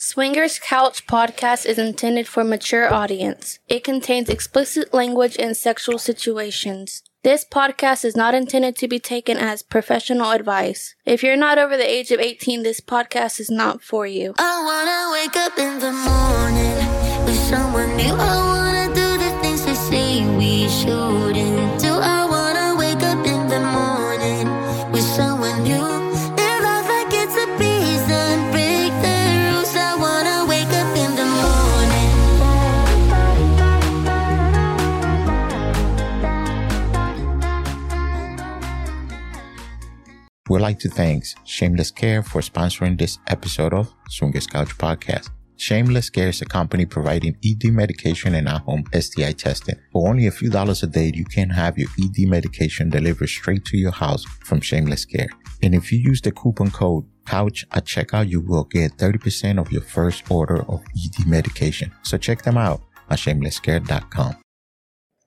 Swingers 0.00 0.60
Couch 0.60 1.08
podcast 1.08 1.66
is 1.66 1.76
intended 1.76 2.28
for 2.28 2.44
mature 2.44 2.94
audience. 2.94 3.58
It 3.66 3.82
contains 3.82 4.28
explicit 4.28 4.94
language 4.94 5.34
and 5.36 5.56
sexual 5.56 5.98
situations. 5.98 7.02
This 7.24 7.44
podcast 7.44 8.04
is 8.04 8.14
not 8.14 8.32
intended 8.32 8.76
to 8.76 8.86
be 8.86 9.00
taken 9.00 9.36
as 9.36 9.64
professional 9.64 10.30
advice. 10.30 10.94
If 11.04 11.24
you're 11.24 11.36
not 11.36 11.58
over 11.58 11.76
the 11.76 11.82
age 11.82 12.12
of 12.12 12.20
18, 12.20 12.62
this 12.62 12.80
podcast 12.80 13.40
is 13.40 13.50
not 13.50 13.82
for 13.82 14.06
you. 14.06 14.34
I 14.38 14.62
wanna 14.62 15.10
wake 15.18 15.36
up 15.36 15.58
in 15.58 15.80
the 15.80 15.90
morning 15.90 17.24
with 17.24 17.36
someone 17.50 17.96
new. 17.96 18.14
I 18.14 18.36
wanna 18.36 18.94
do 18.94 19.18
the 19.18 19.30
things 19.42 19.66
they 19.66 19.74
say 19.74 20.36
we 20.36 20.68
shouldn't 20.68 21.47
We'd 40.48 40.60
like 40.62 40.78
to 40.78 40.88
thank 40.88 41.24
Shameless 41.44 41.90
Care 41.90 42.22
for 42.22 42.40
sponsoring 42.40 42.98
this 42.98 43.18
episode 43.26 43.74
of 43.74 43.92
Swingers 44.08 44.46
Couch 44.46 44.78
Podcast. 44.78 45.28
Shameless 45.56 46.08
Care 46.08 46.28
is 46.28 46.40
a 46.40 46.46
company 46.46 46.86
providing 46.86 47.36
ED 47.44 47.64
medication 47.64 48.34
and 48.34 48.48
at-home 48.48 48.84
STI 48.98 49.32
testing. 49.32 49.78
For 49.92 50.08
only 50.08 50.26
a 50.26 50.30
few 50.30 50.48
dollars 50.48 50.82
a 50.82 50.86
day, 50.86 51.12
you 51.14 51.26
can 51.26 51.50
have 51.50 51.76
your 51.76 51.90
ED 52.02 52.26
medication 52.26 52.88
delivered 52.88 53.28
straight 53.28 53.66
to 53.66 53.76
your 53.76 53.90
house 53.90 54.24
from 54.24 54.62
Shameless 54.62 55.04
Care. 55.04 55.28
And 55.62 55.74
if 55.74 55.92
you 55.92 55.98
use 55.98 56.22
the 56.22 56.32
coupon 56.32 56.70
code 56.70 57.04
COUCH 57.26 57.66
at 57.72 57.84
checkout, 57.84 58.30
you 58.30 58.40
will 58.40 58.64
get 58.64 58.96
30% 58.96 59.60
of 59.60 59.70
your 59.70 59.82
first 59.82 60.30
order 60.30 60.62
of 60.62 60.82
ED 60.96 61.26
medication. 61.26 61.92
So 62.04 62.16
check 62.16 62.40
them 62.40 62.56
out 62.56 62.80
at 63.10 63.18
shamelesscare.com. 63.18 64.36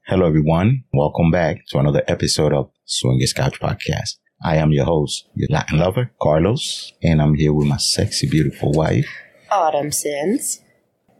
Hello, 0.07 0.25
everyone. 0.25 0.85
Welcome 0.91 1.29
back 1.29 1.61
to 1.69 1.77
another 1.77 2.01
episode 2.07 2.53
of 2.53 2.71
Swingers 2.85 3.33
Couch 3.33 3.59
Podcast. 3.59 4.15
I 4.43 4.55
am 4.57 4.71
your 4.71 4.85
host, 4.85 5.27
your 5.35 5.47
Latin 5.51 5.77
lover, 5.79 6.11
Carlos, 6.21 6.93
and 7.03 7.21
I'm 7.21 7.35
here 7.35 7.53
with 7.53 7.67
my 7.67 7.77
sexy, 7.77 8.27
beautiful 8.27 8.71
wife. 8.71 9.07
Autumn 9.51 9.91
Sins. 9.91 10.61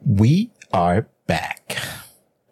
We 0.06 0.52
are 0.74 1.08
back 1.28 1.78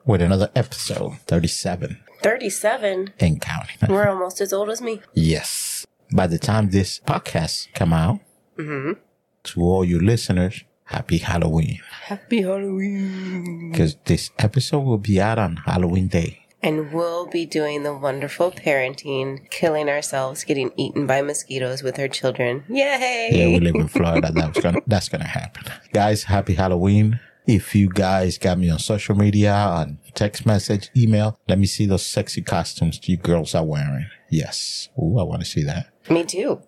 with 0.06 0.22
another 0.22 0.52
episode, 0.56 1.18
37 1.28 1.98
37. 2.22 3.14
and 3.20 3.42
counting. 3.42 3.78
We're 3.90 4.10
almost 4.10 4.42
as 4.42 4.54
old 4.54 4.70
as 4.70 4.82
me. 4.82 5.02
yes. 5.14 5.86
By 6.12 6.26
the 6.28 6.40
time 6.40 6.70
this 6.72 7.00
podcast 7.00 7.72
come 7.74 7.94
out, 7.94 8.20
Mm-hmm. 8.58 9.00
to 9.44 9.62
all 9.62 9.86
you 9.86 10.00
listeners, 10.00 10.66
happy 10.86 11.20
Halloween. 11.20 11.80
Happy 12.02 12.42
Halloween. 12.42 13.72
Because 13.72 13.96
this 14.06 14.32
episode 14.38 14.82
will 14.82 14.98
be 14.98 15.22
out 15.22 15.40
on 15.40 15.56
Halloween 15.58 16.08
Day. 16.08 16.39
And 16.62 16.92
we'll 16.92 17.26
be 17.26 17.46
doing 17.46 17.84
the 17.84 17.94
wonderful 17.96 18.52
parenting, 18.52 19.50
killing 19.50 19.88
ourselves, 19.88 20.44
getting 20.44 20.74
eaten 20.76 21.08
by 21.08 21.22
mosquitoes 21.22 21.82
with 21.82 21.98
our 21.98 22.10
children. 22.10 22.66
Yay! 22.68 23.30
Yeah, 23.32 23.48
we 23.48 23.60
live 23.60 23.76
in 23.76 23.88
Florida. 23.88 24.32
That's 24.36 24.60
gonna 24.60 24.80
that's 24.86 25.10
gonna 25.10 25.28
happen. 25.28 25.64
Guys, 25.94 26.24
happy 26.24 26.56
Halloween. 26.56 27.20
If 27.48 27.74
you 27.74 27.90
guys 27.90 28.38
got 28.38 28.60
me 28.60 28.70
on 28.70 28.78
social 28.80 29.16
media, 29.16 29.54
on 29.54 30.00
text 30.14 30.46
message, 30.46 30.90
email, 30.96 31.40
let 31.48 31.58
me 31.58 31.66
see 31.66 31.86
those 31.86 32.06
sexy 32.06 32.42
costumes 32.42 33.00
you 33.08 33.18
girls 33.18 33.56
are 33.56 33.66
wearing. 33.66 34.06
Yes. 34.30 34.90
Ooh, 35.02 35.18
I 35.18 35.24
want 35.24 35.42
to 35.42 35.48
see 35.48 35.64
that. 35.64 35.88
Me 36.10 36.24
too. 36.26 36.62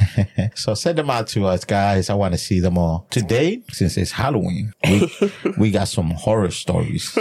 so 0.54 0.74
send 0.74 0.98
them 0.98 1.10
out 1.10 1.28
to 1.28 1.46
us, 1.46 1.64
guys. 1.64 2.10
I 2.10 2.14
want 2.14 2.34
to 2.34 2.38
see 2.38 2.60
them 2.60 2.76
all. 2.76 3.06
Today, 3.10 3.62
since 3.70 3.96
it's 3.96 4.12
Halloween, 4.12 4.72
we, 4.84 5.10
we 5.58 5.70
got 5.70 5.88
some 5.88 6.10
horror 6.10 6.50
stories 6.50 7.16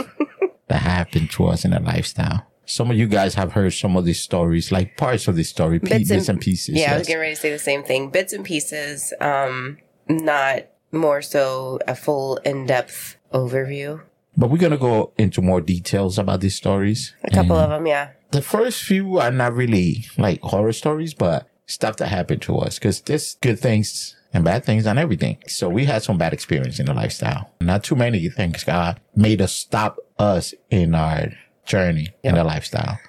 that 0.74 0.82
happened 0.82 1.30
to 1.30 1.46
us 1.46 1.66
in 1.66 1.72
the 1.72 1.80
lifestyle. 1.80 2.48
Some 2.66 2.90
of 2.90 2.98
you 2.98 3.08
guys 3.08 3.36
have 3.36 3.52
heard 3.52 3.74
some 3.74 3.96
of 3.96 4.06
these 4.06 4.20
stories, 4.20 4.72
like 4.72 4.98
parts 4.98 5.28
of 5.28 5.36
the 5.36 5.44
story, 5.44 5.80
pe- 5.80 6.04
bits, 6.04 6.30
and, 6.30 6.42
pieces. 6.42 6.76
Yeah, 6.76 6.96
I 6.96 6.98
was 6.98 7.08
getting 7.08 7.22
ready 7.22 7.36
to 7.36 7.40
say 7.40 7.52
the 7.52 7.60
same 7.60 7.84
thing. 7.84 8.10
Bits 8.10 8.34
and 8.34 8.44
pieces. 8.44 9.14
Um, 9.22 9.78
not 10.10 10.66
more 10.92 11.22
so 11.22 11.80
a 11.88 11.96
full 11.96 12.38
in-depth 12.38 13.18
overview. 13.34 14.02
But 14.36 14.50
we're 14.50 14.58
gonna 14.58 14.78
go 14.78 15.14
into 15.18 15.42
more 15.42 15.62
details 15.62 16.18
about 16.18 16.42
these 16.42 16.56
stories. 16.56 17.14
A 17.24 17.30
couple 17.30 17.56
of 17.56 17.70
them, 17.70 17.86
yeah. 17.86 18.12
The 18.32 18.42
first 18.42 18.82
few 18.82 19.20
are 19.20 19.32
not 19.32 19.54
really 19.54 20.06
like 20.18 20.42
horror 20.42 20.74
stories, 20.74 21.14
but 21.14 21.48
stuff 21.68 21.98
that 21.98 22.08
happened 22.08 22.42
to 22.44 22.58
us 22.58 22.80
because 22.80 23.02
there's 23.02 23.36
good 23.42 23.60
things 23.60 24.16
and 24.34 24.44
bad 24.44 24.66
things 24.66 24.88
on 24.88 24.98
everything. 24.98 25.38
So 25.48 25.70
we 25.70 25.86
had 25.86 26.04
some 26.04 26.18
bad 26.18 26.34
experience 26.34 26.80
in 26.80 26.88
the 26.88 26.94
lifestyle. 26.94 27.52
Not 27.62 27.84
too 27.84 27.96
many 27.96 28.28
things 28.30 28.64
God 28.64 29.00
made 29.16 29.42
us 29.42 29.54
stop 29.54 30.00
us 30.18 30.54
in 30.70 30.96
our 30.96 31.34
journey 31.66 32.10
in 32.24 32.36
the 32.36 32.44
lifestyle. 32.44 33.00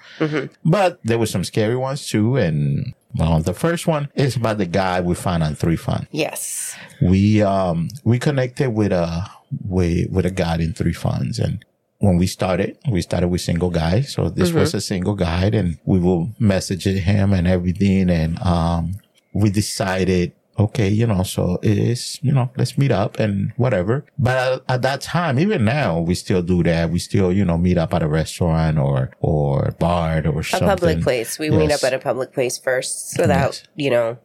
But 0.65 1.01
there 1.03 1.19
were 1.19 1.27
some 1.27 1.45
scary 1.45 1.77
ones 1.77 2.07
too. 2.07 2.37
And 2.37 2.95
well, 3.17 3.41
the 3.41 3.55
first 3.55 3.87
one 3.87 4.09
is 4.15 4.37
about 4.37 4.59
the 4.59 4.67
guy 4.67 5.01
we 5.01 5.15
found 5.15 5.43
on 5.43 5.55
Three 5.55 5.77
Fun. 5.77 6.07
Yes. 6.11 6.77
We, 7.01 7.43
um, 7.43 7.89
we 8.05 8.19
connected 8.19 8.71
with 8.71 8.93
a, 8.93 9.29
with, 9.65 10.11
with 10.11 10.27
a 10.27 10.31
guy 10.31 10.57
in 10.57 10.73
Three 10.75 10.93
Funds 10.93 11.39
and 11.39 11.65
when 11.99 12.19
we 12.19 12.27
started, 12.27 12.77
we 12.91 13.01
started 13.01 13.29
with 13.29 13.41
single 13.41 13.71
guys. 13.71 14.13
So 14.13 14.29
this 14.29 14.53
was 14.53 14.75
a 14.75 14.81
single 14.81 15.15
guide 15.15 15.55
and 15.55 15.79
we 15.87 15.99
will 15.99 16.31
message 16.39 16.84
him 16.84 17.33
and 17.33 17.47
everything. 17.47 18.11
And, 18.11 18.39
um, 18.43 18.97
we 19.33 19.49
decided, 19.49 20.33
okay, 20.59 20.88
you 20.88 21.06
know, 21.06 21.22
so 21.22 21.59
it 21.62 21.78
is, 21.78 22.19
you 22.22 22.32
know, 22.32 22.50
let's 22.56 22.76
meet 22.78 22.92
up 22.92 23.19
and 23.19 23.53
whatever. 23.56 24.04
But 24.19 24.37
at, 24.69 24.75
at 24.76 24.82
that 24.82 25.00
time, 25.00 25.38
even 25.38 25.65
now, 25.65 26.00
we 26.00 26.15
still 26.15 26.42
do 26.42 26.62
that. 26.65 26.91
We 26.91 26.98
still, 26.98 27.32
you 27.32 27.44
know, 27.44 27.59
meet 27.59 27.78
up 27.78 27.92
at 27.94 28.03
a 28.03 28.09
restaurant 28.09 28.78
or, 28.78 29.10
or 29.20 29.72
bar 29.78 30.22
or 30.26 30.41
A 30.41 30.44
something. 30.44 30.69
public 30.69 31.03
place. 31.03 31.38
We 31.38 31.50
meet 31.50 31.72
up 31.72 31.82
at 31.82 31.92
a 31.92 31.98
public 31.98 32.32
place 32.32 32.59
first 32.59 33.10
so 33.12 33.26
that, 33.26 33.47
Yes. 33.53 33.62
you 33.76 33.91
know, 33.91 34.19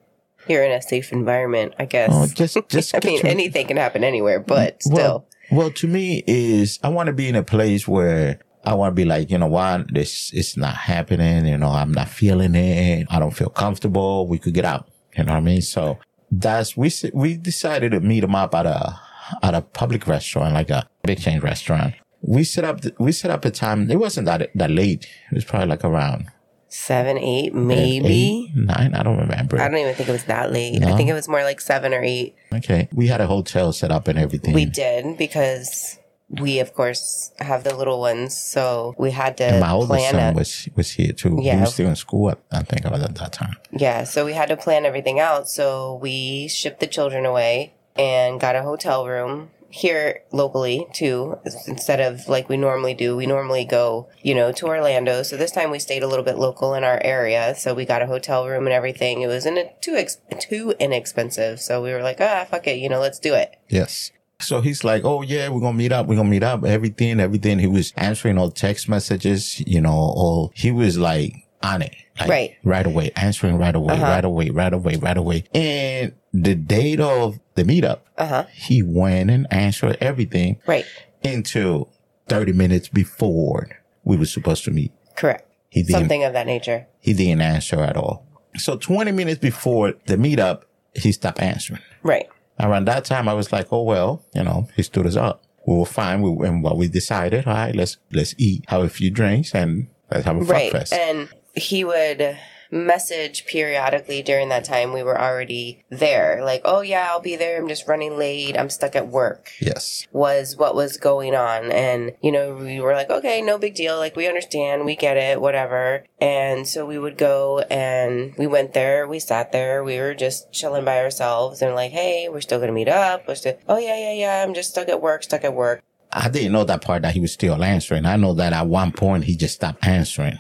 you're 0.47 0.63
in 0.63 0.71
a 0.71 0.81
safe 0.81 1.11
environment, 1.11 1.73
I 1.79 1.85
guess. 1.85 2.09
Oh, 2.13 2.27
just, 2.27 2.57
just, 2.69 2.95
I 2.95 2.99
mean, 3.03 3.17
your- 3.17 3.27
anything 3.27 3.67
can 3.67 3.77
happen 3.77 4.03
anywhere, 4.03 4.39
but 4.39 4.81
still. 4.83 4.95
Well, 4.95 5.25
well, 5.51 5.71
to 5.71 5.87
me 5.87 6.23
is 6.27 6.79
I 6.83 6.89
want 6.89 7.07
to 7.07 7.13
be 7.13 7.27
in 7.27 7.35
a 7.35 7.43
place 7.43 7.87
where 7.87 8.39
I 8.63 8.75
want 8.75 8.91
to 8.91 8.95
be 8.95 9.05
like, 9.05 9.31
you 9.31 9.37
know 9.39 9.47
what, 9.47 9.91
this 9.93 10.31
is 10.33 10.55
not 10.57 10.75
happening. 10.75 11.47
You 11.47 11.57
know, 11.57 11.69
I'm 11.69 11.91
not 11.91 12.07
feeling 12.07 12.53
it. 12.55 13.07
I 13.09 13.17
don't 13.19 13.31
feel 13.35 13.49
comfortable. 13.49 14.27
We 14.27 14.37
could 14.37 14.53
get 14.53 14.65
out. 14.65 14.87
You 15.17 15.23
know 15.23 15.33
what 15.33 15.39
I 15.39 15.41
mean? 15.41 15.61
So 15.61 15.97
that's 16.31 16.75
we 16.77 16.91
we 17.13 17.37
decided 17.37 17.91
to 17.91 17.99
meet 17.99 18.23
him 18.23 18.35
up 18.35 18.53
at 18.55 18.65
a 18.65 18.99
at 19.41 19.53
a 19.53 19.61
public 19.61 20.07
restaurant, 20.07 20.53
like 20.53 20.69
a 20.69 20.87
big 21.03 21.19
chain 21.19 21.39
restaurant. 21.39 21.95
We 22.21 22.43
set 22.43 22.63
up 22.63 22.81
we 22.99 23.11
set 23.11 23.31
up 23.31 23.45
a 23.45 23.51
time. 23.51 23.89
It 23.89 23.97
wasn't 23.99 24.25
that 24.25 24.49
that 24.55 24.71
late. 24.71 25.07
It 25.31 25.35
was 25.35 25.45
probably 25.45 25.67
like 25.69 25.83
around 25.85 26.27
Seven, 26.71 27.17
eight, 27.17 27.51
maybe. 27.55 28.51
eight, 28.53 28.55
nine. 28.55 28.93
I 28.93 29.01
don't 29.01 29.17
remember. 29.17 29.59
I 29.59 29.67
don't 29.67 29.79
even 29.79 29.95
think 29.95 30.07
it 30.07 30.11
was 30.11 30.25
that 30.25 30.51
late. 30.51 30.83
I 30.83 30.95
think 30.95 31.09
it 31.09 31.13
was 31.13 31.27
more 31.27 31.41
like 31.41 31.59
seven 31.59 31.95
or 31.95 32.03
eight. 32.03 32.35
okay, 32.53 32.87
we 32.93 33.07
had 33.07 33.21
a 33.21 33.25
hotel 33.27 33.73
set 33.73 33.91
up 33.91 34.07
and 34.07 34.19
everything. 34.19 34.53
We 34.53 34.65
did 34.65 35.17
because 35.17 35.97
we, 36.29 36.59
of 36.59 36.73
course, 36.73 37.31
have 37.39 37.63
the 37.63 37.75
little 37.75 37.99
ones, 37.99 38.37
so 38.37 38.93
we 38.97 39.11
had 39.11 39.37
to 39.37 39.45
and 39.45 39.59
my 39.61 39.71
oldest 39.71 39.89
plan 39.89 40.11
son 40.13 40.33
it. 40.33 40.35
was 40.35 40.69
was 40.75 40.91
here 40.91 41.11
too. 41.11 41.37
He 41.37 41.47
Yeah. 41.47 41.61
was 41.61 41.73
still 41.73 41.89
in 41.89 41.95
school. 41.95 42.29
At, 42.31 42.37
I 42.51 42.61
think 42.63 42.85
about 42.85 43.01
at 43.01 43.15
that 43.15 43.33
time. 43.33 43.55
Yeah, 43.71 44.03
so 44.03 44.25
we 44.25 44.33
had 44.33 44.49
to 44.49 44.57
plan 44.57 44.85
everything 44.85 45.19
out. 45.19 45.49
So 45.49 45.97
we 46.01 46.47
shipped 46.47 46.79
the 46.81 46.87
children 46.87 47.25
away 47.25 47.73
and 47.97 48.39
got 48.39 48.55
a 48.55 48.61
hotel 48.61 49.07
room 49.07 49.49
here 49.71 50.21
locally 50.31 50.87
too 50.93 51.37
instead 51.67 51.99
of 51.99 52.27
like 52.27 52.49
we 52.49 52.57
normally 52.57 52.95
do 52.95 53.15
we 53.15 53.27
normally 53.27 53.63
go 53.63 54.09
you 54.23 54.33
know 54.33 54.51
to 54.51 54.65
orlando 54.65 55.21
so 55.21 55.37
this 55.37 55.51
time 55.51 55.69
we 55.69 55.77
stayed 55.77 56.01
a 56.01 56.07
little 56.07 56.25
bit 56.25 56.39
local 56.39 56.73
in 56.73 56.83
our 56.83 56.99
area 57.03 57.53
so 57.55 57.71
we 57.75 57.85
got 57.85 58.01
a 58.01 58.07
hotel 58.07 58.47
room 58.47 58.65
and 58.65 58.73
everything 58.73 59.21
it 59.21 59.27
wasn't 59.27 59.59
too 59.79 59.93
ex- 59.93 60.17
too 60.39 60.73
inexpensive 60.79 61.59
so 61.61 61.83
we 61.83 61.91
were 61.93 62.01
like 62.01 62.17
ah 62.19 62.47
fuck 62.49 62.65
it 62.65 62.77
you 62.79 62.89
know 62.89 62.99
let's 62.99 63.19
do 63.19 63.35
it 63.35 63.57
Yes. 63.67 64.09
So 64.41 64.61
he's 64.61 64.83
like, 64.83 65.03
oh 65.03 65.21
yeah, 65.21 65.49
we're 65.49 65.59
gonna 65.59 65.77
meet 65.77 65.91
up. 65.91 66.07
We're 66.07 66.15
gonna 66.15 66.29
meet 66.29 66.43
up. 66.43 66.63
Everything, 66.63 67.19
everything. 67.19 67.59
He 67.59 67.67
was 67.67 67.93
answering 67.97 68.37
all 68.37 68.49
text 68.51 68.87
messages. 68.87 69.59
You 69.67 69.81
know, 69.81 69.91
all 69.91 70.51
he 70.55 70.71
was 70.71 70.97
like 70.97 71.33
on 71.61 71.81
it, 71.81 71.93
like, 72.19 72.29
Right. 72.29 72.55
right 72.63 72.85
away, 72.85 73.11
answering 73.17 73.57
right 73.57 73.75
away, 73.75 73.93
Uh-huh. 73.95 74.03
right 74.05 74.23
away, 74.23 74.49
right 74.49 74.73
away, 74.73 74.95
right 74.95 75.17
away. 75.17 75.43
And 75.53 76.13
the 76.33 76.55
date 76.55 77.01
of 77.01 77.39
the 77.55 77.63
meetup, 77.63 77.99
uh-huh 78.17 78.45
he 78.53 78.81
went 78.81 79.29
and 79.29 79.45
answered 79.51 79.97
everything 79.99 80.57
right 80.65 80.85
until 81.23 81.89
thirty 82.29 82.53
minutes 82.53 82.87
before 82.87 83.67
we 84.05 84.15
were 84.15 84.25
supposed 84.25 84.63
to 84.65 84.71
meet. 84.71 84.93
correct 85.17 85.51
He 85.69 85.81
didn't. 85.83 85.99
something 85.99 86.23
of 86.23 86.31
that 86.33 86.45
nature 86.45 86.87
He 87.01 87.13
didn't 87.13 87.41
answer 87.41 87.81
at 87.81 87.97
all. 87.97 88.25
So 88.57 88.77
twenty 88.77 89.11
minutes 89.11 89.39
before 89.39 89.95
the 90.05 90.15
meetup, 90.15 90.61
he 90.95 91.11
stopped 91.11 91.41
answering. 91.41 91.81
right 92.03 92.27
Around 92.59 92.85
that 92.85 93.05
time, 93.05 93.29
I 93.29 93.33
was 93.33 93.51
like, 93.51 93.71
oh, 93.71 93.83
well, 93.83 94.25
you 94.33 94.43
know, 94.43 94.67
he 94.75 94.83
stood 94.83 95.05
us 95.05 95.15
up. 95.15 95.43
We 95.65 95.75
were 95.77 95.85
fine. 95.85 96.21
We, 96.21 96.47
and 96.47 96.63
what 96.63 96.77
we 96.77 96.87
decided, 96.87 97.47
all 97.47 97.53
right, 97.53 97.75
let's, 97.75 97.97
let's 98.11 98.35
eat, 98.37 98.65
have 98.67 98.83
a 98.83 98.89
few 98.89 99.11
drinks 99.11 99.53
and 99.55 99.87
let's 100.11 100.25
have 100.25 100.37
a 100.37 100.41
fuck 100.41 100.53
right 100.53 100.71
fest. 100.71 100.93
and 100.93 101.29
he 101.55 101.83
would 101.83 102.37
message 102.71 103.45
periodically 103.45 104.21
during 104.21 104.49
that 104.49 104.63
time 104.63 104.93
we 104.93 105.03
were 105.03 105.19
already 105.19 105.83
there. 105.89 106.43
Like, 106.43 106.61
oh 106.65 106.81
yeah, 106.81 107.07
I'll 107.09 107.19
be 107.19 107.35
there. 107.35 107.59
I'm 107.59 107.67
just 107.67 107.87
running 107.87 108.17
late. 108.17 108.57
I'm 108.57 108.69
stuck 108.69 108.95
at 108.95 109.07
work. 109.07 109.51
Yes. 109.59 110.07
Was 110.11 110.55
what 110.57 110.75
was 110.75 110.97
going 110.97 111.35
on. 111.35 111.71
And, 111.71 112.13
you 112.21 112.31
know, 112.31 112.55
we 112.55 112.79
were 112.79 112.93
like, 112.93 113.09
okay, 113.09 113.41
no 113.41 113.57
big 113.57 113.75
deal. 113.75 113.97
Like, 113.97 114.15
we 114.15 114.27
understand. 114.27 114.85
We 114.85 114.95
get 114.95 115.17
it. 115.17 115.41
Whatever. 115.41 116.05
And 116.21 116.67
so 116.67 116.85
we 116.85 116.99
would 116.99 117.17
go 117.17 117.59
and 117.69 118.35
we 118.37 118.47
went 118.47 118.73
there. 118.73 119.07
We 119.07 119.19
sat 119.19 119.51
there. 119.51 119.83
We 119.83 119.97
were 119.99 120.13
just 120.13 120.51
chilling 120.51 120.85
by 120.85 120.99
ourselves 120.99 121.61
and 121.61 121.75
like, 121.75 121.91
hey, 121.91 122.29
we're 122.29 122.41
still 122.41 122.59
going 122.59 122.69
to 122.69 122.73
meet 122.73 122.89
up. 122.89 123.27
We're 123.27 123.35
still, 123.35 123.57
oh 123.67 123.77
yeah, 123.77 123.97
yeah, 123.97 124.13
yeah. 124.13 124.43
I'm 124.43 124.53
just 124.53 124.71
stuck 124.71 124.89
at 124.89 125.01
work, 125.01 125.23
stuck 125.23 125.43
at 125.43 125.53
work. 125.53 125.83
I 126.11 126.27
didn't 126.29 126.53
know 126.53 126.63
that 126.63 126.81
part 126.81 127.03
that 127.03 127.13
he 127.13 127.19
was 127.19 127.31
still 127.31 127.63
answering. 127.63 128.05
I 128.05 128.15
know 128.15 128.33
that 128.33 128.53
at 128.53 128.67
one 128.67 128.91
point 128.91 129.25
he 129.25 129.35
just 129.35 129.55
stopped 129.55 129.85
answering. 129.85 130.37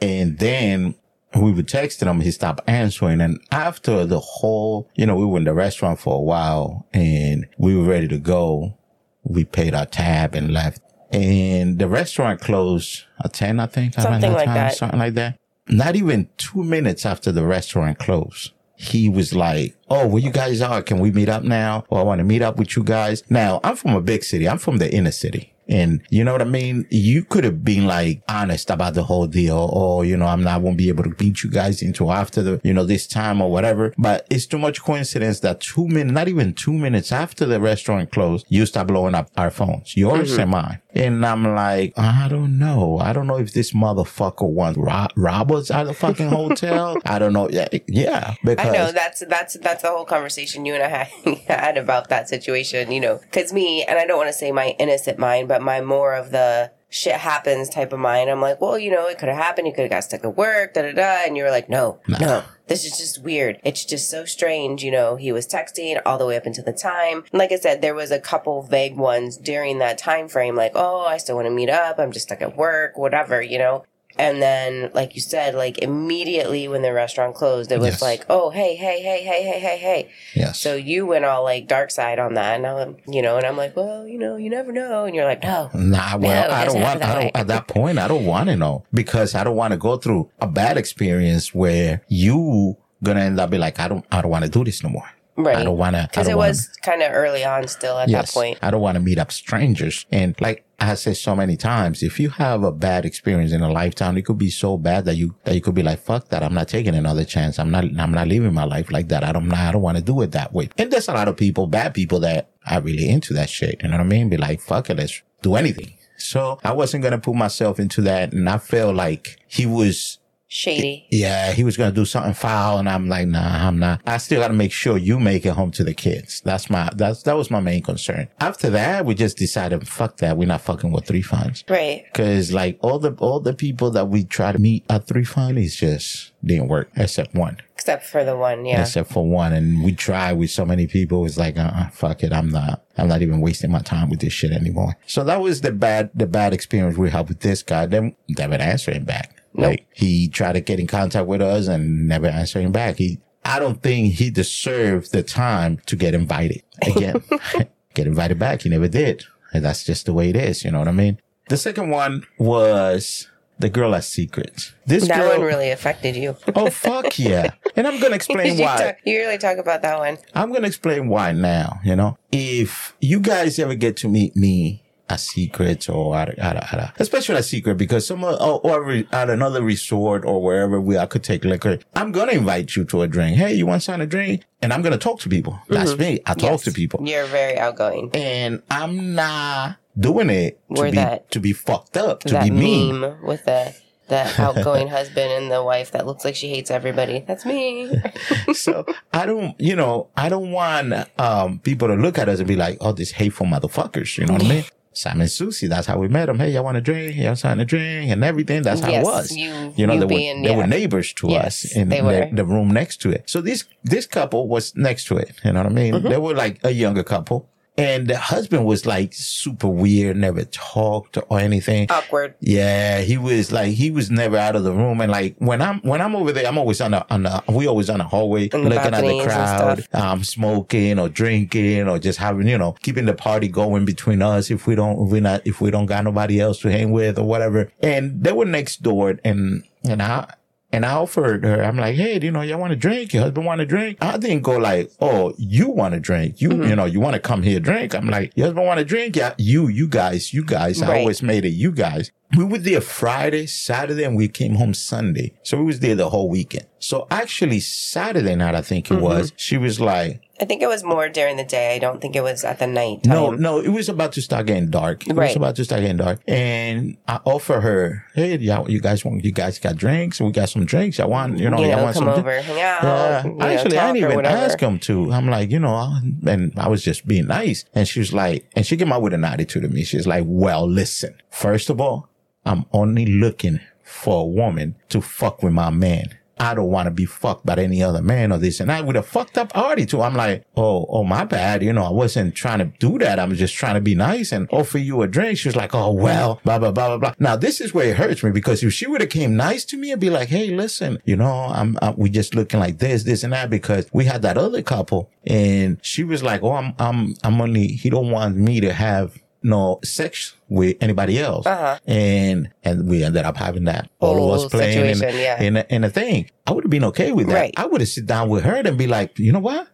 And 0.00 0.38
then 0.38 0.96
we 1.36 1.52
were 1.52 1.62
texting 1.62 2.10
him, 2.10 2.20
he 2.20 2.30
stopped 2.30 2.60
answering. 2.66 3.20
And 3.20 3.40
after 3.50 4.04
the 4.04 4.20
whole, 4.20 4.88
you 4.94 5.06
know, 5.06 5.16
we 5.16 5.24
were 5.24 5.38
in 5.38 5.44
the 5.44 5.54
restaurant 5.54 5.98
for 5.98 6.16
a 6.16 6.22
while 6.22 6.86
and 6.92 7.46
we 7.58 7.76
were 7.76 7.84
ready 7.84 8.08
to 8.08 8.18
go. 8.18 8.76
We 9.24 9.44
paid 9.44 9.74
our 9.74 9.86
tab 9.86 10.34
and 10.34 10.52
left. 10.52 10.82
And 11.12 11.78
the 11.78 11.88
restaurant 11.88 12.40
closed 12.40 13.04
at 13.22 13.32
10, 13.34 13.60
I 13.60 13.66
think. 13.66 13.94
Something 13.94 14.32
like 14.32 14.46
time, 14.46 14.54
that. 14.54 14.74
Something 14.74 14.98
like 14.98 15.14
that. 15.14 15.38
Not 15.68 15.94
even 15.94 16.28
two 16.38 16.64
minutes 16.64 17.06
after 17.06 17.30
the 17.30 17.44
restaurant 17.44 17.98
closed. 17.98 18.52
He 18.74 19.08
was 19.08 19.32
like, 19.32 19.76
Oh, 19.88 20.08
where 20.08 20.22
you 20.22 20.32
guys 20.32 20.60
are? 20.60 20.82
Can 20.82 20.98
we 20.98 21.12
meet 21.12 21.28
up 21.28 21.44
now? 21.44 21.84
Or 21.88 22.00
I 22.00 22.02
want 22.02 22.18
to 22.18 22.24
meet 22.24 22.42
up 22.42 22.56
with 22.56 22.76
you 22.76 22.82
guys. 22.82 23.22
Now, 23.30 23.60
I'm 23.62 23.76
from 23.76 23.94
a 23.94 24.00
big 24.00 24.24
city. 24.24 24.48
I'm 24.48 24.58
from 24.58 24.78
the 24.78 24.92
inner 24.92 25.12
city. 25.12 25.52
And 25.72 26.02
you 26.10 26.22
know 26.22 26.32
what 26.32 26.42
I 26.42 26.46
mean? 26.46 26.86
You 26.90 27.24
could 27.24 27.44
have 27.44 27.64
been 27.64 27.86
like 27.86 28.22
honest 28.28 28.70
about 28.70 28.94
the 28.94 29.04
whole 29.04 29.26
deal. 29.26 29.70
Or, 29.72 30.04
you 30.04 30.16
know, 30.16 30.26
I'm 30.26 30.42
not, 30.42 30.60
won't 30.60 30.76
be 30.76 30.88
able 30.88 31.04
to 31.04 31.10
beat 31.10 31.42
you 31.42 31.50
guys 31.50 31.80
into 31.80 32.10
after 32.10 32.42
the, 32.42 32.60
you 32.62 32.74
know, 32.74 32.84
this 32.84 33.06
time 33.06 33.40
or 33.40 33.50
whatever. 33.50 33.94
But 33.96 34.26
it's 34.30 34.46
too 34.46 34.58
much 34.58 34.82
coincidence 34.82 35.40
that 35.40 35.60
two 35.60 35.88
minutes, 35.88 36.12
not 36.12 36.28
even 36.28 36.52
two 36.52 36.74
minutes 36.74 37.10
after 37.10 37.46
the 37.46 37.60
restaurant 37.60 38.12
closed, 38.12 38.46
you 38.48 38.66
start 38.66 38.88
blowing 38.88 39.14
up 39.14 39.30
our 39.36 39.50
phones, 39.50 39.96
yours 39.96 40.32
mm-hmm. 40.32 40.40
and 40.40 40.50
mine. 40.50 40.82
And 40.94 41.24
I'm 41.24 41.54
like, 41.54 41.98
I 41.98 42.28
don't 42.28 42.58
know. 42.58 42.98
I 42.98 43.14
don't 43.14 43.26
know 43.26 43.38
if 43.38 43.54
this 43.54 43.72
motherfucker 43.72 44.46
wants 44.46 44.78
ro- 44.78 45.06
rob 45.16 45.52
us 45.52 45.70
at 45.70 45.84
the 45.84 45.94
fucking 45.94 46.28
hotel. 46.28 46.98
I 47.06 47.18
don't 47.18 47.32
know. 47.32 47.48
Yeah. 47.48 47.68
Yeah. 47.86 48.34
Because 48.44 48.66
I 48.66 48.72
know 48.72 48.92
that's 48.92 49.20
that's 49.26 49.54
that's 49.54 49.82
the 49.82 49.88
whole 49.88 50.04
conversation 50.04 50.66
you 50.66 50.74
and 50.74 50.82
I 50.82 50.88
had, 50.88 51.38
had 51.48 51.78
about 51.78 52.10
that 52.10 52.28
situation. 52.28 52.92
You 52.92 53.00
know, 53.00 53.20
because 53.22 53.54
me 53.54 53.84
and 53.84 53.98
I 53.98 54.06
don't 54.06 54.18
want 54.18 54.28
to 54.28 54.34
say 54.34 54.52
my 54.52 54.76
innocent 54.78 55.18
mind, 55.18 55.48
but 55.48 55.61
my 55.62 55.80
more 55.80 56.14
of 56.14 56.30
the 56.30 56.72
shit 56.92 57.14
happens 57.14 57.70
type 57.70 57.92
of 57.92 57.98
mind. 57.98 58.28
I'm 58.28 58.40
like, 58.40 58.60
well, 58.60 58.78
you 58.78 58.90
know, 58.90 59.06
it 59.08 59.18
could 59.18 59.28
have 59.28 59.38
happened. 59.38 59.66
You 59.66 59.72
could 59.72 59.82
have 59.82 59.90
got 59.90 60.04
stuck 60.04 60.24
at 60.24 60.36
work, 60.36 60.74
da 60.74 60.82
da 60.82 60.92
da. 60.92 61.24
And 61.26 61.36
you 61.36 61.42
were 61.42 61.50
like, 61.50 61.68
no, 61.68 62.00
no, 62.06 62.44
this 62.66 62.84
is 62.84 62.98
just 62.98 63.22
weird. 63.22 63.58
It's 63.64 63.84
just 63.84 64.10
so 64.10 64.24
strange. 64.26 64.84
You 64.84 64.90
know, 64.90 65.16
he 65.16 65.32
was 65.32 65.46
texting 65.46 66.00
all 66.04 66.18
the 66.18 66.26
way 66.26 66.36
up 66.36 66.46
until 66.46 66.64
the 66.64 66.72
time. 66.72 67.24
And 67.32 67.38
like 67.38 67.50
I 67.50 67.56
said, 67.56 67.80
there 67.80 67.94
was 67.94 68.10
a 68.10 68.20
couple 68.20 68.62
vague 68.62 68.96
ones 68.96 69.38
during 69.38 69.78
that 69.78 69.96
time 69.96 70.28
frame, 70.28 70.54
like, 70.54 70.72
oh, 70.74 71.06
I 71.06 71.16
still 71.16 71.36
want 71.36 71.46
to 71.46 71.50
meet 71.50 71.70
up. 71.70 71.98
I'm 71.98 72.12
just 72.12 72.26
stuck 72.26 72.42
at 72.42 72.56
work, 72.56 72.98
whatever, 72.98 73.40
you 73.40 73.58
know. 73.58 73.84
And 74.18 74.42
then, 74.42 74.90
like 74.94 75.14
you 75.14 75.20
said, 75.20 75.54
like 75.54 75.78
immediately 75.78 76.68
when 76.68 76.82
the 76.82 76.92
restaurant 76.92 77.34
closed, 77.34 77.72
it 77.72 77.78
was 77.80 77.94
Yes. 77.94 78.02
like, 78.02 78.26
oh, 78.28 78.50
hey, 78.50 78.74
hey, 78.76 79.00
hey, 79.02 79.22
hey, 79.22 79.42
hey, 79.42 79.58
hey, 79.60 79.76
hey. 79.78 80.10
yes. 80.34 80.58
So 80.60 80.74
you 80.74 81.06
went 81.06 81.24
all 81.24 81.44
like 81.44 81.66
dark 81.66 81.90
side 81.90 82.18
on 82.18 82.34
that, 82.34 82.56
and 82.56 82.66
I'm, 82.66 82.96
you 83.06 83.22
know, 83.22 83.36
and 83.36 83.46
I'm 83.46 83.56
like, 83.56 83.74
well, 83.76 84.06
you 84.06 84.18
know, 84.18 84.36
you 84.36 84.50
never 84.50 84.72
know, 84.72 85.04
and 85.04 85.14
you're 85.14 85.24
like, 85.24 85.42
no, 85.42 85.70
Nah, 85.74 86.16
well, 86.18 86.48
No, 86.48 86.54
I 86.54 86.64
don't 86.64 86.80
want, 86.80 87.02
I 87.02 87.14
don't, 87.22 87.36
at 87.36 87.46
that 87.48 87.68
point, 87.68 87.98
I 87.98 88.08
don't 88.08 88.26
want 88.26 88.48
to 88.48 88.56
know 88.56 88.84
because 88.92 89.34
I 89.34 89.44
don't 89.44 89.56
want 89.56 89.72
to 89.72 89.78
go 89.78 89.96
through 89.96 90.30
a 90.40 90.46
bad 90.46 90.76
experience 90.76 91.54
where 91.54 92.02
you 92.08 92.76
gonna 93.02 93.20
end 93.20 93.40
up 93.40 93.50
be 93.50 93.58
like, 93.58 93.80
I 93.80 93.88
don't, 93.88 94.04
I 94.12 94.22
don't 94.22 94.30
want 94.30 94.44
to 94.44 94.50
do 94.50 94.62
this 94.64 94.82
no 94.82 94.88
more. 94.88 95.08
Right? 95.36 95.56
I 95.56 95.64
don't 95.64 95.78
want 95.78 95.96
to, 95.96 96.08
because 96.10 96.28
it 96.28 96.36
was 96.36 96.68
kind 96.82 97.02
of 97.02 97.12
early 97.12 97.44
on 97.44 97.66
still 97.68 97.98
at 97.98 98.08
that 98.10 98.28
point. 98.28 98.58
I 98.62 98.70
don't 98.70 98.80
want 98.80 98.96
to 98.96 99.00
meet 99.00 99.18
up 99.18 99.32
strangers. 99.32 100.06
And 100.10 100.38
like 100.40 100.64
I 100.80 100.94
said 100.94 101.16
so 101.16 101.36
many 101.36 101.56
times, 101.56 102.02
if 102.02 102.18
you 102.18 102.30
have 102.30 102.64
a 102.64 102.72
bad 102.72 103.04
experience 103.04 103.52
in 103.52 103.60
a 103.60 103.70
lifetime, 103.70 104.18
it 104.18 104.24
could 104.24 104.38
be 104.38 104.50
so 104.50 104.76
bad 104.76 105.04
that 105.04 105.14
you, 105.14 105.34
that 105.44 105.54
you 105.54 105.60
could 105.60 105.74
be 105.74 105.82
like, 105.82 106.00
fuck 106.00 106.28
that. 106.28 106.42
I'm 106.42 106.54
not 106.54 106.68
taking 106.68 106.94
another 106.94 107.24
chance. 107.24 107.58
I'm 107.58 107.70
not, 107.70 107.84
I'm 107.84 108.12
not 108.12 108.28
living 108.28 108.52
my 108.52 108.64
life 108.64 108.90
like 108.90 109.08
that. 109.08 109.22
I 109.24 109.32
don't, 109.32 109.52
I 109.52 109.72
don't 109.72 109.82
want 109.82 109.98
to 109.98 110.02
do 110.02 110.20
it 110.22 110.32
that 110.32 110.52
way. 110.52 110.70
And 110.76 110.90
there's 110.90 111.08
a 111.08 111.12
lot 111.12 111.28
of 111.28 111.36
people, 111.36 111.66
bad 111.66 111.94
people 111.94 112.20
that 112.20 112.50
are 112.66 112.80
really 112.80 113.08
into 113.08 113.32
that 113.34 113.48
shit. 113.48 113.82
You 113.82 113.88
know 113.88 113.98
what 113.98 114.06
I 114.06 114.08
mean? 114.08 114.28
Be 114.28 114.36
like, 114.36 114.60
fuck 114.60 114.90
it. 114.90 114.96
Let's 114.96 115.22
do 115.40 115.54
anything. 115.54 115.94
So 116.18 116.58
I 116.62 116.72
wasn't 116.72 117.02
going 117.02 117.12
to 117.12 117.18
put 117.18 117.34
myself 117.34 117.80
into 117.80 118.00
that. 118.02 118.32
And 118.32 118.48
I 118.48 118.58
felt 118.58 118.94
like 118.94 119.38
he 119.48 119.66
was 119.66 120.18
Shady. 120.54 121.06
yeah, 121.10 121.52
he 121.52 121.64
was 121.64 121.78
gonna 121.78 121.92
do 121.92 122.04
something 122.04 122.34
foul, 122.34 122.76
and 122.76 122.86
I'm 122.86 123.08
like, 123.08 123.26
nah, 123.26 123.66
I'm 123.66 123.78
not. 123.78 124.02
I 124.04 124.18
still 124.18 124.38
gotta 124.42 124.52
make 124.52 124.70
sure 124.70 124.98
you 124.98 125.18
make 125.18 125.46
it 125.46 125.54
home 125.54 125.70
to 125.70 125.82
the 125.82 125.94
kids. 125.94 126.42
That's 126.42 126.68
my 126.68 126.90
that's 126.94 127.22
that 127.22 127.38
was 127.38 127.50
my 127.50 127.60
main 127.60 127.82
concern. 127.82 128.28
After 128.38 128.68
that, 128.68 129.06
we 129.06 129.14
just 129.14 129.38
decided, 129.38 129.88
fuck 129.88 130.18
that, 130.18 130.36
we're 130.36 130.46
not 130.46 130.60
fucking 130.60 130.92
with 130.92 131.06
three 131.06 131.22
funds. 131.22 131.64
Right. 131.70 132.04
Cause 132.12 132.52
like 132.52 132.78
all 132.82 132.98
the 132.98 133.12
all 133.12 133.40
the 133.40 133.54
people 133.54 133.90
that 133.92 134.08
we 134.08 134.24
try 134.24 134.52
to 134.52 134.58
meet 134.58 134.84
at 134.90 135.06
three 135.06 135.24
fund 135.24 135.56
is 135.56 135.74
just 135.74 136.32
didn't 136.44 136.68
work 136.68 136.90
except 136.96 137.34
one, 137.34 137.56
Except 137.72 138.04
for 138.04 138.22
the 138.22 138.36
one, 138.36 138.66
yeah. 138.66 138.82
except 138.82 139.10
for 139.10 139.26
one, 139.26 139.54
and 139.54 139.82
we 139.82 139.92
tried 139.92 140.34
with 140.34 140.50
so 140.50 140.66
many 140.66 140.86
people. 140.86 141.24
It's 141.24 141.38
like, 141.38 141.56
uh, 141.56 141.70
uh 141.74 141.88
fuck 141.88 142.22
it, 142.22 142.30
I'm 142.30 142.50
not. 142.50 142.84
I'm 142.98 143.08
not 143.08 143.22
even 143.22 143.40
wasting 143.40 143.70
my 143.70 143.80
time 143.80 144.10
with 144.10 144.20
this 144.20 144.34
shit 144.34 144.52
anymore. 144.52 144.98
So 145.06 145.24
that 145.24 145.40
was 145.40 145.62
the 145.62 145.72
bad 145.72 146.10
the 146.14 146.26
bad 146.26 146.52
experience 146.52 146.98
we 146.98 147.08
had 147.08 147.28
with 147.28 147.40
this 147.40 147.62
guy. 147.62 147.86
Then 147.86 148.16
never 148.28 148.56
answering 148.56 149.04
back. 149.04 149.41
Like 149.54 149.86
he 149.92 150.28
tried 150.28 150.52
to 150.52 150.60
get 150.60 150.80
in 150.80 150.86
contact 150.86 151.26
with 151.26 151.42
us 151.42 151.68
and 151.68 152.08
never 152.08 152.26
answering 152.26 152.72
back. 152.72 152.96
He, 152.96 153.18
I 153.44 153.58
don't 153.58 153.82
think 153.82 154.14
he 154.14 154.30
deserved 154.30 155.12
the 155.12 155.22
time 155.22 155.78
to 155.86 155.96
get 155.96 156.14
invited 156.14 156.62
again. 156.82 157.22
get 157.94 158.06
invited 158.06 158.38
back. 158.38 158.62
He 158.62 158.68
never 158.68 158.88
did. 158.88 159.24
And 159.52 159.64
that's 159.64 159.84
just 159.84 160.06
the 160.06 160.12
way 160.14 160.30
it 160.30 160.36
is. 160.36 160.64
You 160.64 160.70
know 160.70 160.78
what 160.78 160.88
I 160.88 160.92
mean? 160.92 161.18
The 161.48 161.56
second 161.58 161.90
one 161.90 162.24
was 162.38 163.28
the 163.58 163.68
girl 163.68 163.94
at 163.94 164.04
secrets. 164.04 164.72
This 164.86 165.06
that 165.08 165.18
girl, 165.18 165.38
one 165.38 165.42
really 165.42 165.70
affected 165.70 166.16
you. 166.16 166.36
oh 166.54 166.70
fuck 166.70 167.18
yeah. 167.18 167.50
And 167.76 167.86
I'm 167.86 168.00
going 168.00 168.10
to 168.12 168.16
explain 168.16 168.56
you, 168.56 168.64
why. 168.64 168.76
talk- 168.76 168.96
you 169.04 169.18
really 169.18 169.38
talk 169.38 169.58
about 169.58 169.82
that 169.82 169.98
one. 169.98 170.18
I'm 170.34 170.48
going 170.50 170.62
to 170.62 170.68
explain 170.68 171.08
why 171.08 171.32
now, 171.32 171.80
you 171.84 171.94
know, 171.94 172.16
if 172.30 172.94
you 173.00 173.20
guys 173.20 173.58
ever 173.58 173.74
get 173.74 173.96
to 173.98 174.08
meet 174.08 174.34
me 174.36 174.81
at 175.12 175.20
secret 175.20 175.88
or 175.88 176.16
at, 176.16 176.30
a- 176.30 176.40
at, 176.44 176.56
a- 176.56 176.64
at 176.74 176.78
a, 176.80 176.92
especially 176.98 177.36
at 177.36 177.44
secret 177.44 177.76
because 177.76 178.06
some 178.06 178.24
or, 178.24 178.32
or 178.66 178.90
at 179.12 179.30
another 179.30 179.62
resort 179.62 180.24
or 180.24 180.42
wherever 180.42 180.80
we 180.80 180.98
I 180.98 181.06
could 181.06 181.22
take 181.22 181.44
liquor, 181.44 181.78
I'm 181.94 182.12
going 182.12 182.28
to 182.28 182.34
invite 182.36 182.74
you 182.76 182.84
to 182.86 183.02
a 183.02 183.08
drink. 183.08 183.36
Hey, 183.36 183.54
you 183.54 183.66
want 183.66 183.82
something 183.82 184.00
to 184.00 184.06
drink? 184.06 184.44
And 184.62 184.72
I'm 184.72 184.82
going 184.82 184.92
to 184.92 184.98
talk 184.98 185.20
to 185.20 185.28
people. 185.28 185.58
That's 185.68 185.96
me. 185.98 186.20
I 186.26 186.34
talk 186.34 186.36
Mm-hmm. 186.38 186.44
Yes. 186.52 186.62
to 186.64 186.72
people 186.72 187.00
You're 187.08 187.26
very 187.26 187.58
outgoing. 187.58 188.10
and 188.14 188.62
I'm 188.70 189.14
not 189.14 189.76
doing 189.98 190.30
it 190.30 190.60
to 190.74 190.80
We're 190.80 190.90
be, 190.90 190.96
that- 190.96 191.30
to 191.32 191.40
be 191.40 191.52
fucked 191.52 191.96
up, 191.96 192.20
to 192.24 192.34
that 192.34 192.44
be 192.44 192.50
mean. 192.50 193.00
meme 193.00 193.22
with 193.22 193.44
the 193.44 193.74
the 194.08 194.30
outgoing 194.38 194.88
husband 194.88 195.30
and 195.32 195.50
the 195.50 195.62
wife 195.62 195.92
that 195.92 196.06
looks 196.06 196.24
like 196.24 196.34
she 196.34 196.48
hates 196.48 196.70
everybody. 196.70 197.20
That's 197.26 197.46
me. 197.46 197.90
so 198.52 198.84
I 199.12 199.24
don't, 199.26 199.58
you 199.60 199.74
know, 199.76 200.08
I 200.16 200.28
don't 200.28 200.50
want 200.50 200.92
um 201.18 201.60
people 201.60 201.88
to 201.88 201.94
look 201.94 202.18
at 202.18 202.28
us 202.28 202.38
and 202.40 202.48
be 202.48 202.56
like, 202.56 202.76
oh, 202.80 202.92
these 202.92 203.12
hateful 203.12 203.46
motherfuckers. 203.46 204.18
You 204.18 204.26
know 204.26 204.34
what 204.34 204.44
I 204.44 204.48
mean? 204.48 204.64
Sam 204.94 205.20
and 205.20 205.30
Susie, 205.30 205.66
that's 205.68 205.86
how 205.86 205.98
we 205.98 206.08
met 206.08 206.26
them. 206.26 206.38
Hey, 206.38 206.50
y'all 206.52 206.64
want 206.64 206.76
a 206.76 206.80
drink? 206.80 207.16
Y'all 207.16 207.34
something 207.36 207.58
to 207.58 207.64
drink 207.64 208.10
and 208.10 208.22
everything. 208.22 208.62
That's 208.62 208.80
how 208.80 208.90
Yes, 208.90 209.02
it 209.02 209.06
was. 209.06 209.36
you- 209.36 209.72
you 209.76 209.86
know, 209.86 209.94
you 209.94 210.00
they 210.00 210.06
being- 210.06 210.42
were 210.42 210.48
they 210.48 210.56
were 210.56 210.66
neighbors 210.66 211.12
to 211.14 211.28
Yes, 211.30 211.64
us 211.64 211.72
in 211.76 211.88
the, 211.88 212.28
the 212.32 212.44
room 212.44 212.70
next 212.70 212.98
to 213.02 213.10
it. 213.10 213.24
So 213.26 213.40
this 213.40 213.64
this 213.84 214.06
couple 214.06 214.48
was 214.48 214.74
next 214.76 215.04
to 215.06 215.16
it. 215.16 215.32
You 215.44 215.52
know 215.52 215.60
what 215.62 215.66
I 215.72 215.74
mean? 215.74 215.94
Mm-hmm. 215.94 216.08
They 216.08 216.18
were 216.18 216.34
like 216.34 216.60
a 216.64 216.70
younger 216.70 217.02
couple. 217.02 217.48
And 217.82 218.06
the 218.06 218.16
husband 218.16 218.64
was 218.64 218.86
like 218.86 219.12
super 219.12 219.66
weird, 219.66 220.16
never 220.16 220.44
talked 220.44 221.18
or 221.28 221.40
anything. 221.40 221.90
Awkward. 221.90 222.34
Yeah, 222.38 223.00
he 223.00 223.18
was 223.18 223.50
like 223.50 223.72
he 223.74 223.90
was 223.90 224.08
never 224.08 224.36
out 224.36 224.54
of 224.54 224.62
the 224.62 224.72
room, 224.72 225.00
and 225.00 225.10
like 225.10 225.34
when 225.38 225.60
I'm 225.60 225.80
when 225.80 226.00
I'm 226.00 226.14
over 226.14 226.30
there, 226.30 226.46
I'm 226.46 226.58
always 226.58 226.80
on 226.80 226.92
the 226.92 227.04
on 227.12 227.24
the 227.24 227.42
we 227.48 227.66
always 227.66 227.90
on 227.90 227.98
the 227.98 228.04
hallway 228.04 228.48
the 228.48 228.58
looking 228.58 228.94
at 228.94 229.00
the 229.00 229.22
crowd, 229.24 229.88
um, 229.94 230.22
smoking 230.22 230.98
or 231.00 231.08
drinking 231.08 231.88
or 231.88 231.98
just 231.98 232.18
having 232.20 232.46
you 232.46 232.56
know 232.56 232.72
keeping 232.82 233.06
the 233.06 233.14
party 233.14 233.48
going 233.48 233.84
between 233.84 234.22
us 234.22 234.50
if 234.50 234.68
we 234.68 234.76
don't 234.76 235.06
if 235.06 235.12
we 235.12 235.18
not 235.18 235.44
if 235.44 235.60
we 235.60 235.70
don't 235.72 235.86
got 235.86 236.04
nobody 236.04 236.40
else 236.40 236.60
to 236.60 236.70
hang 236.70 236.92
with 236.92 237.18
or 237.18 237.24
whatever. 237.26 237.72
And 237.82 238.22
they 238.22 238.32
were 238.32 238.44
next 238.44 238.82
door, 238.82 239.18
and 239.24 239.64
and 239.84 240.00
I. 240.00 240.32
And 240.74 240.86
I 240.86 240.92
offered 240.94 241.44
her, 241.44 241.62
I'm 241.62 241.76
like, 241.76 241.96
hey, 241.96 242.18
do 242.18 242.24
you 242.26 242.32
know, 242.32 242.40
y'all 242.40 242.58
want 242.58 242.70
to 242.70 242.76
drink? 242.76 243.12
Your 243.12 243.24
husband 243.24 243.44
want 243.44 243.58
to 243.58 243.66
drink? 243.66 243.98
I 244.00 244.16
didn't 244.16 244.40
go 244.42 244.56
like, 244.56 244.90
oh, 245.00 245.34
you 245.36 245.68
want 245.68 245.92
to 245.94 246.00
drink? 246.00 246.40
You, 246.40 246.48
Mm-hmm. 246.48 246.62
you 246.70 246.76
know, 246.76 246.86
you 246.86 246.98
want 247.00 247.14
to 247.14 247.20
come 247.20 247.42
here 247.42 247.60
drink? 247.60 247.94
I'm 247.94 248.08
like, 248.08 248.32
your 248.36 248.46
husband 248.46 248.66
want 248.66 248.78
to 248.78 248.84
drink? 248.84 249.14
Yeah, 249.16 249.34
you, 249.36 249.68
you 249.68 249.86
guys, 249.86 250.32
you 250.32 250.44
guys. 250.44 250.80
I 250.80 250.98
always 251.00 251.22
made 251.22 251.44
it 251.44 251.50
you 251.50 251.72
guys. 251.72 252.10
We 252.36 252.44
were 252.44 252.58
there 252.58 252.80
Friday, 252.80 253.46
Saturday, 253.46 254.04
and 254.04 254.16
we 254.16 254.28
came 254.28 254.54
home 254.54 254.74
Sunday. 254.74 255.34
So 255.42 255.58
we 255.58 255.64
was 255.64 255.80
there 255.80 255.94
the 255.94 256.10
whole 256.10 256.28
weekend. 256.28 256.66
So 256.78 257.06
actually 257.10 257.60
Saturday 257.60 258.34
night, 258.34 258.54
I 258.54 258.62
think 258.62 258.90
it 258.90 258.94
Mm-hmm. 258.94 259.02
was, 259.04 259.32
she 259.36 259.56
was 259.56 259.80
like, 259.80 260.20
I 260.40 260.44
think 260.44 260.60
it 260.62 260.66
was 260.66 260.82
more 260.82 261.08
during 261.08 261.36
the 261.36 261.44
day. 261.44 261.76
I 261.76 261.78
don't 261.78 262.00
think 262.00 262.16
it 262.16 262.22
was 262.22 262.42
at 262.42 262.58
the 262.58 262.66
night. 262.66 263.04
no, 263.06 263.30
time. 263.30 263.40
no, 263.40 263.58
no, 263.58 263.64
it 263.64 263.68
was 263.68 263.88
about 263.88 264.12
to 264.14 264.22
start 264.22 264.46
getting 264.46 264.70
dark. 264.70 265.06
It 265.06 265.14
was 265.14 265.36
about 265.36 265.54
to 265.56 265.64
start 265.64 265.82
getting 265.82 265.98
dark. 265.98 266.20
And 266.26 266.96
I 267.06 267.20
offer 267.24 267.60
her, 267.60 268.04
hey, 268.14 268.36
y'all, 268.38 268.68
you 268.68 268.80
guys 268.80 269.04
want, 269.04 269.24
you 269.24 269.30
guys 269.30 269.60
got 269.60 269.76
drinks? 269.76 270.20
We 270.20 270.32
got 270.32 270.48
some 270.48 270.64
drinks. 270.64 270.98
I 270.98 271.04
want, 271.04 271.38
you 271.38 271.48
know, 271.48 271.58
you 271.60 271.66
y'all 271.68 271.76
know, 271.76 271.82
want 271.84 271.94
come 271.94 272.04
some 272.06 272.18
over, 272.18 272.40
hang 272.40 272.60
out. 272.60 272.82
Yeah. 272.82 273.24
you 273.24 273.32
know, 273.34 273.46
Actually, 273.46 273.78
I 273.78 273.92
didn't 273.92 274.10
even 274.12 274.26
ask 274.26 274.58
him 274.58 274.78
to. 274.80 275.12
I'm 275.12 275.28
like, 275.28 275.50
you 275.52 275.60
know, 275.60 275.74
I- 275.74 276.00
and 276.26 276.52
I 276.58 276.68
was 276.68 276.82
just 276.82 277.06
being 277.06 277.26
nice. 277.28 277.64
And 277.74 277.86
she 277.86 278.00
was 278.00 278.12
like, 278.12 278.50
and 278.56 278.66
she 278.66 278.76
came 278.76 278.92
out 278.92 279.02
with 279.02 279.12
an 279.14 279.24
attitude 279.24 279.62
to 279.62 279.68
me. 279.68 279.84
She's 279.84 280.06
like, 280.08 280.24
well, 280.26 280.68
listen, 280.68 281.14
first 281.30 281.70
of 281.70 281.80
all, 281.80 282.08
I'm 282.44 282.66
only 282.72 283.06
looking 283.06 283.60
for 283.82 284.22
a 284.22 284.26
woman 284.26 284.76
to 284.88 285.00
fuck 285.00 285.42
with 285.42 285.52
my 285.52 285.70
man. 285.70 286.18
I 286.42 286.54
don't 286.54 286.70
want 286.70 286.86
to 286.86 286.90
be 286.90 287.04
fucked 287.04 287.46
by 287.46 287.54
any 287.54 287.84
other 287.84 288.02
man 288.02 288.32
or 288.32 288.38
this 288.38 288.58
and 288.58 288.72
I 288.72 288.80
would 288.80 288.96
have 288.96 289.06
fucked 289.06 289.38
up 289.38 289.54
already 289.56 289.86
too. 289.86 290.02
I'm 290.02 290.14
like, 290.14 290.44
oh, 290.56 290.86
oh, 290.88 291.04
my 291.04 291.24
bad. 291.24 291.62
You 291.62 291.72
know, 291.72 291.84
I 291.84 291.90
wasn't 291.90 292.34
trying 292.34 292.58
to 292.58 292.64
do 292.80 292.98
that. 292.98 293.20
I'm 293.20 293.32
just 293.36 293.54
trying 293.54 293.74
to 293.74 293.80
be 293.80 293.94
nice 293.94 294.32
and 294.32 294.48
offer 294.50 294.78
you 294.78 295.02
a 295.02 295.06
drink. 295.06 295.38
She 295.38 295.48
was 295.48 295.54
like, 295.54 295.72
oh, 295.72 295.92
well, 295.92 296.40
blah, 296.42 296.58
blah, 296.58 296.72
blah, 296.72 296.88
blah, 296.88 296.98
blah. 296.98 297.14
Now, 297.20 297.36
this 297.36 297.60
is 297.60 297.72
where 297.72 297.86
it 297.86 297.96
hurts 297.96 298.24
me 298.24 298.32
because 298.32 298.62
if 298.64 298.72
she 298.72 298.88
would 298.88 299.00
have 299.00 299.10
came 299.10 299.36
nice 299.36 299.64
to 299.66 299.76
me 299.76 299.92
and 299.92 300.00
be 300.00 300.10
like, 300.10 300.28
hey, 300.28 300.50
listen, 300.50 300.98
you 301.04 301.14
know, 301.14 301.30
I'm, 301.30 301.78
i 301.80 301.90
we 301.90 302.10
just 302.10 302.34
looking 302.34 302.58
like 302.58 302.78
this, 302.78 303.04
this 303.04 303.22
and 303.22 303.32
that 303.32 303.48
because 303.48 303.86
we 303.92 304.06
had 304.06 304.22
that 304.22 304.36
other 304.36 304.62
couple 304.62 305.10
and 305.24 305.78
she 305.82 306.02
was 306.02 306.24
like, 306.24 306.42
oh, 306.42 306.54
I'm, 306.54 306.74
I'm, 306.78 307.14
I'm 307.22 307.40
only, 307.40 307.68
he 307.68 307.88
don't 307.88 308.10
want 308.10 308.36
me 308.36 308.60
to 308.60 308.72
have 308.72 309.21
no 309.42 309.80
sex 309.84 310.34
with 310.48 310.76
anybody 310.80 311.18
else. 311.18 311.46
Uh-huh. 311.46 311.78
And, 311.86 312.50
and 312.62 312.88
we 312.88 313.04
ended 313.04 313.24
up 313.24 313.36
having 313.36 313.64
that. 313.64 313.90
All 314.00 314.32
of 314.32 314.40
us 314.40 314.50
playing 314.50 314.96
in, 314.96 314.98
yeah. 315.00 315.42
in, 315.42 315.56
a, 315.56 315.66
in 315.68 315.84
a 315.84 315.90
thing. 315.90 316.30
I 316.46 316.52
would 316.52 316.64
have 316.64 316.70
been 316.70 316.84
okay 316.84 317.12
with 317.12 317.28
that. 317.28 317.34
Right. 317.34 317.54
I 317.56 317.66
would 317.66 317.80
have 317.80 317.88
sit 317.88 318.06
down 318.06 318.28
with 318.28 318.44
her 318.44 318.56
and 318.56 318.78
be 318.78 318.86
like, 318.86 319.18
you 319.18 319.32
know 319.32 319.38
what? 319.38 319.68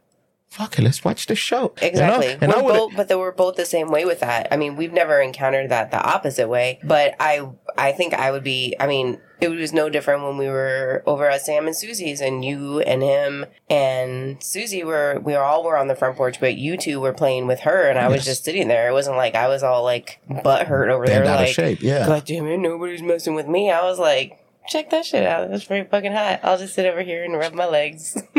Fuck 0.50 0.78
it, 0.78 0.83
let's 0.83 1.05
watch 1.05 1.26
the 1.26 1.35
show. 1.35 1.75
Exactly. 1.83 2.37
And 2.40 2.52
I 2.52 2.62
we're 2.62 2.73
both, 2.73 2.97
but 2.97 3.09
they 3.09 3.14
we're 3.14 3.33
both 3.33 3.57
the 3.57 3.67
same 3.67 3.90
way 3.90 4.05
with 4.05 4.21
that. 4.21 4.49
I 4.50 4.57
mean, 4.57 4.76
we've 4.76 4.93
never 4.93 5.21
encountered 5.21 5.71
that 5.71 5.90
the 5.90 6.02
opposite 6.02 6.49
way. 6.49 6.81
But 6.83 7.14
I, 7.21 7.50
I 7.76 7.93
think 7.93 8.14
I 8.14 8.31
would 8.31 8.45
be. 8.45 8.75
I 8.81 8.87
mean, 8.87 9.21
it 9.43 9.50
was 9.50 9.75
no 9.75 9.90
different 9.90 10.25
when 10.25 10.38
we 10.38 10.49
were 10.49 11.02
over 11.07 11.28
at 11.28 11.43
Sam 11.43 11.67
and 11.67 11.76
Susie's, 11.76 12.23
and 12.23 12.45
you 12.45 12.81
and 12.81 13.02
him 13.02 13.45
and 13.69 14.43
Susie 14.43 14.83
were. 14.83 15.21
We 15.23 15.35
all 15.35 15.62
were 15.64 15.76
on 15.76 15.87
the 15.87 15.95
front 15.95 16.17
porch, 16.17 16.40
but 16.40 16.57
you 16.57 16.78
two 16.78 16.99
were 16.99 17.12
playing 17.12 17.47
with 17.47 17.61
her, 17.61 17.88
and 17.88 17.99
I 17.99 18.09
was 18.09 18.25
just 18.25 18.45
sitting 18.45 18.69
there. 18.69 18.88
It 18.88 18.93
wasn't 18.93 19.19
like 19.19 19.35
I 19.35 19.49
was 19.49 19.62
all 19.62 19.85
like 19.85 20.19
butt 20.43 20.67
hurt 20.67 20.88
over 20.88 21.05
Bent 21.05 21.25
there, 21.25 21.35
out 21.35 21.40
of 21.40 21.47
like, 21.47 21.55
shape, 21.55 21.83
yeah. 21.83 22.07
God 22.07 22.25
damn 22.25 22.47
it, 22.47 22.57
nobody's 22.57 23.02
messing 23.02 23.35
with 23.35 23.47
me. 23.47 23.71
I 23.71 23.83
was 23.83 23.99
like. 23.99 24.43
Check 24.69 24.91
that 24.91 25.05
shit 25.07 25.25
out. 25.27 25.51
That's 25.51 25.65
pretty 25.65 25.89
fucking 25.89 26.13
hot. 26.13 26.41
I'll 26.43 26.59
just 26.59 26.75
sit 26.75 26.85
over 26.87 27.01
here 27.03 27.25
and 27.25 27.35
rub 27.37 27.55
my 27.55 27.67
legs. 27.67 28.17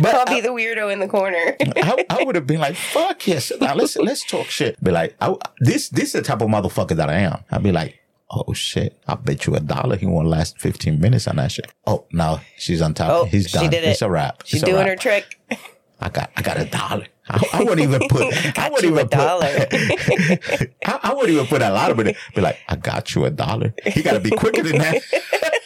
But 0.00 0.14
I'll 0.14 0.26
be 0.26 0.40
the 0.40 0.48
weirdo 0.50 0.92
in 0.92 1.00
the 1.00 1.08
corner. 1.08 1.56
I, 1.60 2.04
I 2.10 2.22
would 2.24 2.34
have 2.36 2.46
been 2.46 2.60
like, 2.60 2.76
"Fuck 2.76 3.26
yes!" 3.26 3.50
Now 3.60 3.74
let's 3.74 3.96
let's 3.96 4.24
talk 4.24 4.46
shit. 4.46 4.82
Be 4.82 4.90
like, 4.90 5.16
I, 5.20 5.34
this 5.60 5.88
this 5.88 6.06
is 6.06 6.12
the 6.12 6.22
type 6.22 6.40
of 6.40 6.48
motherfucker 6.48 6.94
that 6.96 7.08
I 7.10 7.18
am. 7.20 7.42
I'd 7.50 7.62
be 7.62 7.72
like, 7.72 7.98
"Oh 8.30 8.52
shit! 8.52 8.96
I 9.08 9.14
bet 9.16 9.46
you 9.46 9.54
a 9.56 9.60
dollar 9.60 9.96
he 9.96 10.06
won't 10.06 10.28
last 10.28 10.60
fifteen 10.60 11.00
minutes 11.00 11.26
on 11.26 11.36
that 11.36 11.50
shit." 11.52 11.72
Oh, 11.86 12.04
now 12.12 12.40
she's 12.56 12.80
on 12.80 12.94
top. 12.94 13.10
Oh, 13.10 13.24
He's 13.24 13.48
she 13.48 13.58
done. 13.58 13.70
did 13.70 13.84
it. 13.84 13.88
It's 13.88 14.02
a 14.02 14.10
wrap. 14.10 14.42
She's 14.44 14.62
It's 14.62 14.70
doing 14.70 14.86
wrap. 14.86 14.88
her 14.88 14.96
trick. 14.96 15.38
I 16.00 16.08
got 16.08 16.30
I 16.36 16.42
got 16.42 16.58
a 16.60 16.64
dollar. 16.64 17.06
I, 17.28 17.44
I 17.52 17.58
wouldn't 17.64 17.80
even 17.80 18.08
put. 18.08 18.22
I 18.58 18.68
wouldn't 18.70 18.90
you 18.90 18.96
a 18.96 19.00
even 19.00 19.08
put. 19.08 19.10
dollar. 19.10 19.66
I, 20.86 20.98
I 21.02 21.12
wouldn't 21.14 21.30
even 21.30 21.46
put 21.46 21.62
a 21.62 21.70
lot 21.70 21.90
of 21.90 21.98
it. 22.00 22.16
Be 22.34 22.40
like, 22.40 22.58
I 22.68 22.76
got 22.76 23.14
you 23.14 23.24
a 23.24 23.30
dollar. 23.30 23.74
He 23.84 24.02
got 24.02 24.12
to 24.12 24.20
be 24.20 24.30
quicker 24.30 24.62
than 24.62 24.78
that. 24.78 25.02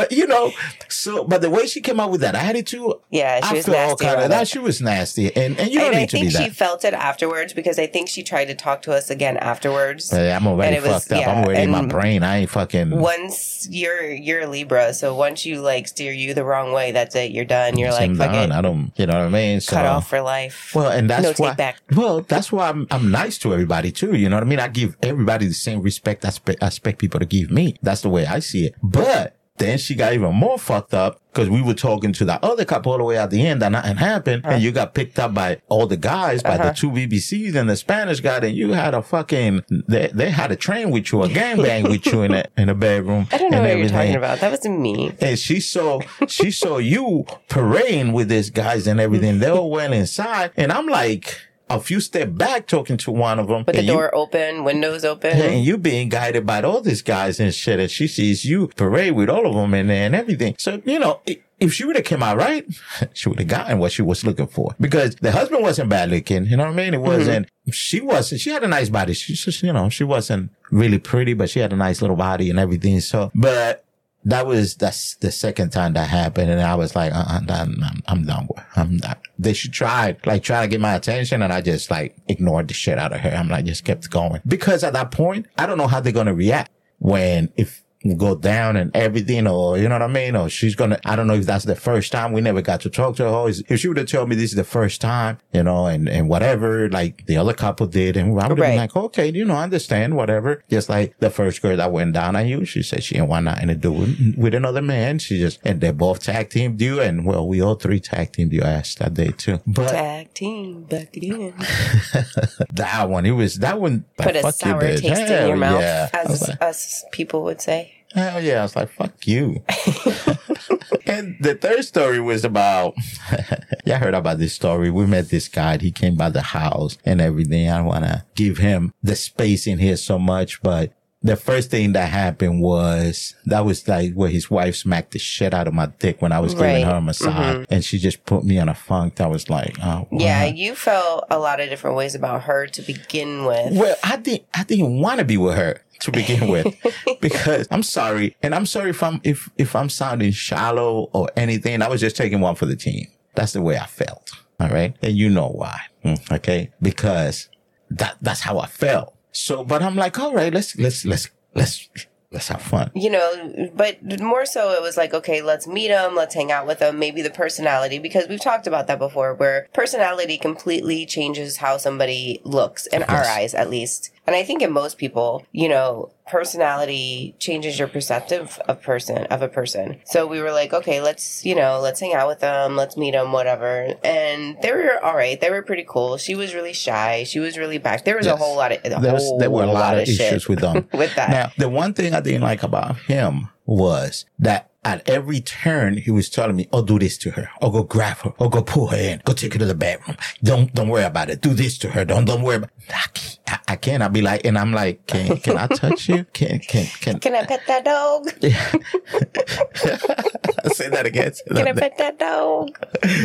but 0.00 0.12
you 0.12 0.26
know, 0.26 0.52
so 0.88 1.24
but 1.24 1.40
the 1.42 1.50
way 1.50 1.66
she 1.66 1.80
came 1.80 2.00
out 2.00 2.10
with 2.10 2.20
that 2.22 2.34
attitude, 2.34 2.92
Yeah, 3.10 3.40
she 3.40 3.50
I 3.50 3.52
was 3.54 3.68
all 3.68 3.74
nasty 3.74 4.04
kind 4.04 4.14
about 4.16 4.24
of 4.24 4.30
that. 4.30 4.48
She 4.48 4.58
was 4.58 4.80
nasty, 4.80 5.34
and 5.36 5.58
and 5.58 5.70
you 5.70 5.78
don't 5.78 5.88
and 5.88 5.96
I 5.96 6.00
need 6.00 6.10
to 6.10 6.16
be 6.16 6.20
think 6.28 6.32
she 6.32 6.48
that. 6.48 6.56
felt 6.56 6.84
it 6.84 6.94
afterwards 6.94 7.52
because 7.52 7.78
I 7.78 7.86
think 7.86 8.08
she 8.08 8.22
tried 8.22 8.46
to 8.46 8.54
talk 8.54 8.82
to 8.82 8.92
us 8.92 9.10
again 9.10 9.36
afterwards. 9.36 10.10
Hey, 10.10 10.32
I'm 10.32 10.46
already 10.46 10.76
and 10.76 10.84
it 10.84 10.88
was- 10.88 11.04
fucked 11.04 11.12
up. 11.12 11.20
yeah, 11.20 11.30
I'm 11.32 11.44
already 11.44 11.62
in 11.62 11.70
my 11.70 11.84
brain. 11.86 12.22
I 12.22 12.38
ain't 12.38 12.50
fucking. 12.50 12.90
Once 12.90 13.68
you're 13.70 14.10
you're 14.10 14.40
a 14.42 14.46
Libra, 14.46 14.92
so 14.94 15.14
once 15.14 15.44
you 15.46 15.60
like 15.60 15.88
steer 15.88 16.12
you 16.12 16.34
the 16.34 16.44
wrong 16.44 16.72
way, 16.72 16.92
that's 16.92 17.14
it. 17.14 17.30
You're 17.32 17.44
done. 17.44 17.78
You're 17.78 17.92
like 17.92 18.14
fuck 18.16 18.32
done. 18.32 18.50
it, 18.52 18.54
I 18.54 18.60
don't. 18.60 18.92
You 18.96 19.06
know 19.06 19.14
what 19.14 19.26
I 19.26 19.28
mean? 19.28 19.60
So, 19.60 19.76
cut 19.76 19.86
off 19.86 20.08
for 20.08 20.20
life. 20.20 20.72
Well, 20.74 20.90
and 20.90 21.08
that's 21.08 21.22
No 21.22 21.32
why. 21.36 21.48
take 21.50 21.56
back. 21.56 21.76
Well, 21.94 22.22
that's 22.22 22.50
why 22.52 22.68
I'm 22.68 22.86
I'm 22.90 23.10
nice 23.10 23.38
to 23.38 23.52
everybody 23.52 23.92
too. 23.92 24.14
You 24.16 24.28
know 24.28 24.36
what 24.36 24.42
I 24.44 24.46
mean? 24.46 24.60
I 24.60 24.68
give 24.68 24.96
everybody 25.02 25.46
the 25.46 25.54
same 25.54 25.82
respect 25.82 26.24
I 26.24 26.28
expect, 26.28 26.62
I 26.62 26.66
expect 26.68 26.98
people 26.98 27.20
to 27.20 27.26
give 27.26 27.50
me. 27.50 27.76
That's 27.82 28.02
the 28.02 28.08
way 28.08 28.26
I 28.26 28.38
see 28.40 28.66
it. 28.66 28.74
But 28.82 29.36
then 29.60 29.78
she 29.78 29.94
got 29.94 30.12
even 30.14 30.34
more 30.34 30.58
fucked 30.58 30.92
up 30.94 31.20
because 31.32 31.48
we 31.48 31.62
were 31.62 31.74
talking 31.74 32.12
to 32.14 32.24
that 32.24 32.42
other 32.42 32.64
couple 32.64 32.90
all 32.90 32.98
the 32.98 33.04
way 33.04 33.16
at 33.16 33.30
the 33.30 33.46
end 33.46 33.62
and 33.62 33.72
nothing 33.74 33.96
happened. 33.96 34.42
And 34.44 34.60
you 34.60 34.72
got 34.72 34.94
picked 34.94 35.16
up 35.20 35.32
by 35.32 35.60
all 35.68 35.86
the 35.86 35.96
guys, 35.96 36.42
by 36.42 36.56
Uh-huh. 36.56 36.70
the 36.70 36.74
two 36.74 36.90
BBCs 36.90 37.54
and 37.54 37.70
the 37.70 37.76
Spanish 37.76 38.18
guy. 38.18 38.38
And 38.38 38.56
you 38.56 38.72
had 38.72 38.94
a 38.94 39.00
fucking, 39.02 39.62
they, 39.86 40.10
they 40.12 40.30
had 40.30 40.50
a 40.50 40.56
train 40.56 40.90
with 40.90 41.12
you, 41.12 41.22
a 41.22 41.28
gangbang 41.28 41.88
with 41.88 42.04
you 42.06 42.22
in 42.22 42.34
a, 42.34 42.44
in 42.56 42.68
a 42.68 42.74
bedroom. 42.74 43.28
I 43.32 43.38
don't 43.38 43.52
know 43.52 43.58
and 43.58 43.66
what 43.68 43.78
you're 43.78 43.88
talking 43.90 44.16
about. 44.16 44.40
That 44.40 44.50
wasn't 44.50 44.80
me. 44.80 45.12
And 45.20 45.38
she 45.38 45.60
saw 45.60 46.00
she 46.26 46.50
saw 46.50 46.78
you 46.78 47.26
parading 47.48 48.12
with 48.12 48.28
these 48.28 48.50
guys 48.50 48.86
and 48.88 48.98
everything. 48.98 49.38
They 49.38 49.48
all 49.50 49.70
went 49.70 49.94
inside, 49.94 50.50
and 50.56 50.72
I'm 50.72 50.86
like 50.88 51.38
a 51.70 51.80
few 51.80 52.00
step 52.00 52.34
back 52.34 52.66
talking 52.66 52.96
to 52.98 53.10
one 53.10 53.38
of 53.38 53.46
them. 53.46 53.64
With 53.64 53.74
the 53.74 53.78
and 53.78 53.88
you- 53.88 53.94
door 53.94 54.14
open, 54.14 54.64
windows 54.64 55.04
open. 55.04 55.30
and 55.30 55.64
you 55.64 55.78
being 55.78 56.08
guided 56.08 56.44
by 56.44 56.60
all 56.62 56.80
these 56.80 57.02
guys 57.02 57.40
and 57.40 57.54
shit, 57.54 57.78
and 57.78 57.90
she 57.90 58.06
sees 58.06 58.44
you 58.44 58.68
parade 58.68 59.12
with 59.12 59.30
all 59.30 59.46
of 59.46 59.54
them 59.54 59.72
and, 59.72 59.90
and 59.90 60.14
everything. 60.14 60.56
So, 60.58 60.82
you 60.84 60.98
know, 60.98 61.20
if 61.60 61.72
she 61.72 61.84
would 61.84 61.96
have 61.96 62.04
came 62.04 62.22
out 62.22 62.36
right, 62.36 62.66
she 63.14 63.28
would 63.28 63.38
have 63.38 63.48
gotten 63.48 63.78
what 63.78 63.92
she 63.92 64.02
was 64.02 64.24
looking 64.24 64.48
for. 64.48 64.74
Because 64.80 65.14
the 65.16 65.30
husband 65.32 65.62
wasn't 65.62 65.88
bad 65.88 66.10
looking, 66.10 66.46
you 66.46 66.56
know 66.56 66.64
what 66.64 66.72
I 66.72 66.76
mean? 66.76 66.94
It 66.94 66.98
mm-hmm. 66.98 67.06
wasn't, 67.06 67.48
she 67.72 68.00
wasn't, 68.00 68.40
she 68.40 68.50
had 68.50 68.64
a 68.64 68.68
nice 68.68 68.88
body. 68.88 69.14
She 69.14 69.34
just, 69.34 69.62
you 69.62 69.72
know, 69.72 69.88
she 69.88 70.04
wasn't 70.04 70.50
really 70.70 70.98
pretty, 70.98 71.34
but 71.34 71.50
she 71.50 71.60
had 71.60 71.72
a 71.72 71.76
nice 71.76 72.02
little 72.02 72.16
body 72.16 72.50
and 72.50 72.58
everything. 72.58 73.00
So, 73.00 73.30
but 73.34 73.84
that 74.24 74.46
was, 74.46 74.76
that's 74.76 75.16
the 75.16 75.30
second 75.30 75.70
time 75.70 75.94
that 75.94 76.08
happened. 76.08 76.50
And 76.50 76.60
I 76.60 76.74
was 76.74 76.94
like, 76.94 77.12
uh, 77.12 77.24
uh 77.28 77.40
I'm, 77.48 77.82
I'm, 77.82 78.02
I'm 78.06 78.24
done 78.24 78.48
with, 78.48 78.64
I'm 78.76 78.96
not. 78.98 79.20
They 79.38 79.52
should 79.52 79.72
try 79.72 80.16
like, 80.26 80.42
trying 80.42 80.68
to 80.68 80.70
get 80.70 80.80
my 80.80 80.94
attention 80.94 81.42
and 81.42 81.52
I 81.52 81.60
just 81.60 81.90
like 81.90 82.16
ignored 82.28 82.68
the 82.68 82.74
shit 82.74 82.98
out 82.98 83.12
of 83.12 83.20
her. 83.20 83.30
I'm 83.30 83.48
like, 83.48 83.64
just 83.64 83.84
kept 83.84 84.10
going. 84.10 84.42
Because 84.46 84.84
at 84.84 84.92
that 84.92 85.10
point, 85.10 85.46
I 85.56 85.66
don't 85.66 85.78
know 85.78 85.86
how 85.86 86.00
they're 86.00 86.12
to 86.26 86.34
react 86.34 86.70
when, 86.98 87.50
if, 87.56 87.82
go 88.16 88.34
down 88.34 88.76
and 88.76 88.94
everything, 88.96 89.46
or 89.46 89.76
you 89.76 89.88
know 89.88 89.96
what 89.96 90.02
I 90.02 90.06
mean, 90.06 90.34
or 90.34 90.48
she's 90.48 90.74
gonna. 90.74 90.98
I 91.04 91.16
don't 91.16 91.26
know 91.26 91.34
if 91.34 91.44
that's 91.46 91.64
the 91.66 91.76
first 91.76 92.12
time. 92.12 92.32
We 92.32 92.40
never 92.40 92.62
got 92.62 92.80
to 92.82 92.90
talk 92.90 93.16
to 93.16 93.24
her. 93.24 93.48
If 93.68 93.80
she 93.80 93.88
would 93.88 93.98
have 93.98 94.06
told 94.06 94.28
me 94.30 94.36
this 94.36 94.50
is 94.50 94.56
the 94.56 94.64
first 94.64 95.00
time, 95.00 95.38
you 95.52 95.62
know, 95.62 95.86
and 95.86 96.08
and 96.08 96.28
whatever, 96.28 96.88
like 96.88 97.26
the 97.26 97.36
other 97.36 97.52
couple 97.52 97.86
did, 97.86 98.16
and 98.16 98.30
I 98.30 98.32
would 98.32 98.42
have 98.42 98.58
Right. 98.58 98.68
been 98.70 98.76
like, 98.78 98.96
okay, 98.96 99.30
you 99.30 99.44
know, 99.44 99.54
I 99.54 99.64
understand, 99.64 100.16
whatever. 100.16 100.62
Just 100.70 100.88
like 100.88 101.14
the 101.18 101.30
first 101.30 101.60
girl 101.62 101.76
that 101.76 101.92
went 101.92 102.14
down 102.14 102.36
on 102.36 102.46
you, 102.48 102.64
she 102.64 102.82
said 102.82 103.04
she 103.04 103.16
didn't 103.16 103.28
want 103.28 103.44
nothing 103.44 103.68
to 103.68 103.74
do 103.74 103.92
with, 103.92 104.34
with 104.38 104.54
another 104.54 104.82
man. 104.82 105.18
She 105.18 105.38
just 105.38 105.60
and 105.64 105.80
they 105.80 105.90
both 105.90 106.20
tag 106.22 106.48
teamed 106.50 106.80
you, 106.80 107.00
and 107.00 107.26
well, 107.26 107.46
we 107.46 107.60
all 107.60 107.74
three 107.74 108.00
tag 108.00 108.32
teamed 108.32 108.52
your 108.52 108.64
ass 108.64 108.94
that 108.96 109.14
day 109.14 109.32
too. 109.36 109.60
But 109.66 109.88
Tag 109.90 110.32
team 110.34 110.84
back 110.84 111.14
again. 111.16 111.54
that 112.72 113.08
one, 113.08 113.26
it 113.26 113.32
was 113.32 113.56
that 113.56 113.80
one. 113.80 114.04
Put 114.16 114.36
a 114.36 114.52
sour 114.52 114.80
taste 114.80 115.04
in 115.04 115.26
Hell 115.26 115.48
your 115.48 115.56
mouth, 115.56 115.80
Yeah. 115.80 116.08
As 116.12 116.48
like, 116.48 116.62
us 116.62 117.04
people 117.12 117.42
would 117.44 117.60
say. 117.60 117.89
Hell 118.14 118.42
yeah. 118.42 118.60
I 118.60 118.62
was 118.62 118.76
like, 118.76 118.90
fuck 118.90 119.26
you. 119.26 119.62
and 121.06 121.36
the 121.40 121.56
third 121.60 121.84
story 121.84 122.20
was 122.20 122.44
about, 122.44 122.94
yeah, 123.84 123.96
I 123.96 123.98
heard 123.98 124.14
about 124.14 124.38
this 124.38 124.54
story. 124.54 124.90
We 124.90 125.06
met 125.06 125.28
this 125.28 125.48
guy. 125.48 125.78
He 125.78 125.90
came 125.90 126.16
by 126.16 126.30
the 126.30 126.42
house 126.42 126.98
and 127.04 127.20
everything. 127.20 127.70
I 127.70 127.78
don't 127.78 127.86
want 127.86 128.04
to 128.04 128.24
give 128.34 128.58
him 128.58 128.92
the 129.02 129.16
space 129.16 129.66
in 129.66 129.78
here 129.78 129.96
so 129.96 130.18
much, 130.18 130.60
but 130.62 130.92
the 131.22 131.36
first 131.36 131.70
thing 131.70 131.92
that 131.92 132.08
happened 132.08 132.62
was 132.62 133.34
that 133.44 133.64
was 133.64 133.86
like 133.86 134.14
where 134.14 134.30
his 134.30 134.50
wife 134.50 134.74
smacked 134.74 135.12
the 135.12 135.18
shit 135.18 135.52
out 135.52 135.68
of 135.68 135.74
my 135.74 135.86
dick 135.98 136.22
when 136.22 136.32
I 136.32 136.40
was 136.40 136.54
Right. 136.54 136.68
giving 136.78 136.86
her 136.86 136.94
a 136.96 137.00
massage 137.02 137.56
mm-hmm. 137.56 137.74
and 137.74 137.84
she 137.84 137.98
just 137.98 138.24
put 138.24 138.42
me 138.42 138.58
on 138.58 138.70
a 138.70 138.74
funk. 138.74 139.20
I 139.20 139.26
was 139.26 139.50
like, 139.50 139.76
oh, 139.82 140.08
Yeah, 140.10 140.46
you 140.46 140.74
felt 140.74 141.26
a 141.30 141.38
lot 141.38 141.60
of 141.60 141.68
different 141.68 141.96
ways 141.96 142.14
about 142.14 142.44
her 142.44 142.66
to 142.68 142.82
begin 142.82 143.44
with. 143.44 143.76
Well, 143.76 143.96
I 144.02 144.16
didn't. 144.16 144.46
I 144.54 144.64
didn't 144.64 144.98
want 145.00 145.18
to 145.18 145.26
be 145.26 145.36
with 145.36 145.56
her 145.56 145.82
to 146.00 146.10
begin 146.12 146.48
with, 146.48 146.66
because 147.20 147.66
I'm 147.70 147.82
sorry, 147.82 148.36
and 148.42 148.54
I'm 148.54 148.66
sorry 148.66 148.90
if 148.90 149.02
I'm 149.02 149.20
if 149.24 149.48
if 149.58 149.74
I'm 149.76 149.88
sounding 149.88 150.32
shallow 150.32 151.10
or 151.12 151.28
anything. 151.36 151.82
I 151.82 151.88
was 151.88 152.00
just 152.00 152.16
taking 152.16 152.40
one 152.40 152.54
for 152.54 152.66
the 152.66 152.76
team. 152.76 153.06
That's 153.34 153.52
the 153.52 153.62
way 153.62 153.78
I 153.78 153.86
felt. 153.86 154.30
All 154.58 154.68
right, 154.68 154.94
and 155.02 155.16
you 155.16 155.30
know 155.30 155.48
why? 155.48 155.80
Mm, 156.04 156.32
Okay, 156.32 156.70
because 156.82 157.48
that 157.90 158.16
that's 158.20 158.40
how 158.40 158.58
I 158.58 158.66
felt. 158.66 159.14
So, 159.32 159.64
but 159.64 159.82
I'm 159.82 159.96
like, 159.96 160.18
all 160.18 160.32
right, 160.34 160.52
let's 160.52 160.76
let's 160.76 161.04
let's 161.04 161.28
let's 161.54 161.88
let's 162.32 162.46
have 162.48 162.62
fun. 162.62 162.90
you 162.94 163.10
know, 163.10 163.70
but 163.74 164.20
more 164.20 164.44
so 164.46 164.70
it 164.72 164.80
was 164.82 164.96
like, 164.96 165.12
okay, 165.14 165.42
let's 165.42 165.66
meet 165.66 165.88
them, 165.88 166.14
let's 166.14 166.32
hang 166.34 166.52
out 166.52 166.64
with 166.66 166.78
them, 166.78 166.96
maybe 166.98 167.22
the 167.22 167.30
personality, 167.30 167.98
because 167.98 168.28
we've 168.28 168.40
talked 168.40 168.68
about 168.68 168.86
that 168.86 168.98
before, 169.00 169.34
where 169.34 169.66
personality 169.72 170.38
completely 170.38 171.04
changes 171.06 171.56
how 171.56 171.76
somebody 171.76 172.40
looks, 172.44 172.86
in 172.86 173.02
our 173.02 173.24
eyes 173.24 173.52
at 173.54 173.68
least. 173.68 174.12
And 174.30 174.36
I 174.36 174.44
think 174.44 174.62
in 174.62 174.70
most 174.70 174.96
people, 174.96 175.44
you 175.50 175.68
know, 175.68 176.12
personality 176.28 177.34
changes 177.40 177.80
your 177.80 177.88
perceptive 177.88 178.60
of 178.68 178.80
person 178.80 179.24
of 179.24 179.42
a 179.42 179.48
person. 179.48 180.00
So 180.04 180.28
we 180.28 180.40
were 180.40 180.52
like, 180.52 180.72
okay, 180.72 181.00
let's 181.00 181.44
you 181.44 181.56
know, 181.56 181.80
let's 181.82 181.98
hang 181.98 182.14
out 182.14 182.28
with 182.28 182.38
them, 182.38 182.76
let's 182.76 182.96
meet 182.96 183.10
them, 183.10 183.32
whatever. 183.32 183.92
And 184.04 184.56
they 184.62 184.70
were 184.70 185.04
all 185.04 185.16
right. 185.16 185.40
They 185.40 185.50
were 185.50 185.62
pretty 185.62 185.84
cool. 185.84 186.16
She 186.16 186.36
was 186.36 186.54
really 186.54 186.74
shy. 186.74 187.24
She 187.24 187.40
was 187.40 187.58
really 187.58 187.78
back. 187.78 188.04
There 188.04 188.16
was 188.16 188.28
a 188.28 188.36
whole 188.36 188.54
lot 188.54 188.70
of 188.70 188.80
There, 188.84 189.12
was, 189.12 189.36
there 189.40 189.50
were 189.50 189.64
a 189.64 189.66
lot, 189.66 189.98
of 189.98 190.06
shit 190.06 190.20
issues 190.20 190.48
with 190.48 190.60
them. 190.60 190.88
with 190.92 191.12
that. 191.16 191.30
Now, 191.30 191.50
the 191.58 191.68
one 191.68 191.92
thing 191.92 192.14
I 192.14 192.20
didn't 192.20 192.42
like 192.42 192.62
about 192.62 192.98
him 192.98 193.48
was 193.70 194.24
that 194.38 194.70
at 194.82 195.08
every 195.08 195.40
turn 195.40 195.98
he 195.98 196.10
was 196.10 196.28
telling 196.28 196.56
me, 196.56 196.68
"Oh, 196.72 196.82
do 196.82 196.98
this 196.98 197.16
to 197.18 197.30
her, 197.32 197.50
or 197.60 197.70
go 197.70 197.82
grab 197.82 198.18
her, 198.18 198.32
or 198.38 198.50
go 198.50 198.62
pull 198.62 198.88
her 198.88 198.96
in, 198.96 199.22
go 199.24 199.32
take 199.32 199.52
her 199.52 199.58
to 199.58 199.66
the 199.66 199.74
bedroom. 199.74 200.16
Don't 200.42 200.74
don't 200.74 200.88
worry 200.88 201.04
about 201.04 201.30
it. 201.30 201.40
Do 201.40 201.54
this 201.54 201.78
to 201.78 201.90
her. 201.90 202.04
Don't 202.04 202.24
don't 202.24 202.42
worry 202.42 202.56
about." 202.56 202.70
I 202.88 203.06
can't. 203.12 203.38
I, 203.46 203.58
I 203.68 203.76
can't. 203.76 204.02
I'll 204.02 204.08
be 204.08 204.22
like, 204.22 204.44
and 204.44 204.58
I'm 204.58 204.72
like, 204.72 205.06
can 205.06 205.36
can 205.38 205.58
I 205.58 205.66
touch 205.68 206.08
you? 206.08 206.24
Can 206.32 206.58
can 206.60 206.86
can? 206.86 207.20
Can 207.20 207.34
I 207.34 207.44
pet 207.44 207.60
that 207.66 207.84
dog? 207.84 208.28
Say 210.74 210.88
that 210.88 211.06
again. 211.06 211.34
Say 211.34 211.44
Can 211.48 211.68
I 211.68 211.72
pet 211.72 211.96
that 211.98 212.18
dog? 212.18 212.70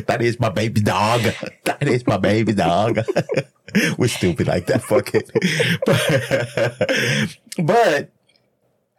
that 0.08 0.22
is 0.22 0.40
my 0.40 0.50
baby 0.50 0.82
dog. 0.82 1.22
That 1.64 1.88
is 1.88 2.06
my 2.06 2.18
baby 2.18 2.54
dog. 2.54 3.00
We're 3.98 4.08
stupid 4.08 4.48
like 4.48 4.68
that. 4.68 4.84
Fuck 4.84 5.12
it. 5.14 5.32
But, 5.86 7.38
but 7.66 8.10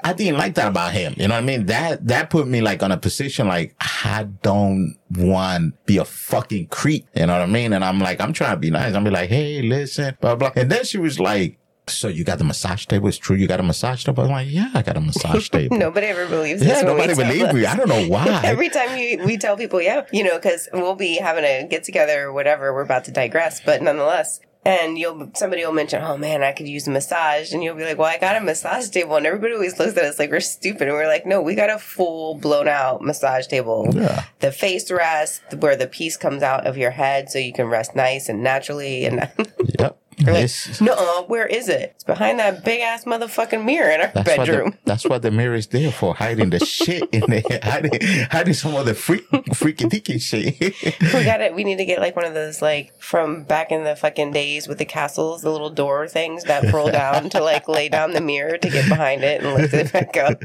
I 0.04 0.12
didn't 0.12 0.38
like 0.38 0.54
that 0.56 0.68
about 0.68 0.92
him. 0.92 1.14
You 1.16 1.28
know 1.28 1.34
what 1.34 1.42
I 1.42 1.46
mean? 1.46 1.66
That 1.66 2.06
that 2.08 2.30
put 2.30 2.46
me 2.46 2.60
like 2.60 2.82
on 2.82 2.92
a 2.92 2.96
position 2.98 3.48
like 3.48 3.74
I 3.80 4.28
don't 4.42 4.96
want 5.10 5.72
to 5.72 5.78
be 5.86 5.96
a 5.96 6.04
fucking 6.04 6.68
creep. 6.68 7.06
You 7.14 7.26
know 7.26 7.32
what 7.32 7.42
I 7.42 7.46
mean? 7.46 7.72
And 7.72 7.84
I'm 7.84 7.98
like, 7.98 8.20
I'm 8.20 8.32
trying 8.32 8.52
to 8.52 8.56
be 8.58 8.70
nice. 8.70 8.94
I'm 8.94 9.04
be 9.04 9.10
like, 9.10 9.30
hey, 9.30 9.62
listen, 9.62 10.16
blah 10.20 10.36
blah. 10.36 10.52
And 10.54 10.70
then 10.70 10.84
she 10.84 10.98
was 10.98 11.18
like. 11.18 11.58
So 11.88 12.08
you 12.08 12.24
got 12.24 12.38
the 12.38 12.44
massage 12.44 12.84
table? 12.86 13.06
It's 13.06 13.16
true 13.16 13.36
you 13.36 13.46
got 13.46 13.60
a 13.60 13.62
massage 13.62 14.02
table? 14.02 14.24
I'm 14.24 14.30
like, 14.32 14.48
yeah, 14.50 14.72
I 14.74 14.82
got 14.82 14.96
a 14.96 15.00
massage 15.00 15.48
table. 15.50 15.78
Nobody 15.78 16.08
ever 16.08 16.26
believes 16.26 16.60
yeah, 16.60 16.80
nobody 16.80 17.14
tell 17.14 17.24
believed 17.24 17.54
me. 17.54 17.64
I 17.64 17.76
don't 17.76 17.88
know 17.88 18.08
why. 18.08 18.40
Every 18.42 18.68
time 18.68 18.98
you, 18.98 19.22
we 19.24 19.38
tell 19.38 19.56
people, 19.56 19.80
yeah, 19.80 20.04
you 20.12 20.24
know, 20.24 20.34
because 20.34 20.68
we'll 20.72 20.96
be 20.96 21.18
having 21.18 21.44
a 21.44 21.64
get 21.68 21.84
together 21.84 22.24
or 22.24 22.32
whatever. 22.32 22.74
We're 22.74 22.80
about 22.82 23.04
to 23.04 23.12
digress, 23.12 23.60
but 23.60 23.82
nonetheless. 23.82 24.40
And 24.66 24.99
you'll 24.99 25.30
somebody 25.35 25.64
will 25.64 25.73
mention, 25.73 26.02
oh 26.02 26.16
man, 26.16 26.42
I 26.42 26.50
could 26.50 26.66
use 26.66 26.88
a 26.88 26.90
massage, 26.90 27.52
and 27.52 27.62
you'll 27.62 27.76
be 27.76 27.85
like, 27.85 27.99
well, 27.99 28.08
I 28.08 28.18
got 28.18 28.35
a 28.35 28.40
massage 28.40 28.88
table, 28.88 29.14
and 29.14 29.25
everybody 29.25 29.54
always 29.54 29.78
looks 29.78 29.96
at 29.96 30.04
us 30.04 30.18
like 30.18 30.32
we're 30.32 30.40
stupid, 30.40 30.88
and 30.88 30.92
we're 30.92 31.06
like, 31.06 31.25
no, 31.25 31.40
we 31.40 31.54
got 31.54 31.70
a 31.70 31.78
full 31.78 32.35
blown 32.35 32.66
out 32.66 33.00
massage 33.00 33.46
table. 33.46 33.88
Yeah. 33.92 34.25
The 34.40 34.50
face 34.50 34.90
rest 34.90 35.42
where 35.61 35.76
the 35.76 35.87
piece 35.87 36.16
comes 36.16 36.42
out 36.42 36.66
of 36.66 36.76
your 36.76 36.90
head, 36.90 37.30
so 37.30 37.38
you 37.38 37.52
can 37.52 37.66
rest 37.66 37.94
nice 37.94 38.28
and 38.28 38.42
naturally, 38.42 39.04
and. 39.04 39.30
Yep. 39.78 39.99
Like, 40.25 40.50
no, 40.80 41.25
where 41.28 41.46
is 41.46 41.68
it? 41.68 41.92
It's 41.96 42.04
behind 42.04 42.38
that 42.38 42.64
big 42.64 42.80
ass 42.80 43.04
motherfucking 43.04 43.64
mirror 43.64 43.90
in 43.90 44.00
our 44.00 44.11
That's 44.14 44.37
what, 44.37 44.46
bedroom. 44.46 44.70
the, 44.70 44.78
that's 44.85 45.04
what 45.04 45.23
the 45.23 45.30
mirror 45.30 45.54
is 45.54 45.66
there 45.66 45.92
for, 45.92 46.14
hiding 46.14 46.50
the 46.50 46.58
shit 46.64 47.08
in 47.12 47.25
there, 47.28 47.42
hiding, 47.62 48.00
hiding 48.30 48.54
some 48.54 48.75
of 48.75 48.87
the 48.87 48.94
freak, 48.94 49.25
freaky 49.54 49.85
deaky 49.85 50.20
shit. 50.20 50.58
we 51.14 51.25
got 51.25 51.40
it. 51.42 51.54
We 51.54 51.64
need 51.64 51.76
to 51.78 51.85
get 51.85 52.00
like 52.00 52.16
one 52.16 52.25
of 52.25 52.32
those 52.35 52.62
like 52.62 52.99
from 53.00 53.44
back 53.44 53.70
in 53.70 53.85
the 53.85 53.94
fucking 53.94 54.32
days 54.32 54.66
with 54.68 54.78
the 54.78 54.85
castles, 54.87 55.42
the 55.42 55.50
little 55.50 55.70
door 55.70 56.08
things 56.08 56.44
that 56.44 56.73
roll 56.73 56.90
down 56.90 57.28
to 57.30 57.40
like 57.42 57.68
lay 57.68 57.88
down 57.88 58.12
the 58.12 58.20
mirror 58.20 58.56
to 58.56 58.70
get 58.70 58.88
behind 58.88 59.23
it 59.23 59.42
and 59.42 59.54
lift 59.54 59.75
it 59.75 59.92
back 59.92 60.16
up. 60.16 60.40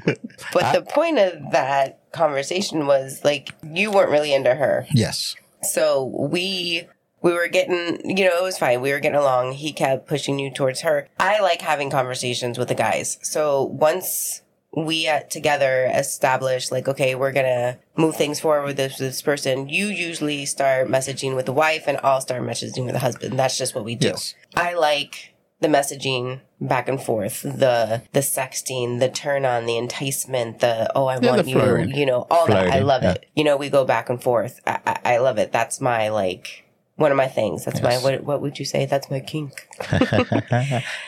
But 0.53 0.73
the 0.73 0.81
point 0.81 1.17
of 1.17 1.51
that 1.51 1.99
conversation 2.11 2.87
was 2.87 3.21
like 3.23 3.51
you 3.63 3.89
weren't 3.91 4.09
really 4.11 4.33
into 4.33 4.53
her. 4.53 4.85
yes. 4.93 5.35
So 5.63 6.05
we 6.05 6.87
we 7.21 7.33
were 7.33 7.47
getting 7.47 8.17
you 8.17 8.25
know, 8.25 8.37
it 8.37 8.43
was 8.43 8.57
fine. 8.57 8.81
We 8.81 8.91
were 8.91 8.99
getting 8.99 9.17
along. 9.19 9.53
He 9.53 9.73
kept 9.73 10.07
pushing 10.07 10.39
you 10.39 10.51
towards 10.51 10.81
her. 10.81 11.07
I 11.19 11.39
like 11.39 11.61
having 11.61 11.89
conversations 11.89 12.57
with 12.57 12.67
the 12.67 12.75
guys. 12.75 13.17
So 13.21 13.63
once 13.63 14.41
we 14.75 15.05
uh, 15.07 15.19
together 15.29 15.91
establish 15.93 16.71
like 16.71 16.87
okay 16.87 17.13
we're 17.13 17.33
gonna 17.33 17.77
move 17.97 18.15
things 18.15 18.39
forward 18.39 18.65
with 18.65 18.77
this, 18.77 18.97
this 18.97 19.21
person 19.21 19.67
you 19.67 19.87
usually 19.87 20.45
start 20.45 20.87
messaging 20.87 21.35
with 21.35 21.45
the 21.45 21.51
wife 21.51 21.83
and 21.87 21.99
i'll 22.03 22.21
start 22.21 22.41
messaging 22.41 22.85
with 22.85 22.93
the 22.93 22.99
husband 22.99 23.37
that's 23.37 23.57
just 23.57 23.75
what 23.75 23.83
we 23.83 23.95
do 23.95 24.07
Yes. 24.07 24.33
i 24.55 24.73
like 24.73 25.33
the 25.59 25.67
messaging 25.67 26.39
back 26.61 26.87
and 26.87 27.03
forth 27.03 27.41
the 27.41 28.01
the 28.13 28.21
sexting 28.21 28.99
the 29.01 29.09
turn 29.09 29.43
on 29.43 29.65
the 29.65 29.77
enticement 29.77 30.59
the 30.59 30.89
oh 30.95 31.05
i 31.07 31.19
Yeah, 31.19 31.31
want 31.35 31.47
you 31.49 31.55
flirting. 31.59 31.93
you 31.93 32.05
know 32.05 32.25
all 32.31 32.47
that 32.47 32.71
i 32.71 32.79
love 32.79 33.03
yeah. 33.03 33.11
it 33.11 33.25
you 33.35 33.43
know 33.43 33.57
we 33.57 33.69
go 33.69 33.83
back 33.83 34.09
and 34.09 34.23
forth 34.23 34.61
i, 34.65 34.79
I, 34.87 34.99
I 35.15 35.17
love 35.17 35.37
it 35.37 35.51
that's 35.51 35.81
my 35.81 36.07
like 36.07 36.63
one 36.95 37.11
of 37.11 37.17
my 37.17 37.27
things 37.27 37.65
that's 37.65 37.81
my 37.81 37.97
what, 37.97 38.23
what 38.23 38.41
would 38.41 38.59
you 38.59 38.65
say 38.65 38.85
that's 38.85 39.09
my 39.09 39.19
kink 39.19 39.67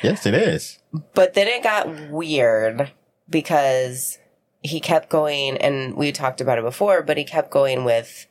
yes, 0.02 0.26
it 0.26 0.34
is. 0.34 0.80
but 1.14 1.34
then 1.34 1.48
it 1.48 1.62
got 1.64 2.10
weird 2.10 2.92
because 3.30 4.18
he 4.64 4.80
kept 4.80 5.10
going, 5.10 5.58
and 5.58 5.96
we 5.96 6.12
talked 6.12 6.40
about 6.40 6.58
it 6.58 6.64
before, 6.64 7.02
but 7.04 7.18
he 7.18 7.24
kept 7.26 7.52
going 7.52 7.84
with, 7.84 8.28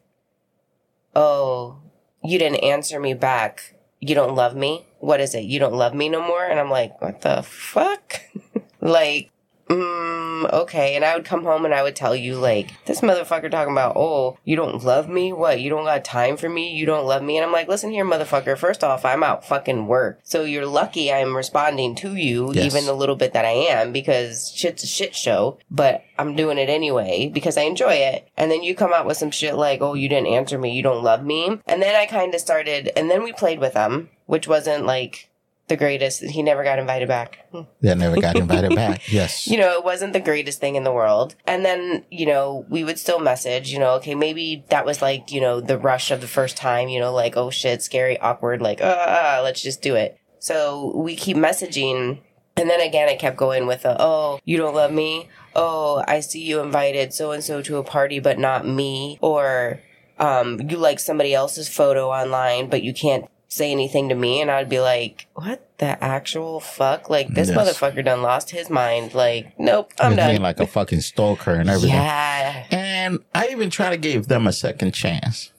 Oh, 1.15 1.79
you 2.25 2.39
didn't 2.39 2.65
answer 2.65 2.99
me 2.99 3.13
back. 3.13 3.75
You 4.01 4.15
don't 4.15 4.35
love 4.35 4.57
me? 4.57 4.87
What 4.99 5.21
is 5.21 5.35
it? 5.35 5.45
You 5.45 5.59
don't 5.59 5.75
love 5.75 5.95
me 5.95 6.09
no 6.09 6.27
more? 6.27 6.45
And 6.45 6.59
I'm 6.59 6.71
like, 6.71 7.01
What 7.03 7.21
the 7.21 7.43
fuck? 7.43 8.23
like, 8.81 9.31
mm, 9.77 10.53
okay. 10.53 10.97
And 10.97 11.05
I 11.05 11.15
would 11.17 11.25
come 11.25 11.45
home 11.45 11.65
and 11.65 11.75
I 11.75 11.83
would 11.83 11.97
tell 11.97 12.15
you, 12.15 12.37
like, 12.37 12.73
this 12.87 13.01
motherfucker 13.01 13.51
talking 13.51 13.73
about, 13.73 13.97
oh, 13.97 14.39
you 14.45 14.57
don't 14.57 14.85
love 14.85 15.09
me? 15.09 15.33
What? 15.33 15.61
You 15.61 15.71
don't 15.71 15.85
got 15.85 16.05
time 16.05 16.37
for 16.37 16.49
me? 16.49 16.75
You 16.75 16.87
don't 16.87 17.07
love 17.07 17.23
me? 17.23 17.37
And 17.37 17.45
I'm 17.45 17.53
like, 17.53 17.69
listen 17.69 17.91
here, 17.91 18.05
motherfucker. 18.05 18.57
First 18.57 18.85
off, 18.85 19.05
I'm 19.05 19.23
out 19.23 19.47
fucking 19.47 19.87
work. 19.87 20.21
So 20.23 20.45
you're 20.45 20.67
lucky 20.67 21.13
I'm 21.13 21.37
responding 21.37 21.95
to 21.97 22.15
you, 22.17 22.53
Yes. 22.53 22.65
even 22.67 22.87
the 22.87 22.95
little 22.95 23.17
bit 23.17 23.33
that 23.33 23.45
I 23.45 23.51
am, 23.51 23.93
because 23.93 24.53
shit's 24.55 24.85
a 24.85 24.87
shit 24.87 25.15
show. 25.15 25.59
But 25.71 26.05
I'm 26.19 26.37
doing 26.37 26.59
it 26.59 26.69
anyway 26.69 27.31
because 27.33 27.57
I 27.57 27.63
enjoy 27.63 27.95
it. 27.95 28.29
And 28.37 28.51
then 28.51 28.63
you 28.63 28.75
come 28.75 28.93
out 28.93 29.07
with 29.07 29.17
some 29.17 29.31
shit 29.31 29.55
like, 29.55 29.81
oh, 29.81 29.95
you 29.95 30.09
didn't 30.09 30.29
answer 30.29 30.59
me. 30.59 30.73
You 30.73 30.83
don't 30.83 31.03
love 31.05 31.25
me. 31.25 31.61
And 31.67 31.83
then 31.83 31.95
I 31.97 32.07
kind 32.07 32.35
of 32.35 32.41
started, 32.41 32.91
and 32.97 33.11
then 33.11 33.23
we 33.23 33.33
played 33.33 33.59
with 33.59 33.75
them, 33.75 34.11
which 34.27 34.47
wasn't 34.49 34.87
like 34.87 35.29
the 35.69 35.77
greatest. 35.77 36.23
He 36.23 36.43
never 36.43 36.65
got 36.65 36.79
invited 36.79 37.09
back. 37.09 37.39
They 37.81 37.95
never 37.95 38.21
got 38.21 38.37
invited 38.37 38.75
back. 38.75 39.11
Yes. 39.11 39.47
You 39.47 39.59
know, 39.59 39.73
it 39.79 39.85
wasn't 39.85 40.13
the 40.13 40.21
greatest 40.21 40.61
thing 40.61 40.75
in 40.77 40.85
the 40.85 40.93
world. 40.93 41.35
And 41.47 41.65
then, 41.65 42.05
you 42.11 42.27
know, 42.27 42.67
we 42.69 42.85
would 42.85 42.99
still 42.99 43.21
message, 43.21 43.73
you 43.73 43.79
know, 43.79 43.95
okay, 43.95 44.15
maybe 44.15 44.65
that 44.71 44.85
was 44.85 45.01
like, 45.01 45.33
you 45.33 45.41
know, 45.41 45.61
the 45.61 45.79
rush 45.79 46.11
of 46.11 46.21
the 46.21 46.29
first 46.29 46.57
time, 46.57 46.89
you 46.89 47.01
know, 47.01 47.13
like, 47.13 47.37
oh 47.37 47.51
shit, 47.51 47.83
scary, 47.83 48.19
awkward, 48.19 48.61
like, 48.61 48.81
ah, 48.83 49.41
let's 49.43 49.63
just 49.63 49.83
do 49.83 49.95
it. 49.95 50.19
So 50.39 50.93
we 50.97 51.17
keep 51.17 51.37
messaging. 51.37 52.21
And 52.57 52.69
then 52.69 52.81
again, 52.81 53.09
I 53.09 53.15
kept 53.15 53.37
going 53.37 53.67
with, 53.67 53.85
a, 53.85 53.97
oh, 53.99 54.39
you 54.45 54.59
don't 54.59 54.75
love 54.75 54.93
me? 54.93 55.29
Oh, 55.55 56.05
I 56.07 56.21
see 56.21 56.43
you 56.43 56.61
invited 56.61 57.15
so 57.15 57.31
and 57.31 57.43
so 57.43 57.63
to 57.63 57.77
a 57.79 57.85
party, 57.85 58.19
but 58.19 58.39
not 58.39 58.67
me. 58.67 59.19
Or, 59.23 59.81
um, 60.19 60.61
you 60.69 60.77
like 60.77 61.01
somebody 61.01 61.33
else's 61.33 61.69
photo 61.69 62.11
online, 62.11 62.69
but 62.69 62.83
you 62.83 62.93
can't 62.93 63.27
say 63.53 63.71
anything 63.71 64.09
to 64.09 64.15
me. 64.15 64.41
And 64.41 64.51
I'd 64.51 64.69
be 64.71 64.81
like, 64.81 65.27
what 65.35 65.69
the 65.79 66.03
actual 66.03 66.59
fuck? 66.59 67.11
Like, 67.11 67.29
this 67.35 67.49
Yes. 67.51 67.57
motherfucker 67.59 68.03
done 68.05 68.23
lost 68.23 68.51
his 68.51 68.71
mind. 68.71 69.13
Like, 69.15 69.53
nope, 69.59 69.93
I'm 69.99 70.11
With 70.13 70.17
done. 70.19 70.31
being 70.31 70.43
like 70.43 70.59
a 70.59 70.67
fucking 70.67 71.03
stalker 71.03 71.53
and 71.53 71.69
everything. 71.69 71.97
yeah. 71.99 72.65
And 72.71 73.19
I 73.35 73.49
even 73.49 73.69
try 73.69 73.91
to 73.91 73.99
give 73.99 74.29
them 74.29 74.47
a 74.47 74.53
second 74.53 74.93
chance. 74.93 75.53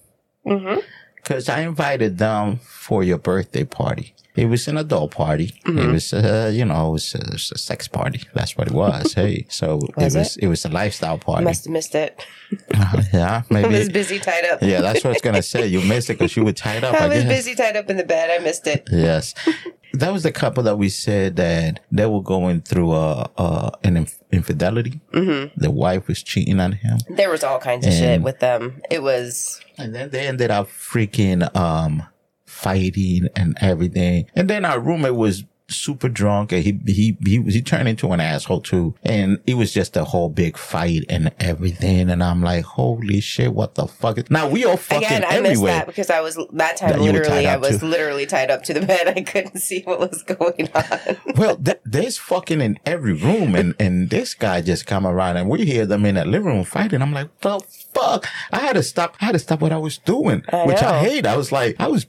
hmm 0.43 0.75
Cause 1.23 1.47
I 1.47 1.61
invited 1.61 2.17
them 2.17 2.57
for 2.57 3.01
your 3.03 3.17
birthday 3.17 3.63
party. 3.63 4.13
It 4.35 4.47
was 4.47 4.67
an 4.67 4.77
adult 4.77 5.11
party. 5.11 5.53
Mm-hmm. 5.65 5.77
It 5.79 5.91
was, 5.91 6.11
uh, 6.13 6.51
you 6.53 6.65
know, 6.65 6.89
it 6.89 6.91
was, 6.93 7.13
a, 7.15 7.19
it 7.19 7.33
was 7.33 7.51
a 7.51 7.57
sex 7.57 7.87
party. 7.87 8.21
That's 8.33 8.57
what 8.57 8.67
it 8.67 8.73
was. 8.73 9.13
hey, 9.21 9.45
so 9.49 9.79
Was 9.95 10.15
it 10.15 10.19
was, 10.19 10.37
it? 10.37 10.47
was 10.47 10.65
a 10.65 10.69
lifestyle 10.69 11.19
party. 11.19 11.43
Must 11.43 11.65
have 11.65 11.71
missed 11.71 11.93
it. 11.93 12.25
yeah, 13.13 13.43
maybe. 13.51 13.75
I 13.75 13.79
was 13.79 13.89
busy 13.89 14.19
tied 14.19 14.45
up. 14.45 14.61
Yeah, 14.61 14.81
that's 14.81 15.03
what 15.03 15.11
I 15.11 15.13
was 15.13 15.21
gonna 15.21 15.43
say. 15.43 15.67
You 15.67 15.81
missed 15.81 16.09
it 16.09 16.13
because 16.13 16.35
you 16.35 16.43
were 16.43 16.51
tied 16.53 16.83
up. 16.83 16.95
I 16.95 17.05
I 17.05 17.07
was 17.09 17.23
guess. 17.23 17.27
busy 17.45 17.55
tied 17.55 17.77
up 17.77 17.89
in 17.89 17.97
the 17.97 18.03
bed. 18.03 18.29
I 18.31 18.43
missed 18.43 18.65
it. 18.67 18.87
Yes. 18.91 19.33
That 19.93 20.11
was 20.11 20.23
the 20.23 20.31
couple 20.31 20.63
that 20.63 20.77
we 20.79 20.89
said 20.89 21.35
that 21.35 21.81
they 21.91 22.07
were 22.07 22.23
going 22.23 22.61
through 22.61 22.93
a, 22.93 23.29
a 23.37 23.71
an 23.83 23.97
inf- 23.97 24.17
infidelity. 24.31 24.99
Mm-hmm. 25.11 25.59
The 25.59 25.69
wife 25.69 26.07
was 26.07 26.23
cheating 26.23 26.59
on 26.59 26.71
him, 26.71 26.97
There 27.09 27.29
was 27.29 27.43
all 27.43 27.59
kinds 27.59 27.85
of 27.85 27.93
shit 27.93 28.21
with 28.23 28.39
them. 28.39 28.81
It 28.89 29.03
was 29.03 29.61
and 29.77 29.93
then 29.93 30.09
they 30.09 30.27
ended 30.27 30.49
up 30.49 30.67
freaking 30.67 31.55
um 31.55 32.03
fighting 32.63 33.27
and 33.35 33.57
everything. 33.61 34.25
And 34.35 34.49
then 34.49 34.65
our 34.65 34.79
roommate 34.79 35.15
was 35.15 35.43
super 35.69 36.09
drunk 36.09 36.51
and 36.51 36.61
he 36.61 36.77
he 36.85 37.17
he 37.25 37.41
he 37.43 37.61
turned 37.61 37.87
into 37.87 38.11
an 38.11 38.19
asshole 38.19 38.61
too. 38.61 38.93
And 39.01 39.39
it 39.47 39.55
was 39.55 39.73
just 39.73 39.95
a 39.97 40.03
whole 40.03 40.29
big 40.29 40.57
fight 40.57 41.03
and 41.09 41.31
everything. 41.39 42.09
And 42.09 42.21
I'm 42.21 42.41
like, 42.43 42.63
holy 42.65 43.21
shit, 43.21 43.53
what 43.53 43.75
the 43.75 43.87
fuck? 43.87 44.17
is-" 44.17 44.29
Now 44.29 44.47
we 44.49 44.65
all 44.65 44.77
fucking 44.77 45.05
again. 45.07 45.23
I 45.23 45.39
missed 45.39 45.51
everywhere. 45.53 45.71
that 45.73 45.87
because 45.87 46.09
I 46.09 46.19
was 46.21 46.35
that 46.51 46.77
time 46.77 46.89
That 46.91 46.99
literally. 47.01 47.47
I 47.47 47.55
was 47.57 47.79
too. 47.79 47.85
literally 47.87 48.25
tied 48.25 48.51
up 48.51 48.63
to 48.63 48.73
the 48.73 48.81
bed. 48.85 49.07
I 49.17 49.21
couldn't 49.21 49.59
see 49.59 49.81
what 49.83 49.99
was 49.99 50.21
going 50.23 50.69
on. 50.75 51.17
Well, 51.35 51.55
th- 51.57 51.79
there's 51.83 52.17
fucking 52.19 52.61
in 52.61 52.77
every 52.85 53.13
room, 53.13 53.55
and 53.55 53.73
and 53.79 54.09
this 54.11 54.35
guy 54.35 54.61
just 54.61 54.85
come 54.85 55.07
around, 55.07 55.37
and 55.37 55.49
we 55.49 55.65
hear 55.65 55.85
them 55.87 56.05
in 56.05 56.13
that 56.15 56.27
living 56.27 56.49
room 56.49 56.63
fighting. 56.63 57.01
I'm 57.01 57.11
like, 57.13 57.29
the 57.39 57.59
fuck! 57.93 58.27
I 58.51 58.59
had 58.59 58.73
to 58.73 58.83
stop. 58.83 59.15
I 59.19 59.25
had 59.25 59.31
to 59.31 59.39
stop 59.39 59.61
what 59.61 59.71
I 59.71 59.77
was 59.77 59.97
doing, 59.97 60.43
I 60.51 60.65
which. 60.67 60.77
I 60.83 60.99
hate. 60.99 61.25
I 61.25 61.35
was 61.35 61.51
like, 61.51 61.75
I 61.79 61.87
was, 61.87 62.05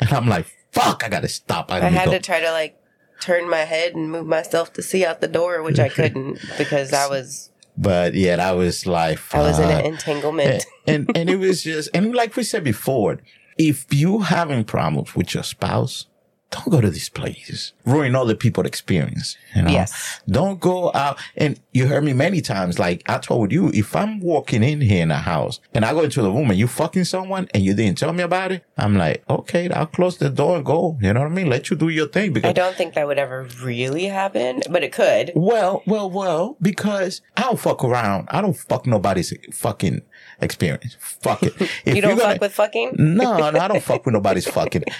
and 0.00 0.12
I'm 0.12 0.28
like, 0.28 0.46
fuck, 0.72 1.04
I 1.04 1.08
gotta 1.08 1.28
stop. 1.28 1.70
I 1.70 1.80
gotta 1.80 1.94
had 1.94 2.06
go. 2.06 2.12
to 2.12 2.20
try 2.20 2.40
to 2.40 2.50
like 2.50 2.78
turn 3.20 3.48
my 3.48 3.60
head 3.60 3.94
and 3.94 4.10
move 4.10 4.26
myself 4.26 4.72
to 4.74 4.82
see 4.82 5.04
out 5.04 5.20
the 5.20 5.28
door, 5.28 5.62
which 5.62 5.78
I 5.78 5.88
couldn't 5.88 6.38
because 6.58 6.92
I 6.92 7.08
was 7.08 7.50
but 7.76 8.14
yeah, 8.14 8.36
that 8.36 8.52
was 8.52 8.86
like, 8.86 9.18
I 9.34 9.40
was 9.40 9.58
in 9.58 9.68
an 9.68 9.84
entanglement. 9.84 10.64
and 10.86 11.10
and 11.16 11.28
it 11.28 11.36
was 11.36 11.62
just 11.62 11.90
and 11.92 12.14
like 12.14 12.36
we 12.36 12.42
said 12.44 12.64
before, 12.64 13.18
if 13.58 13.92
you 13.92 14.20
having 14.20 14.64
problems 14.64 15.14
with 15.16 15.34
your 15.34 15.42
spouse, 15.42 16.06
don't 16.54 16.70
go 16.70 16.80
to 16.80 16.90
these 16.90 17.08
places. 17.08 17.72
Ruin 17.84 18.14
other 18.14 18.34
people's 18.36 18.66
experience. 18.66 19.36
You 19.56 19.62
know? 19.62 19.70
Yes. 19.70 20.20
Don't 20.28 20.60
go 20.60 20.92
out 20.94 21.18
and 21.36 21.58
you 21.72 21.86
heard 21.88 22.04
me 22.04 22.12
many 22.12 22.40
times. 22.40 22.78
Like 22.78 23.02
I 23.06 23.18
told 23.18 23.50
you, 23.50 23.70
if 23.74 23.94
I'm 23.96 24.20
walking 24.20 24.62
in 24.62 24.80
here 24.80 25.02
in 25.02 25.10
a 25.10 25.18
house 25.18 25.60
and 25.74 25.84
I 25.84 25.92
go 25.92 26.02
into 26.04 26.22
the 26.22 26.30
room 26.30 26.50
and 26.50 26.58
you 26.58 26.66
fucking 26.68 27.04
someone 27.04 27.48
and 27.52 27.62
you 27.64 27.74
didn't 27.74 27.98
tell 27.98 28.12
me 28.12 28.22
about 28.22 28.52
it, 28.52 28.64
I'm 28.78 28.94
like, 28.96 29.24
okay, 29.28 29.68
I'll 29.70 29.86
close 29.86 30.18
the 30.18 30.30
door 30.30 30.56
and 30.56 30.64
go. 30.64 30.96
You 31.00 31.12
know 31.12 31.20
what 31.20 31.26
I 31.32 31.34
mean? 31.34 31.48
Let 31.48 31.70
you 31.70 31.76
do 31.76 31.88
your 31.88 32.06
thing 32.08 32.32
because 32.32 32.50
I 32.50 32.52
don't 32.52 32.76
think 32.76 32.94
that 32.94 33.06
would 33.06 33.18
ever 33.18 33.48
really 33.62 34.04
happen, 34.06 34.62
but 34.70 34.82
it 34.84 34.92
could. 34.92 35.32
well, 35.34 35.82
well, 35.86 36.08
well, 36.10 36.56
because 36.62 37.20
I 37.36 37.42
don't 37.42 37.58
fuck 37.58 37.82
around. 37.84 38.28
I 38.30 38.40
don't 38.40 38.56
fuck 38.56 38.86
nobody's 38.86 39.32
fucking 39.52 40.02
experience. 40.40 40.96
Fuck 41.00 41.42
it. 41.42 41.54
If 41.84 41.96
You 41.96 42.00
don't 42.02 42.16
gonna- 42.18 42.32
fuck 42.34 42.40
with 42.40 42.52
fucking? 42.54 42.92
no, 42.98 43.50
no, 43.50 43.58
I 43.58 43.68
don't 43.68 43.82
fuck 43.82 44.04
with 44.06 44.12
nobody's 44.12 44.46
fucking. 44.46 44.84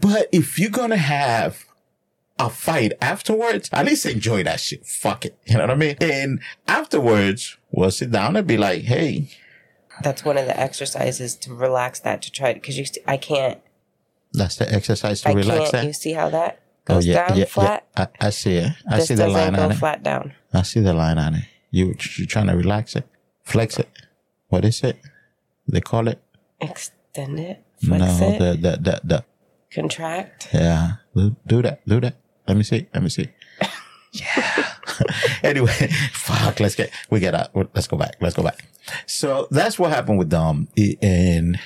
But 0.00 0.28
if 0.32 0.58
you're 0.58 0.70
gonna 0.70 0.96
have 0.96 1.66
a 2.38 2.48
fight 2.48 2.92
afterwards, 3.02 3.68
at 3.72 3.84
least 3.84 4.06
enjoy 4.06 4.42
that 4.44 4.60
shit. 4.60 4.86
Fuck 4.86 5.26
it. 5.26 5.38
You 5.46 5.54
know 5.56 5.62
what 5.62 5.70
I 5.72 5.74
mean? 5.74 5.96
And 6.00 6.40
afterwards, 6.66 7.58
we'll 7.70 7.90
sit 7.90 8.10
down 8.10 8.36
and 8.36 8.46
be 8.46 8.56
like, 8.56 8.82
hey, 8.82 9.28
That's 10.02 10.24
one 10.24 10.38
of 10.38 10.46
the 10.46 10.58
exercises 10.58 11.34
to 11.36 11.52
relax 11.54 12.00
that 12.00 12.22
to 12.22 12.32
try 12.32 12.54
because 12.54 12.78
you 12.78 12.86
I 13.06 13.16
can't 13.18 13.60
that's 14.32 14.56
the 14.56 14.72
exercise 14.72 15.20
to 15.22 15.30
I 15.30 15.32
relax 15.32 15.58
can't 15.58 15.72
that. 15.72 15.84
you 15.84 15.92
see 15.92 16.12
how 16.12 16.30
that 16.30 16.60
oh 16.88 16.94
goes 16.94 17.06
yeah, 17.06 17.28
down 17.28 17.36
yeah, 17.38 17.44
flat. 17.46 17.86
yeah. 17.96 18.06
I, 18.20 18.26
I 18.28 18.30
see 18.30 18.56
it. 18.56 18.72
I 18.88 18.96
this 18.96 19.08
see 19.08 19.14
the 19.16 19.28
line 19.28 19.54
go 19.54 19.64
on 19.64 19.72
it. 19.72 19.74
flat 19.74 20.02
down. 20.02 20.32
I 20.54 20.62
see 20.62 20.80
the 20.80 20.94
line 20.94 21.18
on 21.18 21.34
it. 21.34 21.44
You 21.70 21.94
you 22.16 22.26
trying 22.26 22.46
to 22.46 22.56
relax 22.56 22.96
it, 22.96 23.06
flex 23.42 23.78
it. 23.78 23.88
What 24.48 24.64
is 24.64 24.82
it? 24.82 24.96
They 25.68 25.80
call 25.80 26.08
it 26.08 26.20
Extend 26.60 27.38
it, 27.40 27.62
flex 27.84 28.00
no 28.20 28.28
it, 28.28 28.38
the 28.38 28.52
the 28.70 28.76
the 28.82 29.00
the 29.04 29.24
contract. 29.72 30.48
Yeah, 30.52 30.92
do, 31.14 31.62
that. 31.62 31.86
Do 31.86 32.00
that. 32.00 32.16
Let 32.46 32.56
me 32.56 32.62
see. 32.62 32.88
Let 32.92 33.02
me 33.02 33.08
see. 33.08 33.28
Yeah. 34.12 34.74
anyway, 35.42 35.68
fuck. 36.12 36.58
Let's 36.58 36.74
get. 36.74 36.90
We 37.10 37.20
get 37.20 37.34
out. 37.34 37.50
Let's 37.54 37.86
go 37.86 37.96
back. 37.96 38.16
Let's 38.20 38.34
go 38.34 38.42
back. 38.42 38.64
So 39.06 39.46
that's 39.50 39.78
what 39.78 39.90
happened 39.90 40.18
with 40.18 40.30
them. 40.30 40.68
And 41.00 41.60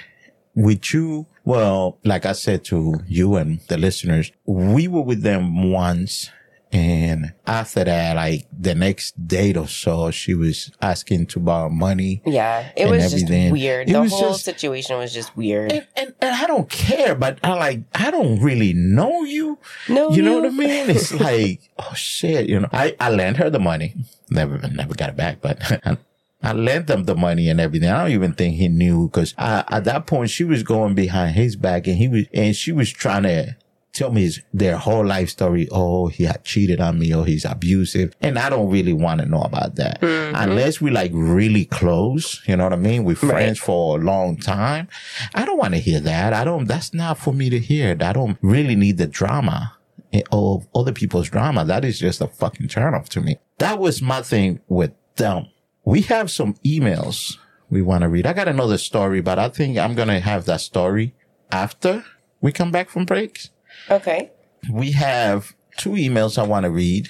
with 0.54 0.92
you, 0.92 1.26
well, 1.44 1.98
like 2.04 2.26
I 2.26 2.32
said 2.32 2.64
to 2.66 3.00
you 3.06 3.36
and 3.36 3.60
the 3.68 3.78
listeners, 3.78 4.30
we 4.44 4.88
were 4.88 5.00
with 5.02 5.22
them 5.22 5.70
once. 5.72 6.30
And 6.74 7.32
after 7.46 7.84
that, 7.84 8.16
like 8.16 8.46
the 8.52 8.74
next 8.74 9.12
date 9.28 9.56
or 9.56 9.68
so, 9.68 10.10
she 10.10 10.34
was 10.34 10.72
asking 10.82 11.26
to 11.28 11.38
borrow 11.38 11.68
money. 11.70 12.20
Yeah, 12.26 12.68
it 12.76 12.90
was 12.90 13.12
just 13.12 13.30
weird. 13.30 13.88
It 13.88 13.92
the 13.92 14.08
whole 14.08 14.32
just- 14.32 14.44
situation 14.44 14.98
was 14.98 15.14
just 15.14 15.37
weird. 15.37 15.70
And, 15.70 15.87
and, 15.96 16.14
and 16.20 16.34
I 16.34 16.46
don't 16.48 16.68
care, 16.68 17.14
but 17.14 17.38
I 17.44 17.52
like, 17.54 17.82
I 17.94 18.10
don't 18.10 18.40
really 18.40 18.72
know 18.72 19.22
you. 19.22 19.58
No, 19.88 20.10
You 20.10 20.22
know 20.22 20.38
you. 20.38 20.42
what 20.42 20.52
I 20.52 20.56
mean? 20.56 20.90
It's 20.90 21.14
like, 21.20 21.60
oh 21.78 21.94
shit, 21.94 22.48
you 22.48 22.58
know, 22.58 22.68
I, 22.72 22.96
I 22.98 23.10
lent 23.10 23.37
her 23.37 23.50
the 23.50 23.60
money. 23.60 23.94
Never, 24.28 24.58
never 24.68 24.94
got 24.94 25.10
it 25.10 25.16
back, 25.16 25.40
but 25.40 25.58
I, 25.87 25.96
I 26.42 26.52
lent 26.54 26.88
them 26.88 27.04
the 27.04 27.14
money 27.14 27.48
and 27.48 27.60
everything. 27.60 27.88
I 27.88 28.02
don't 28.02 28.10
even 28.12 28.32
think 28.32 28.56
he 28.56 28.66
knew 28.66 29.06
because 29.08 29.32
at 29.38 29.84
that 29.84 30.06
point 30.06 30.30
she 30.30 30.42
was 30.42 30.64
going 30.64 30.94
behind 30.96 31.37
his 31.37 31.54
back 31.54 31.87
and 31.87 31.96
he 31.96 32.08
was, 32.08 32.24
and 32.34 32.56
she 32.56 32.72
was 32.72 32.90
trying 32.90 33.22
to 33.22 33.54
tell 33.94 34.11
me 34.11 34.22
his, 34.22 34.42
their 34.52 34.76
whole 34.76 35.07
life 35.07 35.30
story. 35.30 35.68
Oh, 35.70 36.09
he 36.09 36.24
had 36.24 36.44
cheated 36.44 36.80
on 36.80 36.98
me 36.98 37.14
or 37.14 37.24
he's 37.24 37.44
abusive. 37.44 38.14
And 38.20 38.38
I 38.38 38.50
don't 38.50 38.70
really 38.70 38.92
want 38.92 39.20
to 39.20 39.26
know 39.26 39.42
about 39.42 39.76
that 39.76 40.00
mm-hmm. 40.00 40.35
unless 40.37 40.80
we 40.80 40.90
like 40.90 41.12
really 41.14 41.64
close. 41.64 42.42
You 42.46 42.57
know 42.57 42.64
what 42.64 42.72
I 42.72 42.76
mean? 42.76 43.04
We're 43.04 43.14
friends 43.16 43.59
for 43.59 43.98
a 43.98 44.02
long 44.02 44.37
time. 44.37 44.88
I 45.35 45.44
don't 45.44 45.59
want 45.59 45.74
to 45.74 45.80
hear 45.80 46.00
that. 46.00 46.33
I 46.33 46.44
don't, 46.44 46.66
that's 46.66 46.92
not 46.92 47.18
for 47.18 47.33
me 47.33 47.48
to 47.50 47.59
hear. 47.59 47.96
I 48.00 48.12
don't 48.12 48.37
really 48.42 48.74
need 48.74 48.98
the 48.98 49.07
drama 49.07 49.76
eh, 50.12 50.22
of 50.33 50.66
other 50.74 50.92
people's 50.92 51.30
drama. 51.30 51.64
That 51.64 51.85
is 51.85 51.98
just 51.98 52.20
a 52.20 52.26
fucking 52.26 52.68
turn 52.68 52.94
off 52.94 53.09
to 53.11 53.20
me. 53.20 53.38
That 53.59 53.78
was 53.78 54.02
my 54.02 54.22
thing 54.22 54.61
with 54.68 54.92
them. 55.16 55.46
We 55.85 56.02
have 56.02 56.30
some 56.30 56.54
emails 56.64 57.37
we 57.70 57.83
want 57.83 58.02
to 58.02 58.09
read. 58.09 58.26
I 58.26 58.33
got 58.33 58.48
another 58.48 58.78
story, 58.78 59.20
but 59.20 59.38
I 59.38 59.48
think 59.48 59.78
I'm 59.78 59.94
going 59.94 60.09
to 60.09 60.20
have 60.20 60.46
that 60.46 60.61
story 60.61 61.14
after 61.52 62.04
we 62.40 62.52
come 62.52 62.70
back 62.70 62.90
from 62.90 63.04
breaks. 63.04 63.50
Okay. 63.90 64.30
We 64.70 64.92
have 64.92 65.54
two 65.76 65.90
emails 65.90 66.38
I 66.38 66.42
want 66.46 66.64
to 66.64 66.70
read. 66.70 67.08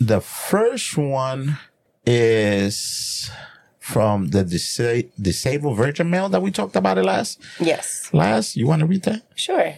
The 0.00 0.20
first 0.20 0.96
one 0.96 1.58
is 2.06 3.30
from 3.78 4.28
the 4.28 4.44
disa- 4.44 5.04
disabled 5.20 5.76
virgin 5.76 6.10
male 6.10 6.28
that 6.28 6.42
we 6.42 6.50
talked 6.50 6.76
about 6.76 6.98
it 6.98 7.04
last. 7.04 7.40
Yes. 7.60 8.08
Last, 8.12 8.56
you 8.56 8.66
want 8.66 8.80
to 8.80 8.86
read 8.86 9.02
that? 9.04 9.22
Sure. 9.34 9.74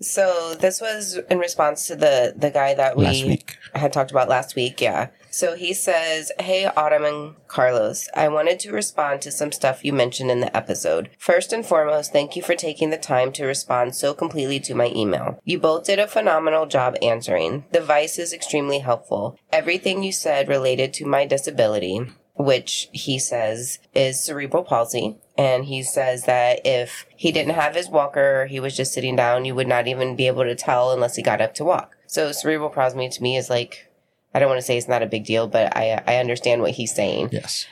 So 0.00 0.54
this 0.60 0.80
was 0.80 1.18
in 1.30 1.38
response 1.38 1.86
to 1.86 1.96
the 1.96 2.34
the 2.36 2.50
guy 2.50 2.74
that 2.74 2.96
we 2.98 3.04
Last 3.04 3.24
week. 3.24 3.56
had 3.74 3.92
talked 3.94 4.10
about 4.10 4.28
last 4.28 4.54
week. 4.54 4.80
Yeah. 4.80 5.08
So 5.36 5.54
he 5.54 5.74
says, 5.74 6.32
"Hey, 6.40 6.64
Autumn 6.64 7.04
and 7.04 7.34
Carlos, 7.46 8.08
I 8.14 8.26
wanted 8.28 8.58
to 8.60 8.72
respond 8.72 9.20
to 9.20 9.30
some 9.30 9.52
stuff 9.52 9.84
you 9.84 9.92
mentioned 9.92 10.30
in 10.30 10.40
the 10.40 10.56
episode. 10.56 11.10
First 11.18 11.52
and 11.52 11.64
foremost, 11.64 12.10
thank 12.10 12.36
you 12.36 12.42
for 12.42 12.54
taking 12.54 12.88
the 12.88 12.96
time 12.96 13.32
to 13.32 13.44
respond 13.44 13.94
so 13.94 14.14
completely 14.14 14.60
to 14.60 14.74
my 14.74 14.90
email. 14.96 15.38
You 15.44 15.58
both 15.58 15.84
did 15.84 15.98
a 15.98 16.06
phenomenal 16.06 16.64
job 16.64 16.96
answering. 17.02 17.66
The 17.70 17.82
Vice 17.82 18.18
is 18.18 18.32
extremely 18.32 18.78
helpful. 18.78 19.38
Everything 19.52 20.02
you 20.02 20.10
said 20.10 20.48
related 20.48 20.94
to 20.94 21.04
my 21.04 21.26
disability." 21.26 22.00
Which 22.38 22.88
he 22.92 23.18
says 23.18 23.78
is 23.94 24.22
cerebral 24.22 24.64
palsy. 24.64 25.16
And 25.36 25.66
he 25.66 25.82
says 25.82 26.24
that 26.24 26.60
if 26.64 27.06
he 27.14 27.30
didn't 27.32 27.54
have 27.54 27.74
his 27.74 27.90
walker, 27.90 28.46
he 28.46 28.60
was 28.60 28.76
just 28.76 28.92
sitting 28.92 29.16
down, 29.16 29.44
you 29.44 29.54
would 29.54 29.68
not 29.68 29.86
even 29.86 30.16
be 30.16 30.26
able 30.26 30.44
to 30.44 30.54
tell 30.54 30.92
unless 30.92 31.16
he 31.16 31.22
got 31.22 31.40
up 31.40 31.54
to 31.54 31.64
walk. 31.64 31.96
So 32.06 32.32
cerebral 32.32 32.70
palsy 32.70 33.08
to 33.08 33.22
me 33.22 33.36
is 33.36 33.50
like, 33.50 33.85
I 34.36 34.38
don't 34.38 34.50
want 34.50 34.58
to 34.58 34.66
say 34.66 34.76
it's 34.76 34.86
not 34.86 35.02
a 35.02 35.06
big 35.06 35.24
deal, 35.24 35.48
but 35.48 35.74
I, 35.74 36.02
I 36.06 36.16
understand 36.16 36.60
what 36.60 36.72
he's 36.72 36.94
saying. 36.94 37.30
Yes. 37.32 37.64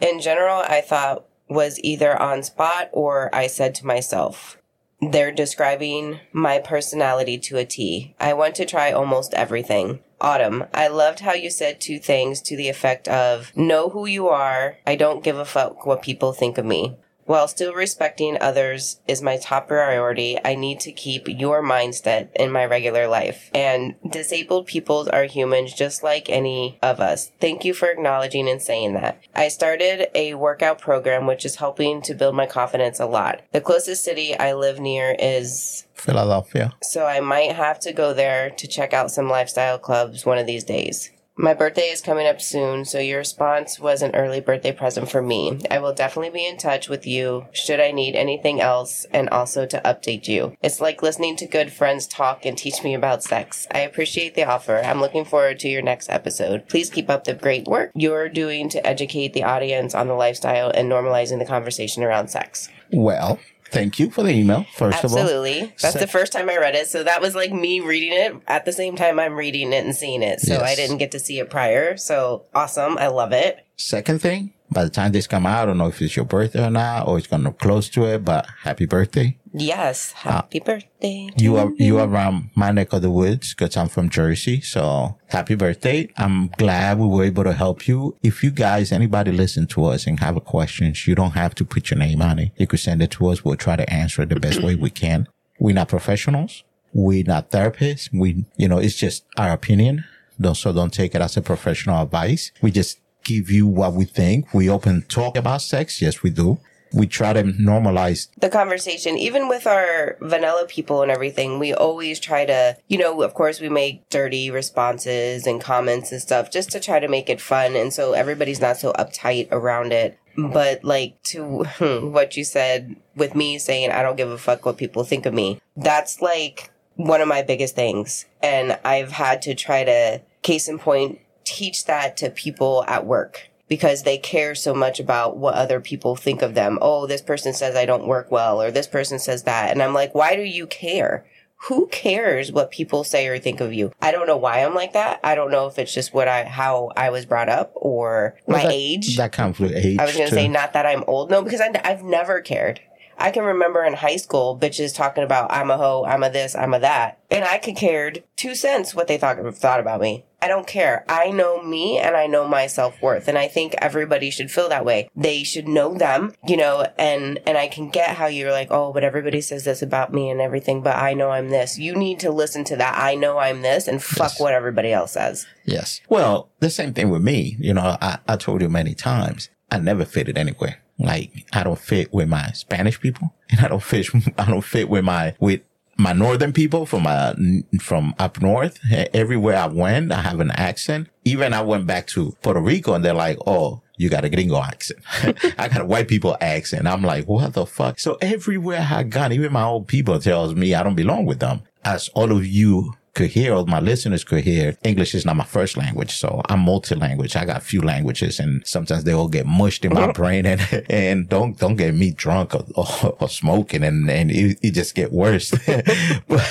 In 0.00 0.20
general, 0.20 0.62
I 0.64 0.80
thought 0.80 1.24
was 1.48 1.80
either 1.82 2.16
on 2.22 2.44
spot 2.44 2.88
or 2.92 3.34
I 3.34 3.48
said 3.48 3.74
to 3.74 3.86
myself, 3.86 4.56
they're 5.00 5.32
describing 5.32 6.20
my 6.32 6.60
personality 6.60 7.36
to 7.38 7.56
a 7.56 7.64
T. 7.64 8.14
I 8.20 8.32
want 8.32 8.54
to 8.54 8.64
try 8.64 8.92
almost 8.92 9.34
everything. 9.34 10.04
Autumn, 10.20 10.66
I 10.72 10.86
loved 10.86 11.18
how 11.18 11.32
you 11.32 11.50
said 11.50 11.80
two 11.80 11.98
things 11.98 12.40
to 12.42 12.56
the 12.56 12.68
effect 12.68 13.08
of 13.08 13.50
know 13.56 13.88
who 13.88 14.06
you 14.06 14.28
are, 14.28 14.78
I 14.86 14.94
don't 14.94 15.24
give 15.24 15.36
a 15.36 15.44
fuck 15.44 15.84
what 15.84 16.00
people 16.00 16.32
think 16.32 16.58
of 16.58 16.64
me. 16.64 16.96
While 17.26 17.48
still 17.48 17.72
respecting 17.72 18.36
others 18.40 19.00
is 19.08 19.22
my 19.22 19.38
top 19.38 19.68
priority, 19.68 20.38
I 20.44 20.54
need 20.54 20.80
to 20.80 20.92
keep 20.92 21.26
your 21.26 21.62
mindset 21.62 22.28
in 22.34 22.50
my 22.50 22.64
regular 22.66 23.08
life. 23.08 23.50
And 23.54 23.94
disabled 24.08 24.66
people 24.66 25.08
are 25.12 25.24
humans 25.24 25.72
just 25.72 26.02
like 26.02 26.28
any 26.28 26.78
of 26.82 27.00
us. 27.00 27.32
Thank 27.40 27.64
you 27.64 27.72
for 27.72 27.88
acknowledging 27.88 28.48
and 28.48 28.60
saying 28.60 28.94
that. 28.94 29.20
I 29.34 29.48
started 29.48 30.08
a 30.14 30.34
workout 30.34 30.80
program 30.80 31.26
which 31.26 31.44
is 31.44 31.56
helping 31.56 32.02
to 32.02 32.14
build 32.14 32.34
my 32.34 32.46
confidence 32.46 33.00
a 33.00 33.06
lot. 33.06 33.40
The 33.52 33.60
closest 33.60 34.04
city 34.04 34.38
I 34.38 34.52
live 34.52 34.78
near 34.78 35.16
is 35.18 35.86
Philadelphia. 35.94 36.74
so 36.82 37.06
I 37.06 37.20
might 37.20 37.52
have 37.52 37.80
to 37.80 37.92
go 37.92 38.12
there 38.12 38.50
to 38.50 38.66
check 38.66 38.92
out 38.92 39.10
some 39.10 39.30
lifestyle 39.30 39.78
clubs 39.78 40.26
one 40.26 40.38
of 40.38 40.46
these 40.46 40.64
days. 40.64 41.10
My 41.36 41.52
birthday 41.52 41.88
is 41.88 42.00
coming 42.00 42.28
up 42.28 42.40
soon, 42.40 42.84
so 42.84 43.00
your 43.00 43.18
response 43.18 43.80
was 43.80 44.02
an 44.02 44.14
early 44.14 44.40
birthday 44.40 44.70
present 44.70 45.10
for 45.10 45.20
me. 45.20 45.58
I 45.68 45.80
will 45.80 45.92
definitely 45.92 46.30
be 46.30 46.46
in 46.46 46.56
touch 46.56 46.88
with 46.88 47.08
you 47.08 47.46
should 47.50 47.80
I 47.80 47.90
need 47.90 48.14
anything 48.14 48.60
else 48.60 49.04
and 49.10 49.28
also 49.30 49.66
to 49.66 49.82
update 49.84 50.28
you. 50.28 50.56
It's 50.62 50.80
like 50.80 51.02
listening 51.02 51.34
to 51.38 51.46
good 51.46 51.72
friends 51.72 52.06
talk 52.06 52.46
and 52.46 52.56
teach 52.56 52.84
me 52.84 52.94
about 52.94 53.24
sex. 53.24 53.66
I 53.72 53.80
appreciate 53.80 54.36
the 54.36 54.44
offer. 54.44 54.78
I'm 54.78 55.00
looking 55.00 55.24
forward 55.24 55.58
to 55.60 55.68
your 55.68 55.82
next 55.82 56.08
episode. 56.08 56.68
Please 56.68 56.88
keep 56.88 57.10
up 57.10 57.24
the 57.24 57.34
great 57.34 57.66
work 57.66 57.90
you're 57.96 58.28
doing 58.28 58.68
to 58.68 58.86
educate 58.86 59.32
the 59.32 59.42
audience 59.42 59.92
on 59.92 60.06
the 60.06 60.14
lifestyle 60.14 60.70
and 60.70 60.88
normalizing 60.88 61.40
the 61.40 61.46
conversation 61.46 62.04
around 62.04 62.28
sex. 62.28 62.68
Well, 62.92 63.40
thank 63.74 63.98
you 63.98 64.10
for 64.10 64.22
the 64.22 64.30
email, 64.30 64.64
first 64.74 65.04
of 65.04 65.12
all. 65.12 65.18
Absolutely. 65.18 65.60
That's 65.80 65.94
Sec- 65.94 66.00
the 66.00 66.06
first 66.06 66.32
time 66.32 66.48
I 66.48 66.56
read 66.56 66.74
it. 66.74 66.86
So 66.88 67.02
that 67.04 67.20
was 67.20 67.34
like 67.34 67.52
me 67.52 67.80
reading 67.80 68.12
it 68.12 68.36
at 68.46 68.64
the 68.64 68.72
same 68.72 68.96
time 68.96 69.18
I'm 69.18 69.34
reading 69.34 69.72
it 69.72 69.84
and 69.84 69.94
seeing 69.94 70.22
it. 70.22 70.40
So 70.40 70.60
I 70.60 70.74
didn't 70.74 70.98
get 70.98 71.10
to 71.12 71.18
see 71.18 71.38
it 71.38 71.50
prior. 71.50 71.96
So 71.96 72.44
awesome. 72.54 72.96
I 72.98 73.08
love 73.08 73.32
it. 73.32 73.66
Second 73.76 74.22
thing, 74.22 74.52
by 74.70 74.84
the 74.84 74.90
time 74.90 75.12
this 75.12 75.26
come 75.26 75.46
out, 75.46 75.62
I 75.62 75.66
don't 75.66 75.78
know 75.78 75.88
if 75.88 76.00
it's 76.00 76.16
your 76.16 76.24
birthday 76.24 76.66
or 76.66 76.70
not, 76.70 77.08
or 77.08 77.18
it's 77.18 77.26
gonna 77.26 77.52
close 77.52 77.88
to 77.90 78.04
it, 78.06 78.24
but 78.24 78.46
happy 78.62 78.86
birthday. 78.86 79.36
Yes. 79.54 80.12
Happy 80.12 80.60
uh, 80.60 80.64
birthday. 80.64 81.30
to 81.36 81.44
You 81.44 81.56
are 81.56 81.70
you 81.76 81.98
are 81.98 82.08
from 82.08 82.50
my 82.56 82.72
neck 82.72 82.92
of 82.92 83.02
the 83.02 83.10
woods 83.10 83.54
because 83.54 83.76
I'm 83.76 83.88
from 83.88 84.10
Jersey. 84.10 84.60
So 84.60 85.16
happy 85.28 85.54
birthday! 85.54 86.08
I'm 86.16 86.48
glad 86.58 86.98
we 86.98 87.06
were 87.06 87.24
able 87.24 87.44
to 87.44 87.52
help 87.52 87.86
you. 87.86 88.16
If 88.22 88.42
you 88.42 88.50
guys, 88.50 88.90
anybody 88.90 89.30
listen 89.30 89.66
to 89.68 89.84
us 89.84 90.06
and 90.08 90.18
have 90.18 90.36
a 90.36 90.40
questions, 90.40 91.06
you 91.06 91.14
don't 91.14 91.32
have 91.32 91.54
to 91.56 91.64
put 91.64 91.90
your 91.90 91.98
name 91.98 92.20
on 92.20 92.40
it. 92.40 92.50
You 92.56 92.66
could 92.66 92.80
send 92.80 93.00
it 93.00 93.12
to 93.12 93.28
us. 93.28 93.44
We'll 93.44 93.56
try 93.56 93.76
to 93.76 93.88
answer 93.92 94.22
it 94.22 94.30
the 94.30 94.40
best 94.40 94.60
way 94.60 94.74
we 94.74 94.90
can. 94.90 95.28
We're 95.60 95.74
not 95.74 95.88
professionals. 95.88 96.64
We're 96.92 97.24
not 97.24 97.50
therapists. 97.50 98.08
We, 98.12 98.44
you 98.56 98.68
know, 98.68 98.78
it's 98.78 98.96
just 98.96 99.24
our 99.36 99.52
opinion. 99.52 100.04
Don't, 100.40 100.56
so 100.56 100.72
don't 100.72 100.92
take 100.92 101.14
it 101.14 101.20
as 101.20 101.36
a 101.36 101.42
professional 101.42 102.02
advice. 102.02 102.50
We 102.60 102.72
just 102.72 102.98
give 103.24 103.50
you 103.50 103.66
what 103.66 103.94
we 103.94 104.04
think. 104.04 104.52
We 104.52 104.68
open 104.68 105.02
talk 105.02 105.36
about 105.36 105.62
sex. 105.62 106.02
Yes, 106.02 106.22
we 106.22 106.30
do. 106.30 106.58
We 106.94 107.06
try 107.06 107.32
to 107.32 107.42
normalize 107.42 108.28
the 108.38 108.48
conversation, 108.48 109.18
even 109.18 109.48
with 109.48 109.66
our 109.66 110.16
vanilla 110.20 110.66
people 110.68 111.02
and 111.02 111.10
everything, 111.10 111.58
we 111.58 111.74
always 111.74 112.20
try 112.20 112.44
to, 112.44 112.76
you 112.88 112.98
know, 112.98 113.22
of 113.22 113.34
course, 113.34 113.60
we 113.60 113.68
make 113.68 114.08
dirty 114.10 114.50
responses 114.50 115.46
and 115.46 115.60
comments 115.60 116.12
and 116.12 116.20
stuff 116.20 116.50
just 116.50 116.70
to 116.70 116.80
try 116.80 117.00
to 117.00 117.08
make 117.08 117.28
it 117.28 117.40
fun. 117.40 117.74
And 117.74 117.92
so 117.92 118.12
everybody's 118.12 118.60
not 118.60 118.76
so 118.76 118.92
uptight 118.92 119.48
around 119.50 119.92
it. 119.92 120.18
But 120.36 120.82
like 120.82 121.22
to 121.24 121.64
what 121.78 122.36
you 122.36 122.44
said 122.44 122.96
with 123.14 123.34
me 123.34 123.58
saying, 123.58 123.90
I 123.90 124.02
don't 124.02 124.16
give 124.16 124.30
a 124.30 124.38
fuck 124.38 124.66
what 124.66 124.76
people 124.76 125.04
think 125.04 125.26
of 125.26 125.34
me, 125.34 125.60
that's 125.76 126.20
like 126.20 126.70
one 126.96 127.20
of 127.20 127.28
my 127.28 127.42
biggest 127.42 127.74
things. 127.74 128.26
And 128.42 128.78
I've 128.84 129.12
had 129.12 129.42
to 129.42 129.54
try 129.54 129.84
to, 129.84 130.22
case 130.42 130.68
in 130.68 130.78
point, 130.78 131.20
teach 131.44 131.84
that 131.84 132.16
to 132.18 132.30
people 132.30 132.84
at 132.88 133.06
work 133.06 133.48
because 133.68 134.02
they 134.02 134.18
care 134.18 134.54
so 134.54 134.74
much 134.74 135.00
about 135.00 135.36
what 135.36 135.54
other 135.54 135.80
people 135.80 136.16
think 136.16 136.42
of 136.42 136.54
them. 136.54 136.78
Oh, 136.82 137.06
this 137.06 137.22
person 137.22 137.52
says 137.52 137.76
I 137.76 137.86
don't 137.86 138.06
work 138.06 138.30
well, 138.30 138.60
or 138.60 138.70
this 138.70 138.86
person 138.86 139.18
says 139.18 139.44
that. 139.44 139.70
And 139.70 139.82
I'm 139.82 139.94
like, 139.94 140.14
why 140.14 140.36
do 140.36 140.42
you 140.42 140.66
care? 140.66 141.26
Who 141.68 141.86
cares 141.86 142.52
what 142.52 142.70
people 142.70 143.04
say 143.04 143.26
or 143.26 143.38
think 143.38 143.60
of 143.60 143.72
you? 143.72 143.90
I 144.02 144.12
don't 144.12 144.26
know 144.26 144.36
why 144.36 144.58
I'm 144.62 144.74
like 144.74 144.92
that. 144.92 145.18
I 145.24 145.34
don't 145.34 145.50
know 145.50 145.66
if 145.66 145.78
it's 145.78 145.94
just 145.94 146.12
what 146.12 146.28
I, 146.28 146.44
how 146.44 146.90
I 146.94 147.08
was 147.08 147.24
brought 147.24 147.48
up 147.48 147.72
or 147.74 148.36
Well, 148.46 148.58
my 148.58 148.64
that- 148.64 148.72
age. 148.74 149.16
That 149.16 149.32
comes 149.32 149.58
with 149.58 149.72
age. 149.72 149.98
I 149.98 150.04
was 150.04 150.14
going 150.14 150.28
to 150.28 150.34
say 150.34 150.46
not 150.46 150.74
that 150.74 150.84
I'm 150.84 151.04
old. 151.06 151.30
No, 151.30 151.40
because 151.42 151.62
I, 151.62 151.70
I've 151.82 152.02
never 152.02 152.42
cared. 152.42 152.80
I 153.18 153.30
can 153.30 153.44
remember 153.44 153.84
in 153.84 153.94
high 153.94 154.16
school 154.16 154.58
bitches 154.58 154.94
talking 154.94 155.24
about 155.24 155.52
I'm 155.52 155.70
a 155.70 155.76
hoe, 155.76 156.04
I'm 156.04 156.22
a 156.22 156.30
this, 156.30 156.54
I'm 156.54 156.74
a 156.74 156.80
that, 156.80 157.18
and 157.30 157.44
I 157.44 157.58
could 157.58 157.76
cared 157.76 158.24
two 158.36 158.54
cents 158.54 158.94
what 158.94 159.08
they 159.08 159.18
thought 159.18 159.38
thought 159.56 159.80
about 159.80 160.00
me. 160.00 160.24
I 160.42 160.48
don't 160.48 160.66
care. 160.66 161.06
I 161.08 161.30
know 161.30 161.62
me 161.62 161.98
and 161.98 162.14
I 162.14 162.26
know 162.26 162.46
my 162.46 162.66
self 162.66 163.00
worth, 163.00 163.28
and 163.28 163.38
I 163.38 163.48
think 163.48 163.74
everybody 163.78 164.30
should 164.30 164.50
feel 164.50 164.68
that 164.68 164.84
way. 164.84 165.08
They 165.16 165.42
should 165.42 165.66
know 165.66 165.96
them, 165.96 166.34
you 166.46 166.58
know. 166.58 166.86
And 166.98 167.38
and 167.46 167.56
I 167.56 167.66
can 167.66 167.88
get 167.88 168.16
how 168.16 168.26
you're 168.26 168.52
like, 168.52 168.68
oh, 168.70 168.92
but 168.92 169.04
everybody 169.04 169.40
says 169.40 169.64
this 169.64 169.80
about 169.80 170.12
me 170.12 170.28
and 170.28 170.42
everything, 170.42 170.82
but 170.82 170.96
I 170.96 171.14
know 171.14 171.30
I'm 171.30 171.48
this. 171.48 171.78
You 171.78 171.94
need 171.94 172.20
to 172.20 172.30
listen 172.30 172.62
to 172.64 172.76
that. 172.76 172.98
I 172.98 173.14
know 173.14 173.38
I'm 173.38 173.62
this, 173.62 173.88
and 173.88 174.02
fuck 174.02 174.32
Yes. 174.32 174.40
what 174.40 174.52
everybody 174.52 174.92
else 174.92 175.12
says. 175.12 175.46
Yes. 175.64 176.02
Well, 176.10 176.50
the 176.60 176.68
same 176.70 176.92
thing 176.92 177.08
with 177.08 177.22
me. 177.22 177.56
You 177.58 177.72
know, 177.72 177.96
I, 178.02 178.18
I 178.28 178.36
told 178.36 178.60
you 178.60 178.68
many 178.68 178.94
times, 178.94 179.48
I 179.70 179.78
never 179.78 180.04
fitted 180.04 180.36
anywhere. 180.36 180.82
Like, 180.98 181.46
I 181.52 181.64
don't 181.64 181.78
fit 181.78 182.12
with 182.12 182.28
my 182.28 182.52
Spanish 182.52 183.00
people 183.00 183.34
and 183.50 183.60
I 183.60 183.68
don't 183.68 183.82
fit, 183.82 184.08
I 184.38 184.50
don't 184.50 184.64
fit 184.64 184.88
with 184.88 185.04
my, 185.04 185.34
with 185.40 185.60
my 185.96 186.12
northern 186.12 186.52
people 186.52 186.86
from, 186.86 187.06
uh, 187.06 187.34
from 187.80 188.14
up 188.18 188.40
north. 188.40 188.80
Everywhere 188.90 189.56
I 189.56 189.66
went, 189.66 190.12
I 190.12 190.22
have 190.22 190.40
an 190.40 190.50
accent. 190.50 191.08
Even 191.24 191.54
I 191.54 191.62
went 191.62 191.86
back 191.86 192.06
to 192.08 192.36
Puerto 192.42 192.60
Rico 192.60 192.94
and 192.94 193.04
they're 193.04 193.14
like, 193.14 193.38
oh, 193.46 193.80
you 193.96 194.08
got 194.08 194.24
a 194.24 194.28
gringo 194.28 194.60
accent. 194.60 195.00
I 195.58 195.68
got 195.68 195.82
a 195.82 195.84
white 195.84 196.08
people 196.08 196.36
accent. 196.40 196.86
I'm 196.86 197.02
like, 197.02 197.26
what 197.26 197.52
the 197.52 197.66
fuck? 197.66 198.00
So 198.00 198.18
everywhere 198.20 198.86
I 198.90 199.04
gone, 199.04 199.32
even 199.32 199.52
my 199.52 199.64
old 199.64 199.86
people 199.86 200.18
tells 200.18 200.54
me 200.54 200.74
I 200.74 200.82
don't 200.82 200.96
belong 200.96 201.26
with 201.26 201.40
them. 201.40 201.62
As 201.84 202.08
all 202.08 202.32
of 202.32 202.46
you 202.46 202.94
could 203.14 203.30
hear, 203.30 203.54
all 203.54 203.64
my 203.66 203.80
listeners 203.80 204.24
could 204.24 204.42
hear, 204.44 204.76
English 204.82 205.14
is 205.14 205.24
not 205.24 205.36
my 205.36 205.44
first 205.44 205.76
language. 205.76 206.16
So 206.16 206.42
I'm 206.48 206.60
multi-language. 206.60 207.36
I 207.36 207.44
got 207.44 207.58
a 207.58 207.60
few 207.60 207.80
languages 207.80 208.40
and 208.40 208.66
sometimes 208.66 209.04
they 209.04 209.12
all 209.12 209.28
get 209.28 209.46
mushed 209.46 209.84
in 209.84 209.94
my 209.94 210.10
brain 210.12 210.44
and, 210.46 210.60
and 210.90 211.28
don't, 211.28 211.56
don't 211.58 211.76
get 211.76 211.94
me 211.94 212.10
drunk 212.10 212.54
or, 212.54 212.64
or, 212.74 213.16
or 213.20 213.28
smoking 213.28 213.84
and, 213.84 214.10
and 214.10 214.30
it, 214.30 214.58
it 214.62 214.72
just 214.72 214.94
get 214.94 215.12
worse. 215.12 215.50
but, 215.66 216.42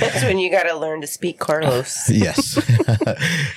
That's 0.00 0.22
when 0.22 0.38
you 0.38 0.50
got 0.50 0.64
to 0.64 0.76
learn 0.76 1.00
to 1.00 1.06
speak 1.06 1.38
Carlos. 1.40 1.96
yes. 2.08 2.58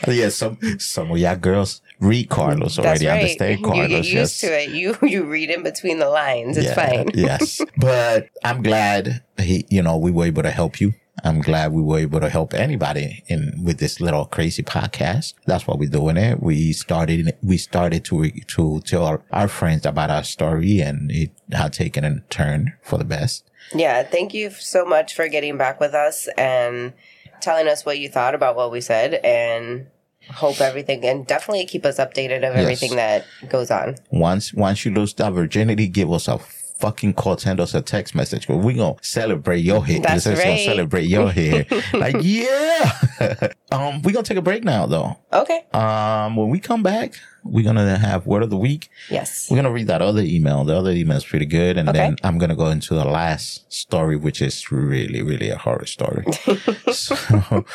yes. 0.07 0.35
Some, 0.35 0.57
some 0.79 1.11
of 1.11 1.17
y'all 1.17 1.35
girls 1.35 1.81
read 1.99 2.29
Carlos 2.29 2.79
already, 2.79 3.05
right. 3.05 3.21
understand 3.21 3.63
Carlos. 3.63 3.83
You 3.83 3.87
get 3.87 4.05
used 4.05 4.13
yes. 4.13 4.39
to 4.41 4.47
it. 4.47 4.69
You 4.69 4.97
you 5.07 5.25
read 5.25 5.49
in 5.49 5.63
between 5.63 5.99
the 5.99 6.09
lines. 6.09 6.57
It's 6.57 6.67
Yeah, 6.67 6.73
fine. 6.75 7.11
yes. 7.13 7.61
But 7.77 8.29
I'm 8.43 8.63
glad 8.63 9.23
he, 9.37 9.65
you 9.69 9.81
know, 9.81 9.97
we 9.97 10.11
were 10.11 10.25
able 10.25 10.43
to 10.43 10.51
help 10.51 10.81
you. 10.81 10.93
I'm 11.23 11.41
glad 11.41 11.73
we 11.73 11.81
were 11.81 11.99
able 11.99 12.19
to 12.19 12.29
help 12.29 12.53
anybody 12.53 13.23
in 13.27 13.61
with 13.63 13.79
this 13.79 13.99
little 13.99 14.25
crazy 14.25 14.63
podcast. 14.63 15.33
That's 15.45 15.65
what 15.65 15.79
we're 15.79 15.89
doing 15.89 16.17
it. 16.17 16.41
We 16.41 16.73
started, 16.73 17.35
we 17.41 17.57
started 17.57 18.05
to, 18.05 18.29
to 18.29 18.81
tell 18.81 19.05
our, 19.05 19.21
our 19.31 19.47
friends 19.47 19.85
about 19.85 20.09
our 20.09 20.23
story 20.23 20.79
and 20.79 21.11
it 21.11 21.31
had 21.51 21.73
taken 21.73 22.03
a 22.03 22.19
turn 22.29 22.73
for 22.83 22.97
the 22.97 23.05
best. 23.05 23.49
Yeah, 23.73 24.03
thank 24.03 24.33
you 24.33 24.51
so 24.51 24.85
much 24.85 25.13
for 25.15 25.27
getting 25.27 25.57
back 25.57 25.79
with 25.79 25.93
us 25.93 26.27
and 26.37 26.93
telling 27.41 27.67
us 27.67 27.85
what 27.85 27.99
you 27.99 28.09
thought 28.09 28.35
about 28.35 28.55
what 28.55 28.71
we 28.71 28.81
said 28.81 29.15
and 29.15 29.87
hope 30.29 30.59
everything 30.61 31.05
and 31.05 31.25
definitely 31.25 31.65
keep 31.65 31.85
us 31.85 31.97
updated 31.97 32.37
of 32.37 32.55
everything 32.55 32.95
that 32.95 33.25
goes 33.49 33.71
on. 33.71 33.95
Once, 34.11 34.53
once 34.53 34.85
you 34.85 34.93
lose 34.93 35.13
that 35.15 35.33
virginity, 35.33 35.87
give 35.87 36.11
us 36.11 36.27
a 36.27 36.39
fucking 36.79 37.13
call, 37.13 37.37
send 37.37 37.59
us 37.59 37.73
a 37.73 37.81
text 37.81 38.15
message. 38.15 38.47
But 38.47 38.57
we 38.57 38.73
gonna 38.73 38.95
celebrate 39.01 39.59
your 39.59 39.83
hit. 39.85 40.03
That's 40.03 40.25
is 40.25 40.39
gonna 40.39 40.57
celebrate 40.57 41.05
your 41.05 41.29
hit. 41.31 41.71
like, 41.93 42.15
yeah. 42.21 42.91
um, 43.71 44.01
we 44.03 44.11
gonna 44.13 44.23
take 44.23 44.37
a 44.37 44.41
break 44.41 44.63
now 44.63 44.85
though. 44.85 45.17
Okay. 45.33 45.65
Um, 45.73 46.35
when 46.35 46.49
we 46.49 46.59
come 46.59 46.83
back, 46.83 47.13
we're 47.43 47.63
gonna 47.63 47.97
have 47.97 48.25
word 48.27 48.43
of 48.43 48.49
the 48.49 48.57
week. 48.57 48.89
Yes. 49.09 49.49
We're 49.49 49.57
gonna 49.57 49.71
read 49.71 49.87
that 49.87 50.01
other 50.01 50.21
email. 50.21 50.63
The 50.63 50.75
other 50.75 50.91
email 50.91 51.17
is 51.17 51.25
pretty 51.25 51.45
good, 51.45 51.77
and 51.77 51.89
Okay. 51.89 51.97
then 51.97 52.15
I'm 52.23 52.37
gonna 52.37 52.55
go 52.55 52.67
into 52.67 52.93
the 52.93 53.05
last 53.05 53.71
story, 53.71 54.15
which 54.15 54.41
is 54.41 54.71
really, 54.71 55.21
really 55.21 55.49
a 55.49 55.57
horror 55.57 55.85
story. 55.85 56.25
so, 56.91 57.15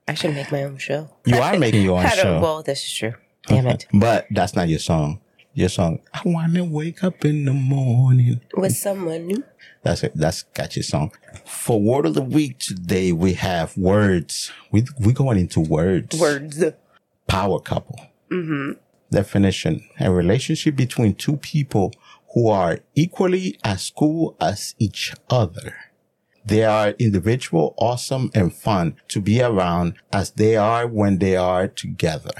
I 0.07 0.14
should 0.14 0.35
make 0.35 0.53
my 0.53 0.62
own 0.62 0.79
show. 0.79 1.11
You 1.27 1.38
are 1.38 1.59
making 1.59 1.83
your 1.83 1.99
own 1.99 2.09
show. 2.14 2.40
well, 2.40 2.62
this 2.62 2.85
is 2.85 2.94
true. 2.94 3.14
Damn 3.48 3.66
it. 3.66 3.87
But 3.92 4.26
that's 4.30 4.54
not 4.54 4.68
your 4.68 4.78
song. 4.78 5.20
Your 5.54 5.68
song, 5.68 6.00
I 6.14 6.22
wanna 6.24 6.64
wake 6.64 7.02
up 7.02 7.24
in 7.24 7.44
the 7.44 7.52
morning. 7.52 8.40
With 8.56 8.76
someone 8.76 9.26
new. 9.26 9.42
That's 9.82 10.04
it. 10.04 10.12
That's 10.14 10.42
catchy 10.42 10.82
song. 10.82 11.12
For 11.44 11.80
word 11.80 12.06
of 12.06 12.14
the 12.14 12.22
week 12.22 12.58
today, 12.58 13.11
we 13.12 13.32
have 13.34 13.76
words. 13.76 14.52
We 14.70 14.84
we 15.00 15.12
going 15.12 15.38
into 15.38 15.61
words. 15.61 16.18
Words. 16.18 16.62
Power 17.26 17.58
couple. 17.61 17.98
Mm-hmm. 18.30 18.72
Definition: 19.11 19.88
A 19.98 20.12
relationship 20.12 20.76
between 20.76 21.14
two 21.14 21.38
people 21.38 21.92
who 22.34 22.48
are 22.48 22.80
equally 22.94 23.58
as 23.64 23.90
cool 23.90 24.37
as 24.40 24.74
each 24.78 25.14
other. 25.30 25.74
They 26.44 26.64
are 26.64 26.90
individual, 26.98 27.74
awesome, 27.78 28.30
and 28.34 28.54
fun 28.54 28.96
to 29.08 29.20
be 29.20 29.42
around 29.42 29.94
as 30.12 30.30
they 30.30 30.56
are 30.56 30.87
when 30.87 31.18
they 31.18 31.37
are 31.37 31.68
together. 31.68 32.30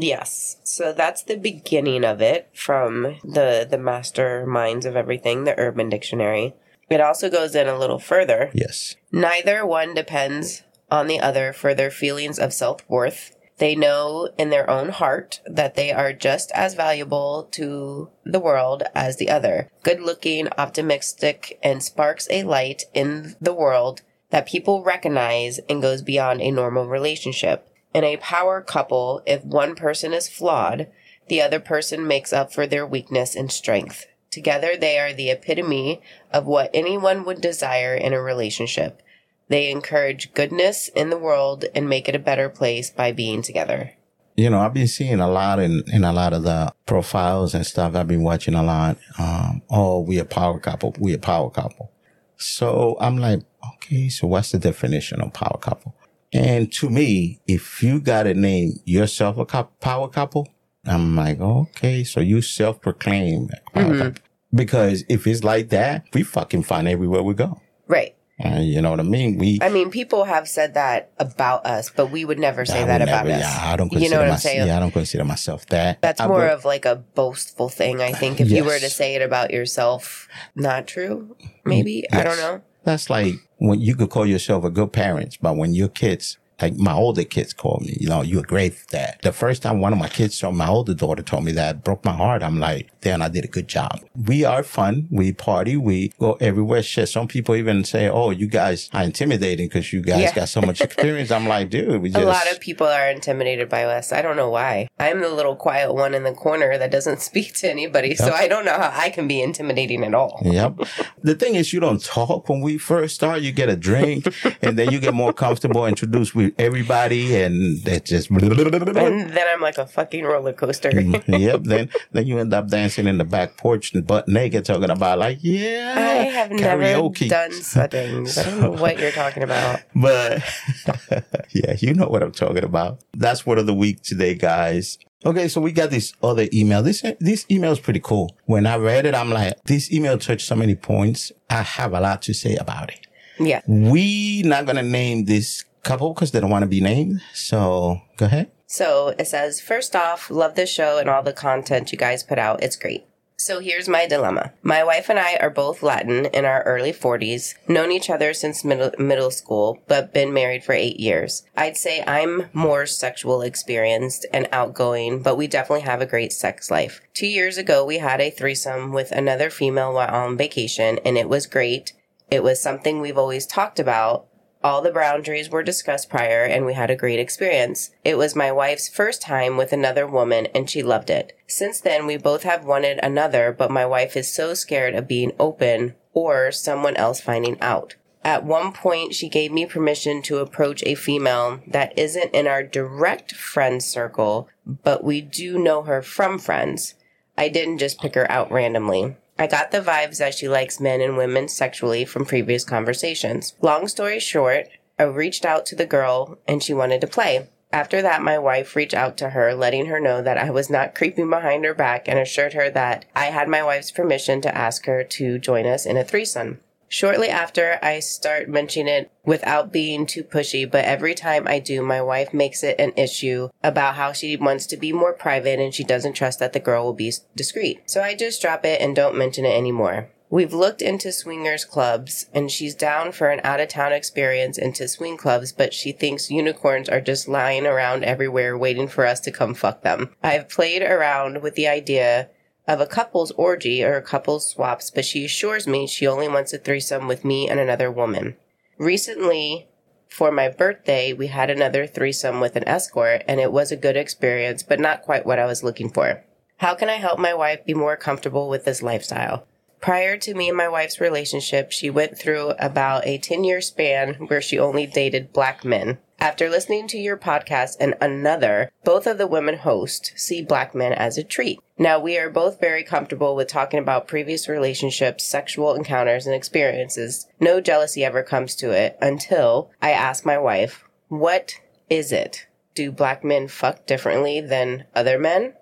Yes. 0.00 0.56
So 0.64 0.92
that's 0.92 1.22
the 1.22 1.36
beginning 1.36 2.04
of 2.04 2.20
it 2.20 2.50
from 2.54 3.16
the 3.24 3.66
the 3.68 3.78
masterminds 3.78 4.84
of 4.84 4.96
everything, 4.96 5.44
the 5.44 5.58
Urban 5.58 5.88
Dictionary. 5.88 6.54
It 6.90 7.00
also 7.00 7.30
goes 7.30 7.54
in 7.54 7.68
a 7.68 7.78
little 7.78 7.98
further. 7.98 8.50
Yes. 8.52 8.96
Neither 9.10 9.64
one 9.64 9.94
depends 9.94 10.62
on 10.90 11.06
the 11.06 11.20
other 11.20 11.52
for 11.52 11.74
their 11.74 11.90
feelings 11.90 12.38
of 12.38 12.52
self 12.52 12.88
worth. 12.88 13.36
They 13.58 13.76
know 13.76 14.30
in 14.36 14.50
their 14.50 14.68
own 14.68 14.88
heart 14.88 15.40
that 15.46 15.76
they 15.76 15.92
are 15.92 16.12
just 16.12 16.50
as 16.52 16.74
valuable 16.74 17.48
to 17.52 18.10
the 18.24 18.40
world 18.40 18.82
as 18.94 19.16
the 19.16 19.30
other. 19.30 19.70
Good 19.84 20.00
looking, 20.00 20.48
optimistic, 20.58 21.58
and 21.62 21.82
sparks 21.82 22.26
a 22.30 22.42
light 22.42 22.84
in 22.92 23.36
the 23.40 23.54
world 23.54 24.02
that 24.30 24.46
people 24.46 24.82
recognize 24.82 25.60
and 25.68 25.80
goes 25.80 26.02
beyond 26.02 26.40
a 26.40 26.50
normal 26.50 26.88
relationship. 26.88 27.68
In 27.94 28.02
a 28.02 28.16
power 28.16 28.60
couple, 28.60 29.22
if 29.24 29.44
one 29.44 29.76
person 29.76 30.12
is 30.12 30.28
flawed, 30.28 30.88
the 31.28 31.40
other 31.40 31.60
person 31.60 32.06
makes 32.06 32.32
up 32.32 32.52
for 32.52 32.66
their 32.66 32.84
weakness 32.84 33.36
and 33.36 33.52
strength. 33.52 34.06
Together, 34.30 34.76
they 34.76 34.98
are 34.98 35.12
the 35.12 35.30
epitome 35.30 36.02
of 36.32 36.44
what 36.44 36.70
anyone 36.74 37.24
would 37.24 37.40
desire 37.40 37.94
in 37.94 38.12
a 38.12 38.20
relationship. 38.20 39.00
They 39.48 39.70
encourage 39.70 40.34
goodness 40.34 40.88
in 40.88 41.10
the 41.10 41.18
world 41.18 41.66
and 41.72 41.88
make 41.88 42.08
it 42.08 42.16
a 42.16 42.18
better 42.18 42.48
place 42.48 42.90
by 42.90 43.12
being 43.12 43.42
together. 43.42 43.92
You 44.36 44.50
know, 44.50 44.58
I've 44.58 44.74
been 44.74 44.88
seeing 44.88 45.20
a 45.20 45.30
lot 45.30 45.60
in, 45.60 45.84
in 45.92 46.02
a 46.02 46.12
lot 46.12 46.32
of 46.32 46.42
the 46.42 46.74
profiles 46.86 47.54
and 47.54 47.64
stuff. 47.64 47.94
I've 47.94 48.08
been 48.08 48.24
watching 48.24 48.54
a 48.54 48.64
lot. 48.64 48.98
Um, 49.20 49.62
oh, 49.70 50.00
we 50.00 50.18
a 50.18 50.24
power 50.24 50.58
couple. 50.58 50.96
We 50.98 51.14
a 51.14 51.18
power 51.18 51.50
couple. 51.50 51.92
So 52.36 52.96
I'm 53.00 53.18
like, 53.18 53.42
okay, 53.74 54.08
so 54.08 54.26
what's 54.26 54.50
the 54.50 54.58
definition 54.58 55.20
of 55.20 55.32
power 55.32 55.58
couple? 55.58 55.94
And 56.34 56.70
to 56.74 56.90
me, 56.90 57.40
if 57.46 57.82
you 57.82 58.00
got 58.00 58.24
to 58.24 58.34
name 58.34 58.72
yourself 58.84 59.38
a 59.38 59.46
cou- 59.46 59.68
power 59.80 60.08
couple, 60.08 60.48
I'm 60.84 61.14
like, 61.16 61.40
okay, 61.40 62.02
so 62.04 62.20
you 62.20 62.42
self 62.42 62.80
proclaim 62.80 63.48
couple. 63.72 64.12
Because 64.52 65.04
if 65.08 65.26
it's 65.26 65.42
like 65.44 65.70
that, 65.70 66.04
we 66.12 66.22
fucking 66.24 66.64
find 66.64 66.86
everywhere 66.88 67.22
we 67.22 67.34
go. 67.34 67.60
Right. 67.88 68.14
Uh, 68.44 68.58
you 68.58 68.82
know 68.82 68.90
what 68.90 68.98
I 68.98 69.04
mean? 69.04 69.38
We 69.38 69.60
I 69.62 69.68
mean, 69.68 69.90
people 69.92 70.24
have 70.24 70.48
said 70.48 70.74
that 70.74 71.12
about 71.18 71.64
us, 71.66 71.90
but 71.94 72.10
we 72.10 72.24
would 72.24 72.38
never 72.40 72.64
say 72.64 72.84
that 72.84 73.00
about 73.00 73.26
never- 73.26 73.38
us. 73.38 73.42
Yeah, 73.42 73.72
I 73.72 73.76
don't 73.76 73.86
you 73.92 73.98
consider 73.98 74.14
know 74.14 74.20
what 74.22 74.24
I'm 74.24 74.30
myself. 74.30 74.42
saying? 74.52 74.66
Yeah, 74.66 74.76
I 74.76 74.80
don't 74.80 74.90
consider 74.90 75.24
myself 75.24 75.66
that. 75.66 76.02
That's 76.02 76.20
I 76.20 76.26
more 76.26 76.38
would- 76.38 76.50
of 76.50 76.64
like 76.64 76.84
a 76.84 76.96
boastful 76.96 77.68
thing, 77.68 78.00
I 78.00 78.10
think. 78.12 78.40
If 78.40 78.50
you 78.50 78.64
were 78.64 78.78
to 78.78 78.90
say 78.90 79.14
it 79.14 79.22
about 79.22 79.52
yourself, 79.52 80.26
not 80.56 80.88
true, 80.88 81.36
maybe. 81.64 82.04
I 82.12 82.24
don't 82.24 82.36
know. 82.38 82.62
That's 82.84 83.08
like 83.10 83.34
when 83.58 83.80
you 83.80 83.96
could 83.96 84.10
call 84.10 84.26
yourself 84.26 84.64
a 84.64 84.70
good 84.70 84.92
parent, 84.92 85.38
but 85.40 85.56
when 85.56 85.74
your 85.74 85.88
kids, 85.88 86.38
like 86.60 86.76
my 86.76 86.92
older 86.92 87.24
kids 87.24 87.52
call 87.52 87.80
me, 87.84 87.96
you 88.00 88.08
know, 88.08 88.22
you're 88.22 88.40
a 88.40 88.44
great 88.44 88.74
dad. 88.90 89.18
The 89.22 89.32
first 89.32 89.62
time 89.62 89.80
one 89.80 89.92
of 89.92 89.98
my 89.98 90.08
kids 90.08 90.38
told 90.38 90.56
my 90.56 90.68
older 90.68 90.94
daughter 90.94 91.22
told 91.22 91.44
me 91.44 91.52
that, 91.52 91.82
broke 91.84 92.04
my 92.04 92.12
heart. 92.12 92.42
I'm 92.42 92.58
like, 92.60 92.90
damn, 93.00 93.22
I 93.22 93.28
did 93.28 93.44
a 93.44 93.48
good 93.48 93.68
job. 93.68 94.00
We 94.14 94.44
are 94.44 94.62
fun. 94.62 95.08
We 95.10 95.32
party. 95.32 95.76
We 95.76 96.12
go 96.20 96.34
everywhere. 96.40 96.82
Shit. 96.82 97.08
Some 97.08 97.28
people 97.28 97.54
even 97.56 97.84
say, 97.84 98.08
oh, 98.08 98.30
you 98.30 98.46
guys 98.46 98.88
are 98.92 99.02
intimidating 99.02 99.66
because 99.68 99.92
you 99.92 100.00
guys 100.02 100.20
Yeah. 100.20 100.34
got 100.34 100.48
so 100.48 100.60
much 100.62 100.80
experience. 100.80 101.30
I'm 101.30 101.46
like, 101.48 101.70
dude, 101.70 102.00
we 102.00 102.10
just. 102.10 102.22
A 102.22 102.26
lot 102.26 102.50
of 102.50 102.60
people 102.60 102.86
are 102.86 103.10
intimidated 103.10 103.68
by 103.68 103.84
us. 103.84 104.12
I 104.12 104.22
don't 104.22 104.36
know 104.36 104.50
why. 104.50 104.88
I'm 104.98 105.20
the 105.20 105.28
little 105.30 105.56
quiet 105.56 105.92
one 105.92 106.14
in 106.14 106.22
the 106.22 106.32
corner 106.32 106.78
that 106.78 106.90
doesn't 106.90 107.20
speak 107.30 107.54
to 107.56 107.68
anybody, 107.70 108.14
so 108.14 108.32
I 108.32 108.48
don't 108.48 108.64
know 108.64 108.72
how 108.78 108.92
I 108.94 109.10
can 109.10 109.26
be 109.28 109.42
intimidating 109.42 110.04
at 110.04 110.14
all. 110.14 110.40
Yep. 110.44 110.78
The 111.22 111.34
thing 111.34 111.56
is, 111.56 111.72
you 111.72 111.80
don't 111.80 112.02
talk 112.02 112.48
when 112.48 112.60
we 112.60 112.78
first 112.78 113.16
start. 113.16 113.42
You 113.42 113.52
get 113.52 113.68
a 113.68 113.76
drink, 113.76 114.26
and 114.62 114.78
then 114.78 114.90
you 114.90 115.00
get 115.00 115.14
more 115.14 115.32
comfortable, 115.32 115.86
introduced 115.86 116.34
with 116.44 116.54
everybody, 116.58 117.36
and 117.36 117.86
it 117.86 118.04
just. 118.04 118.30
And 118.30 118.40
then 118.40 119.46
I'm 119.48 119.60
like 119.60 119.78
a 119.78 119.86
fucking 119.86 120.24
roller 120.24 120.52
coaster. 120.52 120.90
Mm-hmm. 120.90 121.34
yep. 121.40 121.62
Then 121.64 121.90
then 122.12 122.26
you 122.26 122.38
end 122.38 122.52
up 122.54 122.68
dancing 122.68 123.06
in 123.06 123.18
the 123.18 123.24
back 123.24 123.56
porch 123.56 123.94
and 123.94 124.06
butt 124.06 124.28
naked, 124.28 124.64
talking 124.64 124.90
about 124.90 125.18
like, 125.18 125.38
yeah, 125.42 125.94
I 125.96 126.00
have 126.24 126.50
karaoke. 126.50 127.28
never 127.28 127.48
done 127.48 127.52
such 127.52 127.90
things. 127.92 128.38
I 128.38 128.44
don't 128.44 128.60
know 128.60 128.70
what 128.72 128.98
you're 128.98 129.10
talking 129.10 129.42
about. 129.42 129.80
But 129.94 130.42
yeah, 131.52 131.76
you 131.78 131.94
know 131.94 132.08
what 132.08 132.22
I'm 132.22 132.32
talking 132.32 132.64
about. 132.64 133.00
That's 133.14 133.46
word 133.46 133.58
of 133.58 133.66
the 133.66 133.74
week 133.74 134.02
today, 134.02 134.34
guys. 134.34 134.98
Okay, 135.24 135.48
so 135.48 135.60
we 135.60 135.72
got 135.72 135.90
this 135.90 136.12
other 136.22 136.46
email. 136.52 136.82
This 136.82 137.02
this 137.20 137.46
email 137.50 137.72
is 137.72 137.80
pretty 137.80 138.00
cool. 138.00 138.36
When 138.44 138.66
I 138.66 138.76
read 138.76 139.06
it, 139.06 139.14
I'm 139.14 139.30
like, 139.30 139.54
this 139.64 139.90
email 139.92 140.18
touched 140.18 140.46
so 140.46 140.56
many 140.56 140.74
points. 140.74 141.32
I 141.48 141.62
have 141.62 141.94
a 141.94 142.00
lot 142.00 142.20
to 142.22 142.34
say 142.34 142.56
about 142.56 142.90
it. 142.90 143.06
Yeah. 143.38 143.62
We 143.66 144.42
not 144.42 144.66
gonna 144.66 144.82
name 144.82 145.24
this 145.24 145.64
couple 145.84 146.12
because 146.12 146.32
they 146.32 146.40
don't 146.40 146.50
want 146.50 146.62
to 146.62 146.68
be 146.68 146.80
named. 146.80 147.20
So 147.32 148.00
go 148.16 148.26
ahead. 148.26 148.50
So 148.66 149.14
it 149.18 149.28
says, 149.28 149.60
first 149.60 149.94
off, 149.94 150.30
love 150.30 150.56
the 150.56 150.66
show 150.66 150.98
and 150.98 151.08
all 151.08 151.22
the 151.22 151.32
content 151.32 151.92
you 151.92 151.98
guys 151.98 152.22
put 152.22 152.38
out. 152.38 152.62
It's 152.62 152.76
great. 152.76 153.06
So 153.36 153.60
here's 153.60 153.88
my 153.88 154.06
dilemma. 154.06 154.52
My 154.62 154.84
wife 154.84 155.10
and 155.10 155.18
I 155.18 155.36
are 155.36 155.50
both 155.50 155.82
Latin 155.82 156.26
in 156.26 156.44
our 156.44 156.62
early 156.62 156.92
40s, 156.92 157.54
known 157.68 157.90
each 157.90 158.08
other 158.08 158.32
since 158.32 158.64
middle, 158.64 158.92
middle 158.98 159.30
school, 159.30 159.82
but 159.86 160.14
been 160.14 160.32
married 160.32 160.64
for 160.64 160.72
eight 160.72 160.98
years. 160.98 161.42
I'd 161.56 161.76
say 161.76 162.02
I'm 162.06 162.48
more 162.52 162.86
sexual 162.86 163.42
experienced 163.42 164.24
and 164.32 164.48
outgoing, 164.52 165.20
but 165.20 165.36
we 165.36 165.46
definitely 165.46 165.82
have 165.82 166.00
a 166.00 166.06
great 166.06 166.32
sex 166.32 166.70
life. 166.70 167.00
Two 167.12 167.26
years 167.26 167.58
ago, 167.58 167.84
we 167.84 167.98
had 167.98 168.20
a 168.20 168.30
threesome 168.30 168.92
with 168.92 169.10
another 169.10 169.50
female 169.50 169.92
while 169.92 170.14
on 170.14 170.36
vacation, 170.36 170.98
and 171.04 171.18
it 171.18 171.28
was 171.28 171.46
great. 171.46 171.92
It 172.30 172.42
was 172.42 172.62
something 172.62 173.00
we've 173.00 173.18
always 173.18 173.46
talked 173.46 173.78
about, 173.78 174.26
all 174.64 174.80
the 174.80 174.90
boundaries 174.90 175.50
were 175.50 175.62
discussed 175.62 176.08
prior 176.08 176.42
and 176.42 176.64
we 176.64 176.72
had 176.72 176.90
a 176.90 176.96
great 176.96 177.20
experience. 177.20 177.90
It 178.02 178.16
was 178.16 178.34
my 178.34 178.50
wife's 178.50 178.88
first 178.88 179.20
time 179.20 179.58
with 179.58 179.74
another 179.74 180.06
woman 180.06 180.46
and 180.54 180.68
she 180.68 180.82
loved 180.82 181.10
it. 181.10 181.36
Since 181.46 181.82
then, 181.82 182.06
we 182.06 182.16
both 182.16 182.44
have 182.44 182.64
wanted 182.64 182.98
another, 183.02 183.52
but 183.52 183.70
my 183.70 183.84
wife 183.84 184.16
is 184.16 184.32
so 184.32 184.54
scared 184.54 184.94
of 184.94 185.06
being 185.06 185.32
open 185.38 185.94
or 186.14 186.50
someone 186.50 186.96
else 186.96 187.20
finding 187.20 187.60
out. 187.60 187.96
At 188.24 188.46
one 188.46 188.72
point, 188.72 189.14
she 189.14 189.28
gave 189.28 189.52
me 189.52 189.66
permission 189.66 190.22
to 190.22 190.38
approach 190.38 190.82
a 190.84 190.94
female 190.94 191.60
that 191.66 191.96
isn't 191.98 192.34
in 192.34 192.46
our 192.46 192.62
direct 192.62 193.34
friend 193.34 193.82
circle, 193.82 194.48
but 194.66 195.04
we 195.04 195.20
do 195.20 195.58
know 195.58 195.82
her 195.82 196.00
from 196.00 196.38
friends. 196.38 196.94
I 197.36 197.50
didn't 197.50 197.78
just 197.78 198.00
pick 198.00 198.14
her 198.14 198.30
out 198.32 198.50
randomly. 198.50 199.16
I 199.38 199.46
got 199.46 199.70
the 199.70 199.80
vibes 199.80 200.18
that 200.18 200.34
she 200.34 200.48
likes 200.48 200.78
men 200.78 201.00
and 201.00 201.16
women 201.16 201.48
sexually 201.48 202.04
from 202.04 202.24
previous 202.24 202.64
conversations. 202.64 203.54
Long 203.60 203.88
story 203.88 204.20
short, 204.20 204.68
I 204.98 205.04
reached 205.04 205.44
out 205.44 205.66
to 205.66 205.76
the 205.76 205.86
girl 205.86 206.38
and 206.46 206.62
she 206.62 206.72
wanted 206.72 207.00
to 207.00 207.06
play. 207.06 207.48
After 207.72 208.00
that, 208.02 208.22
my 208.22 208.38
wife 208.38 208.76
reached 208.76 208.94
out 208.94 209.16
to 209.16 209.30
her, 209.30 209.52
letting 209.52 209.86
her 209.86 209.98
know 209.98 210.22
that 210.22 210.38
I 210.38 210.50
was 210.50 210.70
not 210.70 210.94
creeping 210.94 211.28
behind 211.28 211.64
her 211.64 211.74
back 211.74 212.06
and 212.06 212.20
assured 212.20 212.52
her 212.52 212.70
that 212.70 213.04
I 213.16 213.26
had 213.26 213.48
my 213.48 213.64
wife's 213.64 213.90
permission 213.90 214.40
to 214.42 214.56
ask 214.56 214.86
her 214.86 215.02
to 215.02 215.40
join 215.40 215.66
us 215.66 215.84
in 215.84 215.96
a 215.96 216.04
threesome. 216.04 216.60
Shortly 216.88 217.28
after, 217.28 217.78
I 217.82 218.00
start 218.00 218.48
mentioning 218.48 218.94
it 218.94 219.10
without 219.24 219.72
being 219.72 220.06
too 220.06 220.22
pushy, 220.22 220.70
but 220.70 220.84
every 220.84 221.14
time 221.14 221.48
I 221.48 221.58
do, 221.58 221.82
my 221.82 222.00
wife 222.00 222.32
makes 222.32 222.62
it 222.62 222.78
an 222.78 222.92
issue 222.96 223.48
about 223.62 223.96
how 223.96 224.12
she 224.12 224.36
wants 224.36 224.66
to 224.66 224.76
be 224.76 224.92
more 224.92 225.12
private 225.12 225.58
and 225.58 225.74
she 225.74 225.84
doesn't 225.84 226.12
trust 226.12 226.38
that 226.38 226.52
the 226.52 226.60
girl 226.60 226.84
will 226.84 226.92
be 226.92 227.12
discreet. 227.34 227.82
So 227.86 228.02
I 228.02 228.14
just 228.14 228.40
drop 228.40 228.64
it 228.64 228.80
and 228.80 228.94
don't 228.94 229.18
mention 229.18 229.44
it 229.44 229.56
anymore. 229.56 230.08
We've 230.30 230.52
looked 230.52 230.82
into 230.82 231.12
swingers 231.12 231.64
clubs 231.64 232.26
and 232.34 232.50
she's 232.50 232.74
down 232.74 233.12
for 233.12 233.28
an 233.28 233.40
out 233.44 233.60
of 233.60 233.68
town 233.68 233.92
experience 233.92 234.58
into 234.58 234.88
swing 234.88 235.16
clubs, 235.16 235.52
but 235.52 235.72
she 235.72 235.92
thinks 235.92 236.30
unicorns 236.30 236.88
are 236.88 237.00
just 237.00 237.28
lying 237.28 237.66
around 237.66 238.04
everywhere 238.04 238.58
waiting 238.58 238.88
for 238.88 239.06
us 239.06 239.20
to 239.20 239.30
come 239.30 239.54
fuck 239.54 239.82
them. 239.82 240.10
I've 240.24 240.48
played 240.48 240.82
around 240.82 241.40
with 241.40 241.54
the 241.54 241.68
idea 241.68 242.30
of 242.66 242.80
a 242.80 242.86
couple's 242.86 243.30
orgy 243.32 243.84
or 243.84 243.96
a 243.96 244.02
couple's 244.02 244.48
swaps, 244.48 244.90
but 244.90 245.04
she 245.04 245.24
assures 245.24 245.66
me 245.66 245.86
she 245.86 246.06
only 246.06 246.28
wants 246.28 246.52
a 246.52 246.58
threesome 246.58 247.06
with 247.06 247.24
me 247.24 247.48
and 247.48 247.60
another 247.60 247.90
woman. 247.90 248.36
Recently, 248.78 249.68
for 250.08 250.30
my 250.30 250.48
birthday, 250.48 251.12
we 251.12 251.26
had 251.26 251.50
another 251.50 251.86
threesome 251.86 252.40
with 252.40 252.56
an 252.56 252.66
escort, 252.68 253.22
and 253.26 253.40
it 253.40 253.52
was 253.52 253.72
a 253.72 253.76
good 253.76 253.96
experience, 253.96 254.62
but 254.62 254.80
not 254.80 255.02
quite 255.02 255.26
what 255.26 255.38
I 255.38 255.46
was 255.46 255.64
looking 255.64 255.90
for. 255.90 256.24
How 256.58 256.74
can 256.74 256.88
I 256.88 256.94
help 256.94 257.18
my 257.18 257.34
wife 257.34 257.64
be 257.64 257.74
more 257.74 257.96
comfortable 257.96 258.48
with 258.48 258.64
this 258.64 258.82
lifestyle? 258.82 259.46
Prior 259.84 260.16
to 260.16 260.32
me 260.32 260.48
and 260.48 260.56
my 260.56 260.66
wife's 260.66 260.98
relationship, 260.98 261.70
she 261.70 261.90
went 261.90 262.16
through 262.16 262.54
about 262.58 263.06
a 263.06 263.18
10 263.18 263.44
year 263.44 263.60
span 263.60 264.14
where 264.28 264.40
she 264.40 264.58
only 264.58 264.86
dated 264.86 265.34
black 265.34 265.62
men. 265.62 265.98
After 266.18 266.48
listening 266.48 266.88
to 266.88 266.96
your 266.96 267.18
podcast 267.18 267.76
and 267.78 267.94
another, 268.00 268.70
both 268.82 269.06
of 269.06 269.18
the 269.18 269.26
women 269.26 269.58
hosts 269.58 270.10
see 270.16 270.40
black 270.40 270.74
men 270.74 270.94
as 270.94 271.18
a 271.18 271.22
treat. 271.22 271.60
Now 271.76 271.98
we 271.98 272.16
are 272.16 272.30
both 272.30 272.58
very 272.58 272.82
comfortable 272.82 273.36
with 273.36 273.48
talking 273.48 273.78
about 273.78 274.08
previous 274.08 274.48
relationships, 274.48 275.22
sexual 275.22 275.74
encounters, 275.74 276.26
and 276.26 276.34
experiences. 276.34 277.26
No 277.38 277.60
jealousy 277.60 278.06
ever 278.06 278.22
comes 278.22 278.54
to 278.56 278.70
it 278.70 278.96
until 279.02 279.70
I 279.82 279.90
ask 279.90 280.24
my 280.24 280.38
wife, 280.38 280.88
what 281.08 281.60
is 281.90 282.10
it? 282.10 282.46
Do 282.74 282.90
black 282.90 283.22
men 283.22 283.48
fuck 283.48 283.84
differently 283.84 284.40
than 284.40 284.86
other 284.94 285.18
men? 285.18 285.52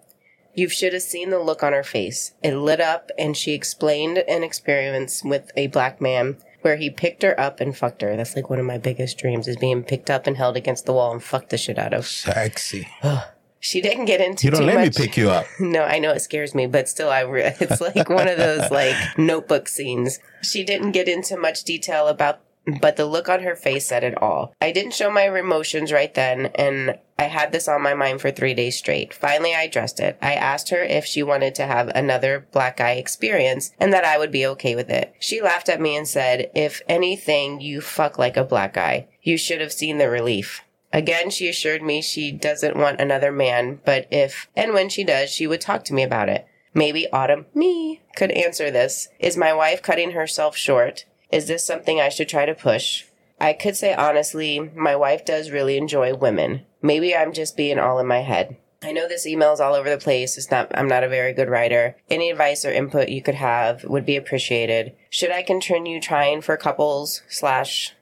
You 0.54 0.68
should 0.68 0.92
have 0.92 1.02
seen 1.02 1.30
the 1.30 1.38
look 1.38 1.62
on 1.62 1.72
her 1.72 1.82
face. 1.82 2.32
It 2.42 2.54
lit 2.56 2.80
up 2.80 3.10
and 3.18 3.36
she 3.36 3.52
explained 3.52 4.18
an 4.18 4.42
experience 4.42 5.22
with 5.24 5.50
a 5.56 5.68
black 5.68 6.00
man 6.00 6.36
where 6.60 6.76
he 6.76 6.90
picked 6.90 7.22
her 7.22 7.38
up 7.40 7.60
and 7.60 7.76
fucked 7.76 8.02
her. 8.02 8.16
That's 8.16 8.36
like 8.36 8.50
one 8.50 8.58
of 8.58 8.66
my 8.66 8.78
biggest 8.78 9.18
dreams 9.18 9.48
is 9.48 9.56
being 9.56 9.82
picked 9.82 10.10
up 10.10 10.26
and 10.26 10.36
held 10.36 10.56
against 10.56 10.84
the 10.86 10.92
wall 10.92 11.10
and 11.12 11.22
fucked 11.22 11.50
the 11.50 11.58
shit 11.58 11.78
out 11.78 11.94
of. 11.94 12.06
Sexy. 12.06 12.88
She 13.64 13.80
didn't 13.80 14.06
get 14.06 14.20
into 14.20 14.46
You 14.46 14.50
don't 14.50 14.66
let 14.66 14.74
much. 14.74 14.98
me 14.98 15.06
pick 15.06 15.16
you 15.16 15.30
up. 15.30 15.46
No, 15.60 15.84
I 15.84 16.00
know 16.00 16.10
it 16.10 16.18
scares 16.18 16.52
me, 16.52 16.66
but 16.66 16.88
still, 16.88 17.08
I 17.10 17.20
re- 17.20 17.54
it's 17.60 17.80
like 17.80 18.08
one 18.08 18.26
of 18.26 18.36
those 18.36 18.68
like 18.72 18.96
notebook 19.16 19.68
scenes. 19.68 20.18
She 20.42 20.64
didn't 20.64 20.90
get 20.90 21.06
into 21.06 21.36
much 21.36 21.62
detail 21.62 22.08
about 22.08 22.40
but 22.80 22.96
the 22.96 23.06
look 23.06 23.28
on 23.28 23.42
her 23.42 23.56
face 23.56 23.86
said 23.86 24.04
it 24.04 24.20
all. 24.20 24.54
I 24.60 24.72
didn't 24.72 24.94
show 24.94 25.10
my 25.10 25.28
emotions 25.36 25.92
right 25.92 26.12
then, 26.12 26.46
and 26.54 26.98
I 27.18 27.24
had 27.24 27.52
this 27.52 27.68
on 27.68 27.82
my 27.82 27.94
mind 27.94 28.20
for 28.20 28.30
three 28.30 28.54
days 28.54 28.76
straight. 28.76 29.14
Finally, 29.14 29.54
I 29.54 29.62
addressed 29.62 30.00
it. 30.00 30.18
I 30.20 30.34
asked 30.34 30.70
her 30.70 30.82
if 30.82 31.04
she 31.04 31.22
wanted 31.22 31.54
to 31.56 31.66
have 31.66 31.88
another 31.88 32.46
black 32.52 32.80
eye 32.80 32.94
experience 32.94 33.72
and 33.78 33.92
that 33.92 34.04
I 34.04 34.18
would 34.18 34.32
be 34.32 34.46
okay 34.46 34.74
with 34.74 34.90
it. 34.90 35.14
She 35.20 35.40
laughed 35.40 35.68
at 35.68 35.80
me 35.80 35.96
and 35.96 36.06
said, 36.06 36.50
If 36.54 36.82
anything, 36.88 37.60
you 37.60 37.80
fuck 37.80 38.18
like 38.18 38.36
a 38.36 38.44
black 38.44 38.76
eye. 38.76 39.08
You 39.22 39.36
should 39.36 39.60
have 39.60 39.72
seen 39.72 39.98
the 39.98 40.10
relief. 40.10 40.62
Again, 40.92 41.30
she 41.30 41.48
assured 41.48 41.82
me 41.82 42.02
she 42.02 42.32
doesn't 42.32 42.76
want 42.76 43.00
another 43.00 43.32
man, 43.32 43.80
but 43.84 44.06
if 44.10 44.48
and 44.54 44.74
when 44.74 44.88
she 44.88 45.04
does, 45.04 45.30
she 45.30 45.46
would 45.46 45.60
talk 45.60 45.84
to 45.84 45.94
me 45.94 46.02
about 46.02 46.28
it. 46.28 46.46
Maybe 46.74 47.10
Autumn, 47.12 47.46
me, 47.54 48.00
could 48.16 48.30
answer 48.32 48.70
this. 48.70 49.08
Is 49.18 49.36
my 49.36 49.52
wife 49.52 49.82
cutting 49.82 50.12
herself 50.12 50.56
short? 50.56 51.04
Is 51.32 51.48
this 51.48 51.66
something 51.66 51.98
I 51.98 52.10
should 52.10 52.28
try 52.28 52.44
to 52.44 52.54
push? 52.54 53.06
I 53.40 53.54
could 53.54 53.76
say 53.76 53.94
honestly, 53.94 54.70
my 54.76 54.94
wife 54.94 55.24
does 55.24 55.50
really 55.50 55.76
enjoy 55.78 56.14
women. 56.14 56.66
Maybe 56.82 57.16
I'm 57.16 57.32
just 57.32 57.56
being 57.56 57.78
all 57.78 57.98
in 57.98 58.06
my 58.06 58.20
head. 58.20 58.56
I 58.84 58.92
know 58.92 59.08
this 59.08 59.26
email 59.26 59.52
is 59.52 59.60
all 59.60 59.74
over 59.74 59.88
the 59.88 59.96
place. 59.96 60.36
It's 60.36 60.50
not, 60.50 60.70
I'm 60.76 60.88
not 60.88 61.04
a 61.04 61.08
very 61.08 61.32
good 61.32 61.48
writer. 61.48 61.96
Any 62.10 62.30
advice 62.30 62.64
or 62.64 62.72
input 62.72 63.08
you 63.08 63.22
could 63.22 63.36
have 63.36 63.84
would 63.84 64.04
be 64.04 64.16
appreciated. 64.16 64.94
Should 65.08 65.30
I 65.30 65.42
continue 65.42 66.00
trying 66.00 66.42
for 66.42 66.56
couples 66.56 67.22
slash 67.28 67.94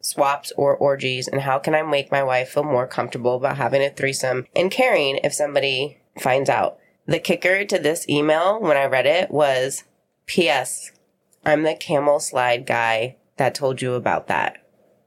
swaps 0.00 0.52
or 0.56 0.76
orgies? 0.76 1.28
And 1.28 1.42
how 1.42 1.58
can 1.58 1.74
I 1.74 1.82
make 1.82 2.10
my 2.10 2.22
wife 2.22 2.50
feel 2.50 2.64
more 2.64 2.86
comfortable 2.86 3.36
about 3.36 3.58
having 3.58 3.82
a 3.82 3.90
threesome 3.90 4.46
and 4.56 4.70
caring 4.70 5.20
if 5.22 5.34
somebody 5.34 5.98
finds 6.18 6.50
out? 6.50 6.78
The 7.06 7.18
kicker 7.18 7.64
to 7.64 7.78
this 7.78 8.08
email 8.08 8.60
when 8.60 8.76
I 8.76 8.86
read 8.86 9.06
it 9.06 9.30
was 9.30 9.84
P.S. 10.26 10.92
I'm 11.44 11.62
the 11.62 11.74
camel 11.74 12.20
slide 12.20 12.66
guy 12.66 13.16
that 13.36 13.54
told 13.54 13.82
you 13.82 13.94
about 13.94 14.28
that. 14.28 14.58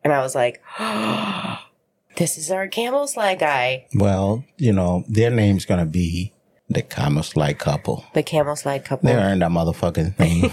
And 0.03 0.13
I 0.13 0.21
was 0.21 0.35
like, 0.35 0.61
this 2.17 2.37
is 2.37 2.51
our 2.51 2.67
camel 2.67 3.07
slide 3.07 3.39
guy, 3.39 3.87
Well, 3.95 4.43
you 4.57 4.73
know, 4.73 5.03
their 5.07 5.29
name's 5.31 5.65
gonna 5.65 5.85
be 5.85 6.33
the 6.69 6.81
Camel 6.81 7.21
Slide 7.23 7.59
couple. 7.59 8.03
the 8.13 8.23
camel 8.23 8.55
slide 8.55 8.83
couple. 8.85 9.07
They 9.07 9.15
earned 9.15 9.41
that 9.43 9.51
motherfucking 9.51 10.15
thing. 10.15 10.51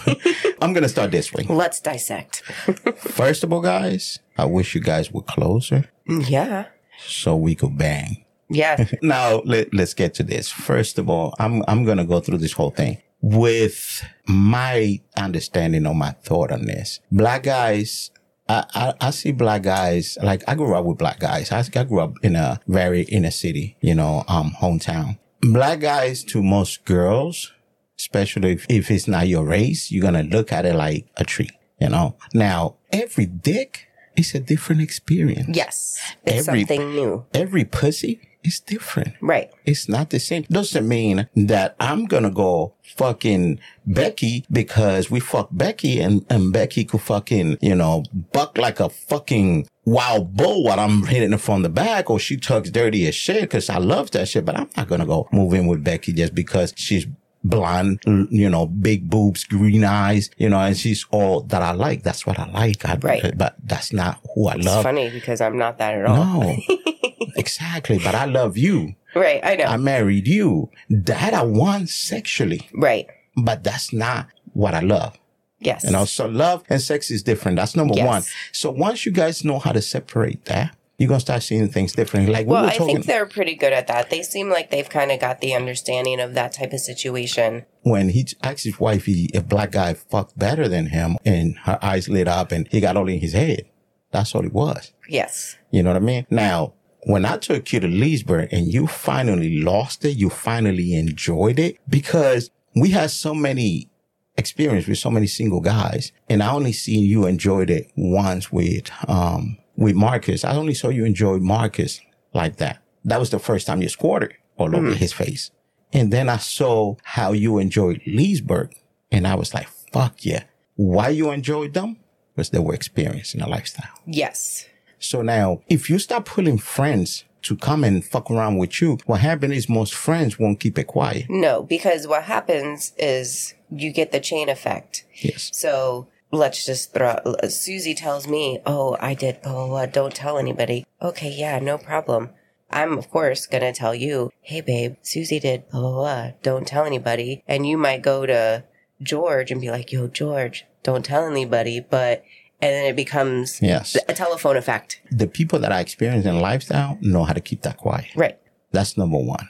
I'm 0.62 0.72
gonna 0.72 0.89
start 0.89 1.11
this 1.11 1.33
way. 1.33 1.45
Let's 1.49 1.80
dissect. 1.80 2.43
First 2.99 3.45
of 3.45 3.53
all, 3.53 3.61
guys, 3.62 4.18
I 4.37 4.45
wish 4.45 4.74
you 4.74 4.80
guys 4.80 5.11
were 5.11 5.22
closer 5.22 5.91
mm, 6.09 6.28
yeah. 6.28 6.66
so 7.07 7.35
we 7.37 7.55
could 7.55 7.78
bang. 7.78 8.24
Yeah. 8.49 8.85
Now 9.03 9.41
let, 9.45 9.72
let's 9.72 9.95
get 9.95 10.12
to 10.14 10.22
this. 10.22 10.51
First 10.51 10.99
of 10.99 11.09
all, 11.09 11.35
I'm 11.39 11.62
I'm 11.66 11.85
gonna 11.85 12.05
go 12.05 12.20
through 12.20 12.39
this 12.39 12.53
whole 12.53 12.70
thing 12.70 12.99
with 13.23 14.05
my 14.27 15.01
understanding 15.16 15.87
or 15.87 15.95
my 15.95 16.11
thought 16.11 16.51
on 16.53 16.66
this. 16.66 17.01
Black 17.11 17.45
guys. 17.45 18.11
I, 18.49 18.64
I, 18.75 18.95
I 19.01 19.11
see 19.12 19.31
black 19.33 19.62
guys, 19.62 20.18
like 20.23 20.43
I 20.49 20.57
grew 20.57 20.75
up 20.75 20.85
with 20.85 20.99
black 20.99 21.20
guys. 21.20 21.53
I, 21.53 21.64
I 21.79 21.85
grew 21.85 22.01
up 22.01 22.14
in 22.23 22.35
a 22.37 22.61
very 22.66 23.03
inner 23.03 23.31
city, 23.31 23.77
you 23.81 23.95
know, 23.95 24.25
um, 24.29 24.53
hometown. 24.61 25.18
Black 25.41 25.81
guys 25.81 26.25
to 26.25 26.43
most 26.43 26.85
girls, 26.85 27.53
especially 27.99 28.53
if, 28.53 28.66
if 28.68 28.91
it's 28.91 29.07
not 29.07 29.29
your 29.29 29.45
race, 29.45 29.93
you're 29.93 30.03
going 30.03 30.29
to 30.29 30.37
look 30.37 30.53
at 30.53 30.66
it 30.66 30.75
like 30.75 31.07
a 31.16 31.25
tree, 31.25 31.51
you 31.81 31.89
know. 31.89 32.16
Now, 32.35 32.75
every 32.93 33.27
dick 33.27 33.87
is 34.16 34.35
a 34.35 34.41
different 34.41 34.83
experience. 34.83 35.57
Yes. 35.57 35.99
It's 36.27 36.47
Every- 36.49 36.61
something 36.66 36.91
new. 36.91 37.25
Every 37.33 37.64
pussy 37.64 38.20
is 38.45 38.61
different. 38.61 39.14
Right. 39.20 39.51
It's 39.64 39.88
not 39.88 40.11
the 40.11 40.18
same. 40.20 40.43
Doesn't 40.45 40.86
mean 40.86 41.28
that 41.36 41.76
I'm 41.80 42.07
gonna 42.07 42.30
go 42.30 42.74
fucking 42.97 43.61
Becky 43.86 44.45
because 44.51 45.11
we 45.11 45.20
fuck 45.20 45.49
Becky 45.53 46.01
and, 46.01 46.24
and 46.28 46.53
Becky 46.53 46.84
could 46.84 47.01
fucking, 47.01 47.59
you 47.61 47.74
know, 47.74 48.05
buck 48.32 48.59
like 48.59 48.80
a 48.80 48.88
fucking 48.88 49.66
wild 49.84 50.36
bull 50.36 50.64
while 50.64 50.78
I'm 50.78 51.07
hitting 51.07 51.32
her 51.32 51.38
from 51.38 51.62
the 51.62 51.68
back 51.68 52.09
or 52.11 52.18
she 52.18 52.36
tugs 52.36 52.70
dirty 52.70 53.07
as 53.07 53.14
shit 53.14 53.43
because 53.43 53.68
I 53.68 53.78
love 53.78 54.11
that 54.12 54.28
shit. 54.28 54.45
But 54.45 54.57
I'm 54.57 54.70
not 54.76 54.88
gonna 54.88 55.07
go 55.07 55.28
move 55.32 55.55
in 55.55 55.66
with 55.66 55.84
Becky 55.84 56.12
just 56.12 56.34
because 56.34 56.72
she's 56.76 57.07
blonde, 57.45 58.01
mm. 58.03 58.26
you 58.30 58.49
know, 58.49 58.66
big 58.66 59.11
boobs, 59.11 59.45
green 59.45 59.84
eyes, 59.84 60.30
you 60.36 60.49
know, 60.49 60.59
and 60.61 60.76
she's 60.76 61.05
all 61.11 61.40
that 61.43 61.62
I 61.62 61.72
like. 61.72 62.03
That's 62.03 62.26
what 62.26 62.38
I 62.38 62.51
like. 62.51 62.84
I, 62.84 62.97
Right. 63.03 63.24
Uh, 63.24 63.30
but 63.36 63.57
that's 63.64 63.93
not 63.93 64.20
who 64.34 64.49
I 64.49 64.55
It's 64.55 64.66
love. 64.66 64.84
funny 64.84 65.11
because 65.11 65.40
I'm 65.40 65.57
not 65.57 65.78
that 65.78 65.95
at 65.95 66.07
all. 66.07 66.16
No. 66.43 66.57
exactly. 67.36 67.99
But 67.99 68.14
I 68.14 68.26
love 68.26 68.57
you. 68.57 68.95
Right. 69.14 69.40
I 69.43 69.57
know. 69.57 69.64
I 69.64 69.76
married 69.76 70.26
you. 70.28 70.70
That 70.88 71.34
I 71.34 71.43
want 71.43 71.88
sexually, 71.90 72.68
right. 72.74 73.07
but 73.36 73.62
that's 73.64 73.93
not 73.93 74.28
what 74.53 74.74
I 74.74 74.80
love. 74.80 75.18
Yes. 75.59 75.84
You 75.84 75.90
know, 75.90 76.05
so 76.07 76.26
love 76.26 76.64
and 76.68 76.80
sex 76.80 77.11
is 77.11 77.22
different. 77.22 77.57
That's 77.57 77.76
number 77.76 77.95
Yes. 77.95 78.07
one. 78.07 78.22
So 78.53 78.70
once 78.70 79.07
you 79.07 79.12
guys 79.12 79.45
know 79.45 79.59
how 79.59 79.72
to 79.72 79.80
separate 79.82 80.45
that, 80.47 80.74
you're 81.03 81.09
gonna 81.09 81.19
start 81.19 81.43
seeing 81.43 81.67
things 81.69 81.95
differently. 81.95 82.33
Like 82.33 82.47
we 82.47 82.53
well, 82.53 82.63
were 82.63 82.71
I 82.71 82.79
think 82.79 83.07
they're 83.07 83.27
pretty 83.27 83.57
good 83.57 83.73
at 83.73 83.89
that. 83.89 84.09
They 84.09 84.23
seem 84.23 84.49
like 84.49 84.71
they've 84.71 84.89
kind 84.89 85.11
of 85.11 85.19
got 85.19 85.41
the 85.41 85.53
understanding 85.53 86.21
of 86.21 86.35
that 86.35 86.53
type 86.53 86.73
of 86.73 86.79
situation. 86.79 87.67
when 87.83 88.11
he 88.11 88.25
asked 88.45 88.63
his 88.63 88.79
wife 88.79 89.07
he, 89.07 89.29
if 89.35 89.49
black 89.49 89.73
guy 89.73 89.95
fucked 89.95 90.39
better 90.39 90.69
than 90.69 90.87
him, 90.87 91.17
and 91.25 91.59
her 91.65 91.77
eyes 91.83 92.09
lit 92.09 92.29
up, 92.29 92.53
and 92.53 92.69
he 92.69 92.79
got 92.79 92.97
all 92.97 93.09
in 93.09 93.19
his 93.19 93.33
head. 93.33 93.69
That's 94.13 94.33
all 94.33 94.45
it 94.47 94.53
was. 94.53 94.93
Yes. 95.09 95.57
You 95.73 95.83
know 95.83 95.91
what 95.91 95.97
I 95.97 96.05
mean? 96.05 96.25
Now, 96.31 96.75
when 97.01 97.25
I 97.25 97.37
took 97.37 97.73
you 97.73 97.81
to 97.81 97.89
Leesburg 97.89 98.53
and 98.53 98.73
you 98.73 98.87
finally 98.87 99.61
lost 99.61 100.05
it, 100.05 100.13
you 100.13 100.31
finally 100.31 100.95
enjoyed 100.95 101.59
it 101.59 101.79
because 101.89 102.49
we 102.77 102.91
had 102.91 103.11
so 103.11 103.35
many 103.35 103.91
experience 104.37 104.87
with 104.87 104.99
so 104.99 105.11
many 105.11 105.27
single 105.27 105.61
guys 105.61 106.13
and 106.29 106.45
I 106.45 106.53
only 106.53 106.73
seen 106.73 107.05
you 107.05 107.27
enjoyed 107.27 107.71
it 107.71 107.91
once 107.97 108.53
with, 108.53 108.89
um, 109.09 109.59
with 109.83 109.95
Marcus. 109.95 110.45
I 110.45 110.57
only 110.57 110.74
saw 110.74 110.89
you 110.89 111.05
enjoy 111.05 111.39
Marcus 111.39 112.01
like 112.33 112.57
that. 112.57 112.83
That 113.05 113.20
was 113.20 113.30
the 113.30 113.39
first 113.39 113.66
time 113.66 113.83
you 113.83 113.89
squatted 113.89 114.35
all 114.57 114.74
over 114.74 114.89
mm-hmm. 114.89 114.97
his 114.97 115.12
face. 115.12 115.51
And 115.93 116.12
then 116.12 116.28
I 116.28 116.39
saw 116.39 116.97
how 117.03 117.33
you 117.33 117.59
enjoyed 117.59 118.01
Leesburg 118.07 118.74
and 119.11 119.26
I 119.26 119.35
was 119.35 119.53
like, 119.53 119.68
fuck 119.93 120.24
yeah. 120.24 120.45
Why 120.76 121.09
you 121.11 121.30
enjoyed 121.30 121.74
them? 121.74 121.99
Because 122.35 122.51
they 122.51 122.59
were 122.59 122.74
experiencing 122.74 123.43
a 123.43 123.49
lifestyle. 123.49 123.93
Yes. 124.07 124.66
So 124.99 125.20
now, 125.20 125.61
if 125.68 125.91
you 125.91 125.99
start 125.99 126.24
pulling 126.24 126.59
friends 126.59 127.24
to 127.43 127.57
come 127.57 127.85
and 127.85 128.05
fuck 128.05 128.30
around 128.30 128.57
with 128.57 128.80
you, 128.80 128.99
what 129.07 129.20
happens 129.20 129.53
is 129.53 129.68
most 129.68 129.95
friends 129.95 130.39
won't 130.39 130.61
keep 130.61 130.78
it 130.78 130.87
quiet. 130.87 131.26
No, 131.28 131.62
because 131.62 132.07
what 132.07 132.22
happens 132.24 132.93
is 132.97 133.55
you 133.70 133.93
get 133.93 134.12
the 134.12 134.20
chain 134.20 134.49
effect. 134.49 135.05
Yes. 135.16 135.51
So 135.53 136.07
let's 136.33 136.64
just 136.66 136.93
throw. 136.93 137.16
Susie 137.49 137.95
tells 137.95 138.26
me, 138.26 138.61
"Oh, 138.66 138.97
I 139.01 139.14
did 139.14 139.43
blah 139.43 139.53
blah 139.53 139.66
blah. 139.68 139.87
Don't 139.87 140.14
tell 140.14 140.39
anybody." 140.39 140.87
Okay, 141.01 141.30
yeah, 141.30 141.59
no 141.59 141.78
problem. 141.78 142.30
I'm 142.70 142.97
of 142.99 143.11
course 143.11 143.47
gonna 143.47 143.72
tell 143.72 143.95
you, 143.95 144.30
"Hey, 144.41 144.61
babe, 144.62 144.97
Susie 145.03 145.39
did 145.41 145.68
blah 145.68 145.80
blah 145.80 145.93
blah. 145.93 146.30
Don't 146.43 146.66
tell 146.66 146.85
anybody." 146.85 147.45
And 147.47 147.66
you 147.66 147.76
might 147.76 148.03
go 148.03 148.26
to 148.26 148.64
George 149.03 149.51
and 149.51 149.61
be 149.61 149.70
like, 149.70 149.93
"Yo, 149.93 150.09
George, 150.09 150.64
don't 150.83 151.05
tell 151.05 151.26
anybody." 151.26 151.80
But 151.80 152.24
and 152.61 152.72
then 152.72 152.85
it 152.87 152.95
becomes 152.97 153.61
Yes. 153.61 153.97
a 154.09 154.14
telephone 154.14 154.57
effect. 154.57 155.01
The 155.11 155.26
people 155.26 155.59
that 155.59 155.72
I 155.72 155.80
experience 155.80 156.24
in 156.24 156.39
lifestyle 156.41 156.97
know 157.01 157.24
how 157.24 157.33
to 157.33 157.41
keep 157.41 157.62
that 157.62 157.76
quiet. 157.76 158.07
Right. 158.14 158.39
That's 158.70 158.97
number 158.97 159.18
one. 159.18 159.49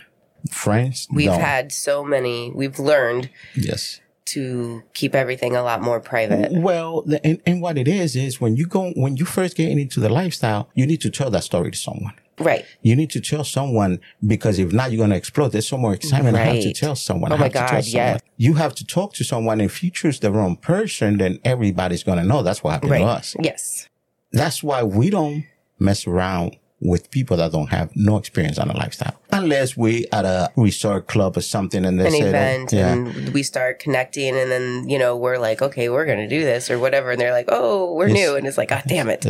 Friends 0.51 1.07
We've 1.13 1.27
don't. 1.27 1.39
had 1.41 1.71
so 1.73 2.03
many. 2.03 2.51
We've 2.53 2.79
learned 2.79 3.29
yes. 3.55 4.01
To 4.27 4.83
keep 4.95 5.15
everything 5.15 5.57
a 5.57 5.63
lot 5.63 5.83
more 5.83 6.01
private. 6.01 6.53
Well, 6.53 7.05
and, 7.25 7.41
and 7.47 7.61
what 7.61 7.77
it 7.79 7.89
is 7.89 8.17
is 8.17 8.41
when 8.41 8.57
you 8.57 8.67
go 8.67 8.93
when 8.97 9.17
you 9.17 9.25
first 9.25 9.57
get 9.57 9.71
into 9.71 10.01
the 10.01 10.09
lifestyle, 10.09 10.69
you 10.75 10.87
need 10.87 11.01
to 11.03 11.11
tell 11.11 11.31
that 11.31 11.45
story 11.45 11.71
to 11.71 11.79
someone. 11.79 12.15
Right. 12.39 12.65
You 12.81 12.97
need 12.97 13.11
to 13.11 13.21
tell 13.21 13.45
someone 13.45 14.01
because 14.27 14.59
if 14.59 14.73
not, 14.73 14.91
you're 14.91 14.99
going 14.99 15.11
to 15.11 15.17
explode. 15.17 15.49
There's 15.53 15.69
so 15.69 15.77
more 15.77 15.93
excitement. 15.95 16.37
I 16.37 16.45
have 16.45 16.63
to 16.63 16.73
tell 16.73 16.97
someone. 16.97 17.31
Oh 17.31 17.35
I 17.35 17.39
my 17.39 17.45
have 17.45 17.53
to 17.53 17.59
tell 17.59 17.69
God, 17.69 17.85
someone. 17.85 18.07
yeah. 18.07 18.19
You 18.39 18.55
have 18.55 18.75
to 18.77 18.87
talk 18.87 19.13
to 19.15 19.25
someone. 19.25 19.61
If 19.61 19.83
you 19.85 19.91
choose 19.91 20.19
the 20.19 20.33
wrong 20.33 20.57
person, 20.57 21.19
then 21.19 21.39
everybody's 21.45 22.03
going 22.03 22.19
to 22.19 22.25
know. 22.25 22.43
That's 22.43 22.65
what 22.65 22.73
happened 22.73 22.93
Right. 22.93 22.99
to 23.01 23.05
us. 23.07 23.37
Yes. 23.41 23.87
That's 24.33 24.63
why 24.63 24.83
we 24.83 25.11
don't 25.11 25.45
mess 25.79 26.07
around 26.07 26.57
with 26.85 27.11
people 27.13 27.37
that 27.37 27.53
don't 27.53 27.69
have 27.71 27.91
no 27.95 28.17
experience 28.17 28.59
on 28.59 28.69
a 28.69 28.77
lifestyle. 28.77 29.17
Unless 29.31 29.77
we 29.77 30.07
at 30.13 30.25
a 30.25 30.51
resort 30.57 31.07
club 31.07 31.37
or 31.37 31.41
something 31.41 31.85
and 31.85 32.01
they 32.01 32.07
An 32.07 32.11
say, 32.13 32.21
event 32.23 32.71
that, 32.71 32.77
yeah, 32.77 32.93
and 32.95 33.29
we 33.33 33.45
start 33.45 33.79
connecting 33.79 34.37
and 34.37 34.51
then, 34.51 34.89
you 34.89 34.99
know, 34.99 35.17
we're 35.17 35.39
like, 35.39 35.63
okay, 35.63 35.89
we're 35.89 36.05
going 36.05 36.19
to 36.19 36.29
do 36.29 36.43
this 36.45 36.71
or 36.71 36.79
whatever. 36.81 37.13
And 37.13 37.21
they're 37.21 37.31
like, 37.33 37.47
oh, 37.49 37.95
we're 37.95 38.09
Yes. 38.09 38.17
new. 38.19 38.37
And 38.37 38.47
it's 38.49 38.59
like, 38.59 38.71
God 38.71 38.83
damn 38.89 39.09
it. 39.09 39.25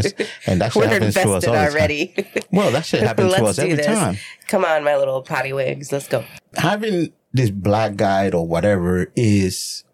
And 0.46 0.61
that 0.62 0.72
shit 0.72 0.80
we're 0.80 0.88
happens 0.88 1.14
to 1.14 1.20
us 1.20 1.26
invested 1.26 1.30
all 1.32 1.40
the 1.40 1.46
time. 1.61 1.72
already. 1.72 2.14
well, 2.53 2.70
that 2.72 2.86
shit 2.86 3.03
happens 3.03 3.34
to 3.34 3.42
Let's 3.42 3.59
every 3.59 3.74
this. 3.74 3.86
time. 3.86 4.16
Come 4.48 4.64
on, 4.64 4.82
my 4.82 4.96
little 4.96 5.20
potty 5.22 5.53
wigs. 5.53 5.92
Let's 5.92 6.09
go. 6.09 6.24
Having 6.57 7.12
this 7.34 7.50
black 7.50 7.96
guide 7.96 8.34
or 8.34 8.46
whatever 8.46 9.12
is 9.14 9.84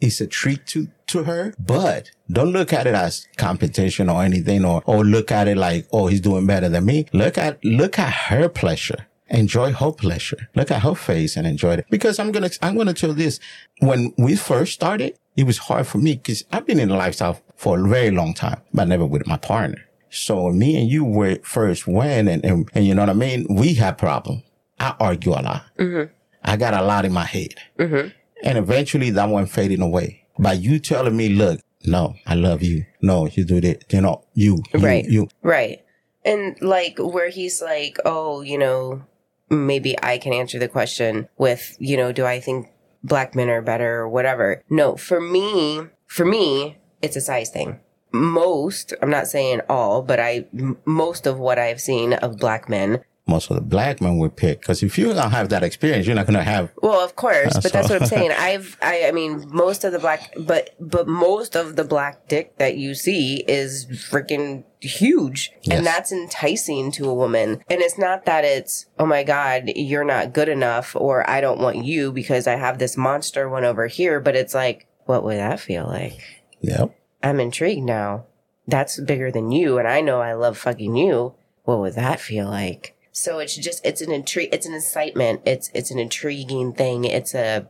is 0.00 0.18
a 0.20 0.26
treat 0.26 0.66
to 0.68 0.88
to 1.10 1.24
her, 1.24 1.54
but 1.58 2.10
don't 2.30 2.52
look 2.52 2.72
at 2.72 2.86
it 2.86 2.94
as 2.94 3.26
competition 3.36 4.08
or 4.08 4.22
anything, 4.22 4.64
or 4.64 4.82
or 4.86 5.04
look 5.04 5.30
at 5.30 5.48
it 5.48 5.56
like, 5.56 5.86
oh, 5.92 6.06
he's 6.06 6.20
doing 6.20 6.46
better 6.46 6.68
than 6.68 6.84
me. 6.84 7.06
Look 7.12 7.38
at 7.38 7.64
look 7.64 7.98
at 7.98 8.12
her 8.12 8.48
pleasure. 8.48 9.06
Enjoy 9.28 9.72
her 9.72 9.92
pleasure. 9.92 10.48
Look 10.56 10.72
at 10.72 10.82
her 10.82 10.94
face 10.94 11.36
and 11.36 11.46
enjoy 11.46 11.74
it. 11.74 11.86
Because 11.90 12.18
I'm 12.18 12.32
gonna 12.32 12.50
I'm 12.62 12.76
gonna 12.76 12.94
tell 12.94 13.14
this. 13.14 13.38
When 13.78 14.12
we 14.18 14.34
first 14.36 14.72
started, 14.72 15.16
it 15.36 15.44
was 15.44 15.58
hard 15.58 15.86
for 15.86 15.98
me 15.98 16.16
because 16.16 16.44
I've 16.52 16.66
been 16.66 16.80
in 16.80 16.88
the 16.88 16.96
lifestyle 16.96 17.40
for 17.56 17.78
a 17.78 17.88
very 17.88 18.10
long 18.10 18.34
time, 18.34 18.60
but 18.74 18.88
never 18.88 19.06
with 19.06 19.26
my 19.26 19.36
partner. 19.36 19.84
So 20.10 20.50
me 20.50 20.76
and 20.76 20.90
you 20.90 21.04
were 21.04 21.38
first 21.42 21.86
when, 21.86 22.26
and, 22.26 22.44
and, 22.44 22.68
and 22.74 22.84
you 22.84 22.94
know 22.94 23.02
what 23.02 23.10
I 23.10 23.14
mean? 23.14 23.46
We 23.48 23.74
had 23.74 23.96
problem. 23.96 24.42
I 24.80 24.94
argue 24.98 25.32
a 25.32 25.40
lot. 25.42 25.62
Mm-hmm. 25.78 26.12
I 26.42 26.56
got 26.56 26.74
a 26.74 26.82
lot 26.82 27.04
in 27.04 27.12
my 27.12 27.24
head. 27.24 27.54
Mm-hmm. 27.78 28.08
And 28.42 28.58
eventually 28.58 29.10
that 29.10 29.28
one 29.28 29.46
fading 29.46 29.82
away. 29.82 30.19
By 30.40 30.54
you 30.54 30.78
telling 30.78 31.16
me, 31.16 31.28
look, 31.28 31.60
no, 31.84 32.14
I 32.26 32.34
love 32.34 32.62
you. 32.62 32.84
No, 33.02 33.26
you 33.26 33.44
do 33.44 33.60
that. 33.60 33.92
You 33.92 34.00
know, 34.00 34.24
you, 34.34 34.62
you, 34.74 34.80
Right. 34.80 35.04
you. 35.04 35.28
Right. 35.42 35.84
And 36.24 36.56
like 36.60 36.98
where 36.98 37.28
he's 37.30 37.60
like, 37.62 37.96
oh, 38.04 38.40
you 38.42 38.58
know, 38.58 39.02
maybe 39.48 39.96
I 40.02 40.18
can 40.18 40.32
answer 40.32 40.58
the 40.58 40.68
question 40.68 41.28
with, 41.38 41.76
you 41.78 41.96
know, 41.96 42.12
do 42.12 42.24
I 42.26 42.40
think 42.40 42.68
black 43.02 43.34
men 43.34 43.48
are 43.48 43.62
better 43.62 44.00
or 44.00 44.08
whatever? 44.08 44.62
No, 44.68 44.96
for 44.96 45.20
me, 45.20 45.86
for 46.06 46.24
me, 46.24 46.76
it's 47.02 47.16
a 47.16 47.20
size 47.20 47.50
thing. 47.50 47.80
Most, 48.12 48.92
I'm 49.00 49.10
not 49.10 49.28
saying 49.28 49.60
all, 49.68 50.02
but 50.02 50.18
I, 50.20 50.46
m- 50.52 50.78
most 50.84 51.26
of 51.26 51.38
what 51.38 51.58
I've 51.58 51.80
seen 51.80 52.12
of 52.14 52.38
black 52.38 52.68
men 52.68 53.02
Most 53.26 53.48
of 53.50 53.56
the 53.56 53.62
black 53.62 54.00
men 54.00 54.18
would 54.18 54.34
pick. 54.34 54.62
Cause 54.62 54.82
if 54.82 54.98
you 54.98 55.12
don't 55.12 55.30
have 55.30 55.50
that 55.50 55.62
experience, 55.62 56.06
you're 56.06 56.16
not 56.16 56.26
going 56.26 56.38
to 56.38 56.42
have, 56.42 56.70
Well, 56.82 57.04
of 57.04 57.14
course, 57.14 57.54
Uh, 57.54 57.60
but 57.62 57.72
that's 57.72 57.88
what 57.88 58.02
I'm 58.02 58.08
saying. 58.16 58.32
I've, 58.32 58.76
I, 58.82 59.04
I 59.06 59.12
mean, 59.12 59.44
most 59.50 59.84
of 59.84 59.92
the 59.92 59.98
black, 60.00 60.34
but, 60.36 60.70
but 60.80 61.06
most 61.06 61.54
of 61.54 61.76
the 61.76 61.84
black 61.84 62.26
dick 62.28 62.56
that 62.58 62.76
you 62.76 62.94
see 62.94 63.44
is 63.46 63.86
freaking 63.86 64.64
huge, 64.80 65.52
Yes. 65.62 65.76
and 65.78 65.86
that's 65.86 66.10
enticing 66.10 66.90
to 66.92 67.08
a 67.08 67.14
woman. 67.14 67.62
And 67.68 67.80
it's 67.80 67.98
not 67.98 68.24
that 68.24 68.44
it's, 68.44 68.86
oh 68.98 69.06
my 69.06 69.22
god, 69.22 69.64
you're 69.76 70.02
not 70.04 70.32
good 70.32 70.48
enough, 70.48 70.96
or 70.96 71.28
I 71.30 71.40
don't 71.40 71.60
want 71.60 71.84
you 71.84 72.10
because 72.12 72.46
I 72.48 72.56
have 72.56 72.78
this 72.78 72.96
monster 72.96 73.48
one 73.48 73.64
over 73.64 73.86
here. 73.86 74.18
But 74.18 74.34
it's 74.34 74.54
like, 74.54 74.86
what 75.04 75.22
would 75.22 75.36
that 75.38 75.60
feel 75.60 75.86
like? 75.86 76.18
yep. 76.60 76.96
I'm 77.22 77.38
intrigued 77.38 77.84
now. 77.84 78.24
That's 78.66 78.98
bigger 78.98 79.30
than 79.30 79.52
you, 79.52 79.78
and 79.78 79.86
I 79.86 80.00
know 80.00 80.20
I 80.20 80.32
love 80.32 80.56
fucking 80.56 80.96
you. 80.96 81.34
What 81.64 81.80
would 81.80 81.94
that 81.94 82.18
feel 82.18 82.46
like? 82.48 82.96
So 83.12 83.38
it's 83.38 83.56
just 83.56 83.84
it's 83.84 84.00
an 84.00 84.12
intrigue, 84.12 84.50
it's 84.52 84.66
an 84.66 84.74
incitement, 84.74 85.42
it's 85.44 85.70
it's 85.74 85.90
an 85.90 85.98
intriguing 85.98 86.72
thing. 86.72 87.04
It's 87.04 87.34
a 87.34 87.68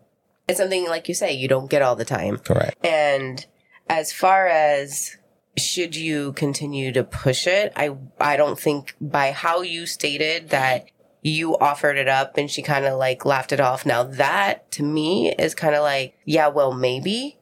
it's 0.49 0.59
something 0.59 0.87
like 0.89 1.09
you 1.09 1.15
say 1.15 1.33
you 1.33 1.49
don't 1.49 1.71
get 1.71 1.83
all 1.83 1.97
the 1.97 2.05
time. 2.05 2.39
Correct. 2.39 2.85
And 2.85 3.45
as 3.89 4.13
far 4.13 4.47
as 4.47 5.17
should 5.57 5.97
you 5.97 6.33
continue 6.33 6.93
to 6.93 7.05
push 7.05 7.47
it, 7.47 7.73
I 7.77 7.97
I 8.21 8.37
don't 8.37 8.59
think 8.59 8.95
by 9.01 9.33
how 9.33 9.63
you 9.63 9.87
stated 9.87 10.51
that 10.51 10.87
you 11.23 11.57
offered 11.59 11.99
it 11.99 12.09
up 12.09 12.37
and 12.37 12.51
she 12.51 12.63
kind 12.63 12.85
of 12.85 12.99
like 12.99 13.25
laughed 13.25 13.53
it 13.53 13.61
off. 13.61 13.85
Now 13.85 14.03
that 14.03 14.71
to 14.73 14.83
me 14.83 15.33
is 15.33 15.55
kind 15.55 15.75
of 15.75 15.83
like, 15.83 16.15
yeah, 16.25 16.49
well 16.49 16.73
maybe 16.73 17.40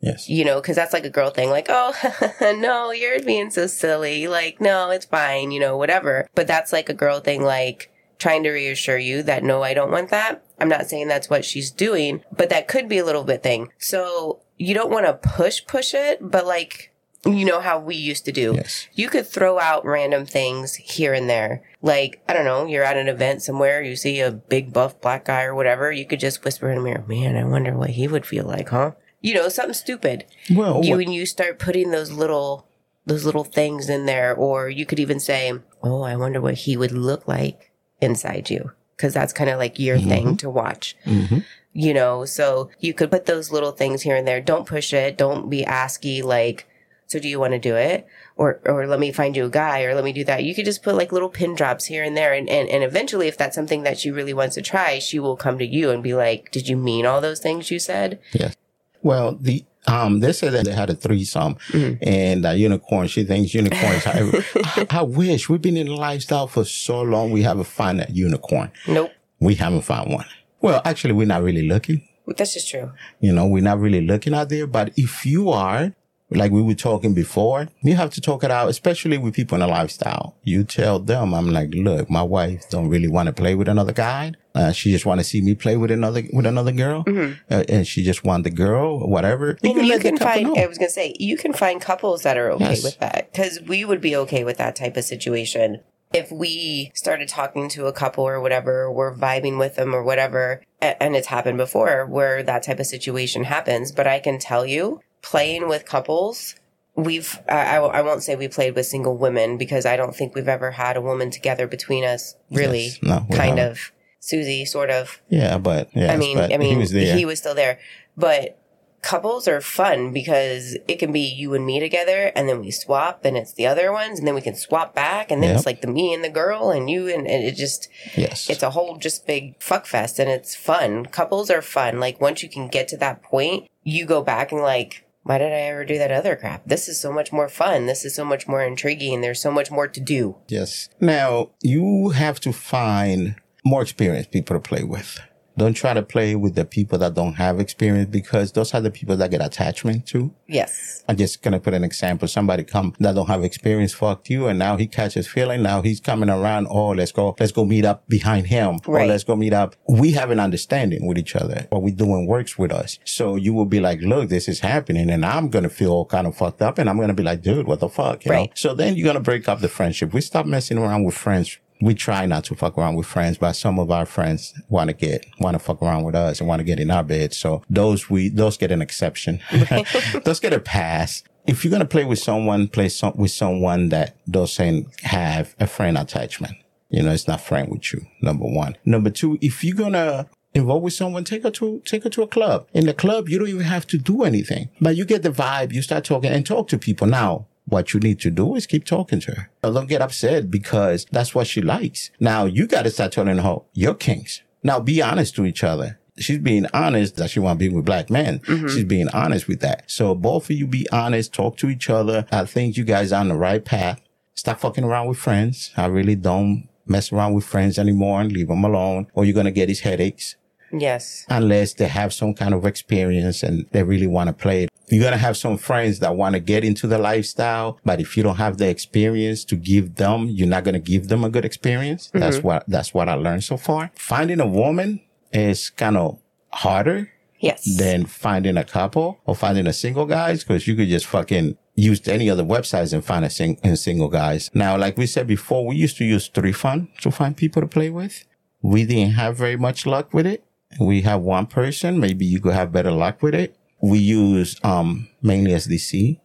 Yes. 0.00 0.28
you 0.30 0.44
know, 0.44 0.60
because 0.60 0.76
that's 0.76 0.94
like 0.94 1.04
a 1.04 1.10
girl 1.10 1.30
thing, 1.30 1.50
like, 1.50 1.66
oh, 1.68 1.94
no, 2.58 2.90
you're 2.90 3.20
being 3.20 3.50
so 3.50 3.66
silly. 3.66 4.28
Like, 4.28 4.60
no, 4.60 4.90
it's 4.90 5.04
fine, 5.04 5.50
you 5.50 5.60
know, 5.60 5.76
whatever. 5.76 6.28
But 6.34 6.46
that's 6.46 6.72
like 6.72 6.88
a 6.88 6.94
girl 6.94 7.20
thing, 7.20 7.42
like 7.42 7.90
trying 8.18 8.42
to 8.44 8.50
reassure 8.50 8.98
you 8.98 9.22
that 9.24 9.42
no, 9.42 9.62
I 9.62 9.74
don't 9.74 9.90
want 9.90 10.10
that. 10.10 10.44
I'm 10.60 10.68
not 10.68 10.88
saying 10.88 11.08
that's 11.08 11.30
what 11.30 11.44
she's 11.44 11.70
doing, 11.70 12.22
but 12.30 12.50
that 12.50 12.68
could 12.68 12.88
be 12.88 12.98
a 12.98 13.04
little 13.04 13.24
bit 13.24 13.42
thing. 13.42 13.72
So 13.78 14.40
you 14.58 14.74
don't 14.74 14.90
want 14.90 15.06
to 15.06 15.14
push, 15.14 15.66
push 15.66 15.94
it, 15.94 16.18
but 16.20 16.46
like, 16.46 16.92
you 17.26 17.44
know 17.44 17.60
how 17.60 17.78
we 17.78 17.96
used 17.96 18.24
to 18.26 18.32
do. 18.32 18.54
Yes. 18.54 18.88
You 18.94 19.08
could 19.08 19.26
throw 19.26 19.58
out 19.58 19.84
random 19.84 20.24
things 20.24 20.74
here 20.76 21.12
and 21.12 21.28
there. 21.28 21.62
Like, 21.82 22.22
I 22.28 22.32
don't 22.32 22.44
know, 22.44 22.66
you're 22.66 22.84
at 22.84 22.96
an 22.96 23.08
event 23.08 23.42
somewhere, 23.42 23.82
you 23.82 23.96
see 23.96 24.20
a 24.20 24.30
big 24.30 24.72
buff 24.72 25.00
black 25.00 25.26
guy 25.26 25.44
or 25.44 25.54
whatever, 25.54 25.90
you 25.92 26.06
could 26.06 26.20
just 26.20 26.44
whisper 26.44 26.70
in 26.70 26.76
the 26.76 26.82
mirror, 26.82 27.04
man, 27.06 27.36
I 27.36 27.44
wonder 27.44 27.74
what 27.74 27.90
he 27.90 28.08
would 28.08 28.26
feel 28.26 28.44
like, 28.44 28.68
huh? 28.70 28.92
You 29.20 29.34
know, 29.34 29.48
something 29.48 29.74
stupid. 29.74 30.24
Well, 30.50 30.80
You 30.84 30.96
what- 30.96 31.04
and 31.04 31.14
you 31.14 31.26
start 31.26 31.58
putting 31.58 31.90
those 31.90 32.10
little 32.10 32.66
those 33.06 33.24
little 33.24 33.44
things 33.44 33.88
in 33.88 34.06
there, 34.06 34.34
or 34.34 34.68
you 34.68 34.84
could 34.86 35.00
even 35.00 35.18
say, 35.18 35.52
Oh, 35.82 36.02
I 36.02 36.14
wonder 36.16 36.40
what 36.40 36.54
he 36.54 36.76
would 36.76 36.92
look 36.92 37.26
like 37.26 37.70
inside 38.00 38.50
you. 38.50 38.72
Cause 38.98 39.14
that's 39.14 39.32
kind 39.32 39.48
of 39.50 39.58
like 39.58 39.78
your 39.78 39.98
thing 39.98 40.36
to 40.36 40.50
watch 40.50 40.94
Mhm. 41.06 41.42
you 41.72 41.94
know 41.94 42.26
so 42.26 42.68
you 42.80 42.92
could 42.92 43.10
put 43.10 43.24
those 43.24 43.50
little 43.50 43.70
things 43.72 44.02
here 44.02 44.14
and 44.14 44.28
there 44.28 44.42
don't 44.42 44.66
push 44.66 44.92
it 44.92 45.16
don't 45.16 45.48
be 45.48 45.64
asky 45.64 46.22
like 46.22 46.66
so 47.06 47.18
do 47.18 47.26
you 47.26 47.40
want 47.40 47.54
to 47.54 47.58
do 47.58 47.76
it 47.76 48.06
or 48.36 48.60
or 48.66 48.86
let 48.86 49.00
me 49.00 49.10
find 49.10 49.34
you 49.34 49.46
a 49.46 49.48
guy 49.48 49.84
or 49.84 49.94
let 49.94 50.04
me 50.04 50.12
do 50.12 50.22
that 50.24 50.44
you 50.44 50.54
could 50.54 50.66
just 50.66 50.82
put 50.82 50.96
like 50.96 51.12
little 51.12 51.30
pin 51.30 51.54
drops 51.54 51.86
here 51.86 52.04
and 52.04 52.14
there 52.14 52.34
and, 52.34 52.46
and 52.50 52.68
and 52.68 52.84
eventually 52.84 53.26
if 53.26 53.38
that's 53.38 53.54
something 53.54 53.84
that 53.84 53.98
she 53.98 54.10
really 54.10 54.34
wants 54.34 54.54
to 54.56 54.60
try 54.60 54.98
she 54.98 55.18
will 55.18 55.34
come 55.36 55.56
to 55.58 55.64
you 55.66 55.88
and 55.90 56.02
be 56.02 56.12
like 56.12 56.50
did 56.50 56.68
you 56.68 56.76
mean 56.76 57.06
all 57.06 57.22
those 57.22 57.40
things 57.40 57.70
you 57.70 57.78
said 57.78 58.18
Yes. 58.34 58.54
Well, 59.02 59.36
the 59.40 59.64
um, 59.86 60.20
they 60.20 60.32
said 60.32 60.52
that 60.52 60.66
they 60.66 60.72
had 60.72 60.90
a 60.90 60.94
threesome, 60.94 61.56
and 62.02 62.44
uh, 62.44 62.50
unicorn. 62.50 63.08
She 63.08 63.24
thinks 63.24 63.54
unicorns. 63.54 64.06
I, 64.06 64.86
I, 64.90 65.02
wish 65.02 65.48
we've 65.48 65.62
been 65.62 65.76
in 65.76 65.86
the 65.86 65.96
lifestyle 65.96 66.46
for 66.46 66.64
so 66.64 67.00
long. 67.00 67.30
We 67.30 67.42
haven't 67.42 67.64
found 67.64 68.00
that 68.00 68.14
unicorn. 68.14 68.70
nope 68.86 69.10
We 69.38 69.54
haven't 69.54 69.82
found 69.82 70.12
one. 70.12 70.26
Well, 70.60 70.82
actually, 70.84 71.14
we're 71.14 71.26
not 71.26 71.42
really 71.42 71.66
looking. 71.66 72.06
This 72.36 72.54
is 72.54 72.68
true 72.68 72.92
You 73.20 73.32
know, 73.32 73.46
we're 73.46 73.62
not 73.62 73.80
really 73.80 74.02
looking 74.02 74.34
out 74.34 74.50
there. 74.50 74.66
But 74.66 74.92
if 74.96 75.26
you 75.26 75.50
are, 75.50 75.94
like 76.30 76.52
we 76.52 76.62
were 76.62 76.74
talking 76.74 77.14
before, 77.14 77.68
you 77.82 77.96
have 77.96 78.10
to 78.10 78.20
talk 78.20 78.44
it 78.44 78.50
out, 78.50 78.68
especially 78.68 79.18
with 79.18 79.34
people 79.34 79.56
in 79.56 79.62
a 79.62 79.66
lifestyle. 79.66 80.36
You 80.44 80.62
tell 80.64 81.00
them, 81.00 81.34
I'm 81.34 81.50
like, 81.50 81.70
look, 81.74 82.08
my 82.08 82.22
wife 82.22 82.68
don't 82.70 82.88
really 82.88 83.08
want 83.08 83.26
to 83.26 83.32
play 83.32 83.54
with 83.54 83.68
another 83.68 83.92
guy. 83.92 84.32
Uh, 84.54 84.72
she 84.72 84.90
just 84.90 85.06
want 85.06 85.20
to 85.20 85.24
see 85.24 85.40
me 85.40 85.54
play 85.54 85.76
with 85.76 85.90
another 85.90 86.22
with 86.32 86.46
another 86.46 86.72
girl, 86.72 87.04
uh, 87.06 87.64
and 87.68 87.86
she 87.86 88.02
just 88.02 88.24
want 88.24 88.44
the 88.44 88.50
girl, 88.50 89.06
whatever. 89.08 89.54
Mm-hmm. 89.54 89.78
and 89.78 89.86
you 89.88 89.98
can 89.98 90.16
find 90.16 90.46
know. 90.48 90.56
i 90.56 90.66
was 90.66 90.76
gonna 90.78 90.90
say 90.90 91.14
you 91.18 91.36
can 91.36 91.52
find 91.52 91.80
couples 91.80 92.22
that 92.22 92.36
are 92.36 92.50
okay 92.52 92.70
Yes. 92.70 92.82
with 92.84 92.98
that 92.98 93.30
because 93.32 93.60
we 93.66 93.84
would 93.84 94.00
be 94.00 94.16
okay 94.16 94.42
with 94.44 94.56
that 94.58 94.74
type 94.76 94.96
of 94.96 95.04
situation 95.04 95.80
if 96.12 96.32
we 96.32 96.90
started 96.94 97.28
talking 97.28 97.68
to 97.70 97.86
a 97.86 97.92
couple 97.92 98.24
or 98.24 98.40
whatever 98.40 98.90
we're 98.90 99.14
vibing 99.14 99.58
with 99.58 99.76
them 99.76 99.94
or 99.94 100.02
whatever 100.02 100.60
and 100.80 101.14
it's 101.14 101.28
happened 101.28 101.56
before 101.56 102.04
where 102.06 102.42
that 102.42 102.62
type 102.64 102.80
of 102.80 102.86
situation 102.86 103.44
happens 103.44 103.92
but 103.92 104.06
i 104.08 104.18
can 104.18 104.38
tell 104.38 104.66
you 104.66 105.00
playing 105.22 105.68
with 105.68 105.84
couples 105.86 106.56
we've 106.96 107.38
I, 107.48 107.76
I 107.76 108.02
won't 108.02 108.22
say 108.24 108.34
we 108.34 108.48
played 108.48 108.74
with 108.74 108.86
single 108.86 109.16
women 109.16 109.56
because 109.56 109.86
i 109.86 109.96
don't 109.96 110.14
think 110.16 110.34
we've 110.34 110.48
ever 110.48 110.72
had 110.72 110.96
a 110.96 111.00
woman 111.00 111.30
together 111.30 111.66
between 111.68 112.04
us 112.04 112.34
really 112.50 112.86
Yes. 112.86 112.98
No, 113.02 113.26
kind 113.30 113.58
haven't. 113.58 113.72
of 113.72 113.92
susie 114.20 114.64
sort 114.64 114.90
of 114.90 115.20
Yeah, 115.28 115.58
but 115.58 115.88
yeah, 115.94 116.12
I 116.12 116.16
mean, 116.16 116.38
I 116.38 116.56
mean, 116.56 116.70
he 116.70 116.76
was 116.76 116.92
there. 116.92 117.36
still 117.36 117.54
there. 117.54 117.78
But 118.16 118.56
couples 119.02 119.48
are 119.48 119.62
fun 119.62 120.12
because 120.12 120.76
it 120.86 120.98
can 120.98 121.10
be 121.10 121.20
you 121.20 121.54
and 121.54 121.64
me 121.64 121.80
together, 121.80 122.30
and 122.36 122.46
then 122.48 122.60
we 122.60 122.70
swap, 122.70 123.24
and 123.24 123.34
it's 123.36 123.54
the 123.54 123.66
other 123.66 123.92
ones, 123.92 124.18
and 124.18 124.28
then 124.28 124.34
we 124.34 124.42
can 124.42 124.54
swap 124.54 124.94
back, 124.94 125.30
and 125.30 125.42
then 125.42 125.50
Yep. 125.50 125.56
it's 125.56 125.66
like 125.66 125.80
the 125.80 125.86
me 125.86 126.12
and 126.12 126.22
the 126.22 126.28
girl, 126.28 126.70
and 126.70 126.90
you, 126.90 127.08
and, 127.08 127.26
and 127.26 127.42
it 127.42 127.56
just 127.56 127.88
yes, 128.14 128.50
it's 128.50 128.62
a 128.62 128.70
whole 128.70 128.96
just 128.98 129.26
big 129.26 129.54
fuck 129.62 129.86
fest, 129.86 130.18
and 130.18 130.28
it's 130.30 130.54
fun. 130.54 131.06
Couples 131.06 131.50
are 131.50 131.62
fun. 131.62 131.98
Like 131.98 132.20
once 132.20 132.42
you 132.42 132.48
can 132.50 132.68
get 132.68 132.88
to 132.88 132.96
that 132.98 133.22
point, 133.22 133.68
you 133.82 134.04
go 134.06 134.22
back 134.22 134.52
and 134.52 134.60
like. 134.60 135.06
Why 135.22 135.36
did 135.36 135.52
I 135.52 135.60
ever 135.68 135.84
do 135.84 135.98
that 135.98 136.10
other 136.10 136.34
crap? 136.34 136.62
This 136.66 136.88
is 136.88 136.98
so 136.98 137.12
much 137.12 137.30
more 137.30 137.46
fun. 137.50 137.84
This 137.84 138.06
is 138.06 138.14
so 138.14 138.24
much 138.24 138.48
more 138.48 138.62
intriguing. 138.64 139.20
There's 139.20 139.40
so 139.40 139.50
much 139.50 139.70
more 139.70 139.86
to 139.86 140.00
do. 140.00 140.36
yes. 140.48 140.88
Now 140.98 141.50
you 141.60 142.08
have 142.08 142.40
to 142.40 142.54
find 142.54 143.34
more 143.64 143.82
experienced 143.82 144.30
people 144.30 144.56
to 144.56 144.60
play 144.60 144.82
with. 144.84 145.18
Don't 145.58 145.74
try 145.74 145.92
to 145.92 146.02
play 146.02 146.36
with 146.36 146.54
the 146.54 146.64
people 146.64 146.96
that 146.98 147.12
don't 147.14 147.34
have 147.34 147.60
experience 147.60 148.08
because 148.08 148.52
those 148.52 148.72
are 148.72 148.80
the 148.80 148.90
people 148.90 149.16
that 149.16 149.30
get 149.30 149.44
attachment 149.44 150.06
to. 150.06 150.32
Yes. 150.48 151.04
I'm 151.06 151.16
just 151.16 151.42
gonna 151.42 151.60
put 151.60 151.74
an 151.74 151.84
example. 151.84 152.28
Somebody 152.28 152.64
come 152.64 152.94
that 153.00 153.14
don't 153.16 153.26
have 153.26 153.44
experience, 153.44 153.92
fucked 153.92 154.30
you, 154.30 154.46
and 154.46 154.58
now 154.58 154.76
he 154.78 154.86
catches 154.86 155.26
feeling. 155.26 155.62
Now 155.62 155.82
he's 155.82 156.00
coming 156.00 156.30
around. 156.30 156.68
Oh, 156.70 156.90
let's 156.90 157.12
go, 157.12 157.34
let's 157.38 157.52
go 157.52 157.66
meet 157.66 157.84
up 157.84 158.08
behind 158.08 158.46
him, 158.46 158.78
oh, 158.86 158.92
Right. 158.92 159.04
or 159.04 159.08
let's 159.08 159.24
go 159.24 159.36
meet 159.36 159.52
up. 159.52 159.74
We 159.88 160.12
have 160.12 160.30
an 160.30 160.40
understanding 160.40 161.04
with 161.06 161.18
each 161.18 161.36
other. 161.36 161.66
What 161.68 161.82
we 161.82 161.90
doing 161.90 162.26
works 162.26 162.56
with 162.56 162.72
us. 162.72 162.98
So 163.04 163.36
you 163.36 163.52
will 163.52 163.66
be 163.66 163.80
like, 163.80 164.00
look, 164.00 164.30
this 164.30 164.48
is 164.48 164.60
happening, 164.60 165.10
and 165.10 165.26
I'm 165.26 165.50
gonna 165.50 165.68
feel 165.68 165.90
all 165.90 166.06
kind 166.06 166.26
of 166.28 166.36
fucked 166.36 166.62
up, 166.62 166.78
and 166.78 166.88
I'm 166.88 166.98
gonna 166.98 167.12
be 167.12 167.24
like, 167.24 167.42
dude, 167.42 167.66
what 167.66 167.80
the 167.80 167.88
fuck, 167.88 168.24
you 168.24 168.30
know? 168.30 168.38
Right. 168.38 168.52
So 168.54 168.72
then 168.72 168.96
you're 168.96 169.06
gonna 169.06 169.20
break 169.20 169.46
up 169.48 169.60
the 169.60 169.68
friendship. 169.68 170.14
We 170.14 170.20
stop 170.22 170.46
messing 170.46 170.78
around 170.78 171.04
with 171.04 171.16
friends. 171.16 171.58
We 171.80 171.94
try 171.94 172.26
not 172.26 172.44
to 172.44 172.54
fuck 172.54 172.76
around 172.76 172.96
with 172.96 173.06
friends, 173.06 173.38
but 173.38 173.52
some 173.52 173.78
of 173.78 173.90
our 173.90 174.06
friends 174.06 174.54
want 174.68 174.88
to 174.88 174.94
get, 174.94 175.26
want 175.38 175.54
to 175.54 175.58
fuck 175.58 175.82
around 175.82 176.04
with 176.04 176.14
us 176.14 176.40
and 176.40 176.48
want 176.48 176.60
to 176.60 176.64
get 176.64 176.78
in 176.78 176.90
our 176.90 177.02
bed. 177.02 177.32
So 177.32 177.62
those 177.70 178.10
we, 178.10 178.28
those 178.28 178.56
get 178.56 178.70
an 178.70 178.82
exception. 178.82 179.40
those 180.24 180.40
get 180.40 180.52
a 180.52 180.60
pass. 180.60 181.22
If 181.46 181.64
you're 181.64 181.70
going 181.70 181.80
to 181.80 181.88
play 181.88 182.04
with 182.04 182.18
someone, 182.18 182.68
play 182.68 182.88
some, 182.88 183.16
with 183.16 183.30
someone 183.30 183.88
that 183.88 184.16
doesn't 184.30 185.00
have 185.00 185.54
a 185.58 185.66
friend 185.66 185.96
attachment. 185.96 186.56
You 186.90 187.02
know, 187.02 187.12
it's 187.12 187.28
not 187.28 187.40
friend 187.40 187.68
with 187.70 187.92
you. 187.92 188.06
Number 188.20 188.44
one. 188.44 188.76
Number 188.84 189.10
two, 189.10 189.38
if 189.40 189.64
you're 189.64 189.76
going 189.76 189.92
to 189.92 190.28
involve 190.54 190.82
with 190.82 190.92
someone, 190.92 191.24
take 191.24 191.44
her 191.44 191.50
to, 191.52 191.80
take 191.84 192.04
her 192.04 192.10
to 192.10 192.22
a 192.22 192.26
club. 192.26 192.66
In 192.72 192.86
the 192.86 192.94
club, 192.94 193.28
you 193.28 193.38
don't 193.38 193.48
even 193.48 193.62
have 193.62 193.86
to 193.88 193.98
do 193.98 194.24
anything, 194.24 194.68
but 194.80 194.96
you 194.96 195.04
get 195.04 195.22
the 195.22 195.30
vibe. 195.30 195.72
You 195.72 195.82
start 195.82 196.04
talking 196.04 196.30
and 196.30 196.44
talk 196.44 196.68
to 196.68 196.78
people. 196.78 197.06
Now, 197.06 197.46
what 197.70 197.94
you 197.94 198.00
need 198.00 198.20
to 198.20 198.30
do 198.30 198.54
is 198.54 198.66
keep 198.66 198.84
talking 198.84 199.20
to 199.20 199.32
her. 199.32 199.50
Don't 199.62 199.88
get 199.88 200.02
upset 200.02 200.50
because 200.50 201.06
that's 201.10 201.34
what 201.34 201.46
she 201.46 201.60
likes. 201.62 202.10
Now 202.20 202.44
you 202.44 202.66
got 202.66 202.82
to 202.82 202.90
start 202.90 203.12
telling 203.12 203.38
her 203.38 203.56
your 203.72 203.94
kinks. 203.94 204.42
Now 204.62 204.80
be 204.80 205.00
honest 205.00 205.34
to 205.36 205.46
each 205.46 205.64
other. 205.64 205.98
she's 206.18 206.38
being 206.38 206.66
honest 206.74 207.16
that 207.16 207.30
she 207.30 207.40
want 207.40 207.58
to 207.58 207.68
be 207.68 207.74
with 207.74 207.84
black 207.86 208.10
men. 208.10 208.40
Mm-hmm. 208.40 208.68
She's 208.68 208.84
being 208.84 209.08
honest 209.10 209.48
with 209.48 209.60
that. 209.60 209.90
So 209.90 210.14
both 210.14 210.50
of 210.50 210.56
you 210.56 210.66
be 210.66 210.86
honest, 210.92 211.32
talk 211.32 211.56
to 211.58 211.70
each 211.70 211.88
other. 211.88 212.26
I 212.30 212.44
think 212.44 212.76
you 212.76 212.84
guys 212.84 213.12
are 213.12 213.20
on 213.20 213.28
the 213.28 213.36
right 213.36 213.64
path. 213.64 214.00
Stop 214.34 214.60
fucking 214.60 214.84
around 214.84 215.08
with 215.08 215.18
friends. 215.18 215.70
I 215.76 215.86
really 215.86 216.16
don't 216.16 216.68
mess 216.86 217.12
around 217.12 217.34
with 217.34 217.44
friends 217.44 217.78
anymore 217.78 218.20
and 218.20 218.32
leave 218.32 218.48
them 218.48 218.64
alone 218.64 219.06
or 219.14 219.24
you're 219.24 219.34
going 219.34 219.46
to 219.46 219.52
get 219.52 219.66
these 219.66 219.80
headaches 219.80 220.34
Yes. 220.72 221.24
unless 221.28 221.74
they 221.74 221.88
have 221.88 222.12
some 222.12 222.34
kind 222.34 222.54
of 222.54 222.64
experience 222.64 223.42
and 223.42 223.66
they 223.72 223.82
really 223.82 224.06
want 224.06 224.28
to 224.28 224.32
play 224.32 224.64
it. 224.64 224.70
You're 224.88 225.02
going 225.02 225.12
to 225.12 225.18
have 225.18 225.36
some 225.36 225.56
friends 225.56 226.00
that 226.00 226.16
want 226.16 226.34
to 226.34 226.40
get 226.40 226.64
into 226.64 226.86
the 226.86 226.98
lifestyle, 226.98 227.78
but 227.84 228.00
if 228.00 228.16
you 228.16 228.22
don't 228.22 228.36
have 228.36 228.58
the 228.58 228.68
experience 228.68 229.44
to 229.44 229.56
give 229.56 229.94
them, 229.96 230.26
you're 230.28 230.48
not 230.48 230.64
going 230.64 230.74
to 230.74 230.80
give 230.80 231.08
them 231.08 231.22
a 231.24 231.30
good 231.30 231.44
experience. 231.44 232.08
Mm-hmm. 232.08 232.18
That's 232.20 232.38
what, 232.42 232.64
that's 232.68 232.92
what 232.92 233.08
I 233.08 233.14
learned 233.14 233.44
so 233.44 233.56
far. 233.56 233.90
Finding 233.94 234.40
a 234.40 234.46
woman 234.46 235.00
is 235.32 235.70
kind 235.70 235.96
of 235.96 236.18
harder 236.52 237.10
Yes. 237.38 237.78
than 237.78 238.04
finding 238.04 238.58
a 238.58 238.64
couple 238.64 239.18
or 239.24 239.34
finding 239.34 239.66
a 239.66 239.72
single 239.72 240.04
guys 240.04 240.44
because 240.44 240.66
you 240.68 240.74
could 240.76 240.88
just 240.88 241.06
fucking 241.06 241.56
use 241.74 242.06
any 242.06 242.28
other 242.28 242.42
websites 242.44 242.92
and 242.92 243.02
find 243.02 243.24
a 243.24 243.30
sing- 243.30 243.58
and 243.62 243.78
single 243.78 244.08
guys. 244.08 244.50
Now, 244.52 244.76
like 244.76 244.98
we 244.98 245.06
said 245.06 245.26
before, 245.26 245.66
we 245.66 245.76
used 245.76 245.96
to 245.98 246.04
use 246.04 246.28
Three 246.28 246.52
Fun 246.52 246.88
to 247.00 247.10
find 247.10 247.34
people 247.34 247.62
to 247.62 247.68
play 247.68 247.88
with. 247.88 248.24
We 248.60 248.84
didn't 248.84 249.12
have 249.14 249.38
very 249.38 249.56
much 249.56 249.86
luck 249.86 250.12
with 250.12 250.26
it. 250.26 250.44
We 250.78 251.02
have 251.02 251.20
one 251.22 251.46
person. 251.46 251.98
Maybe 251.98 252.24
you 252.24 252.40
could 252.40 252.54
have 252.54 252.72
better 252.72 252.90
luck 252.92 253.22
with 253.22 253.34
it. 253.34 253.56
We 253.82 253.98
use, 253.98 254.56
um, 254.62 255.08
mainly 255.22 255.52
SDC. 255.52 256.20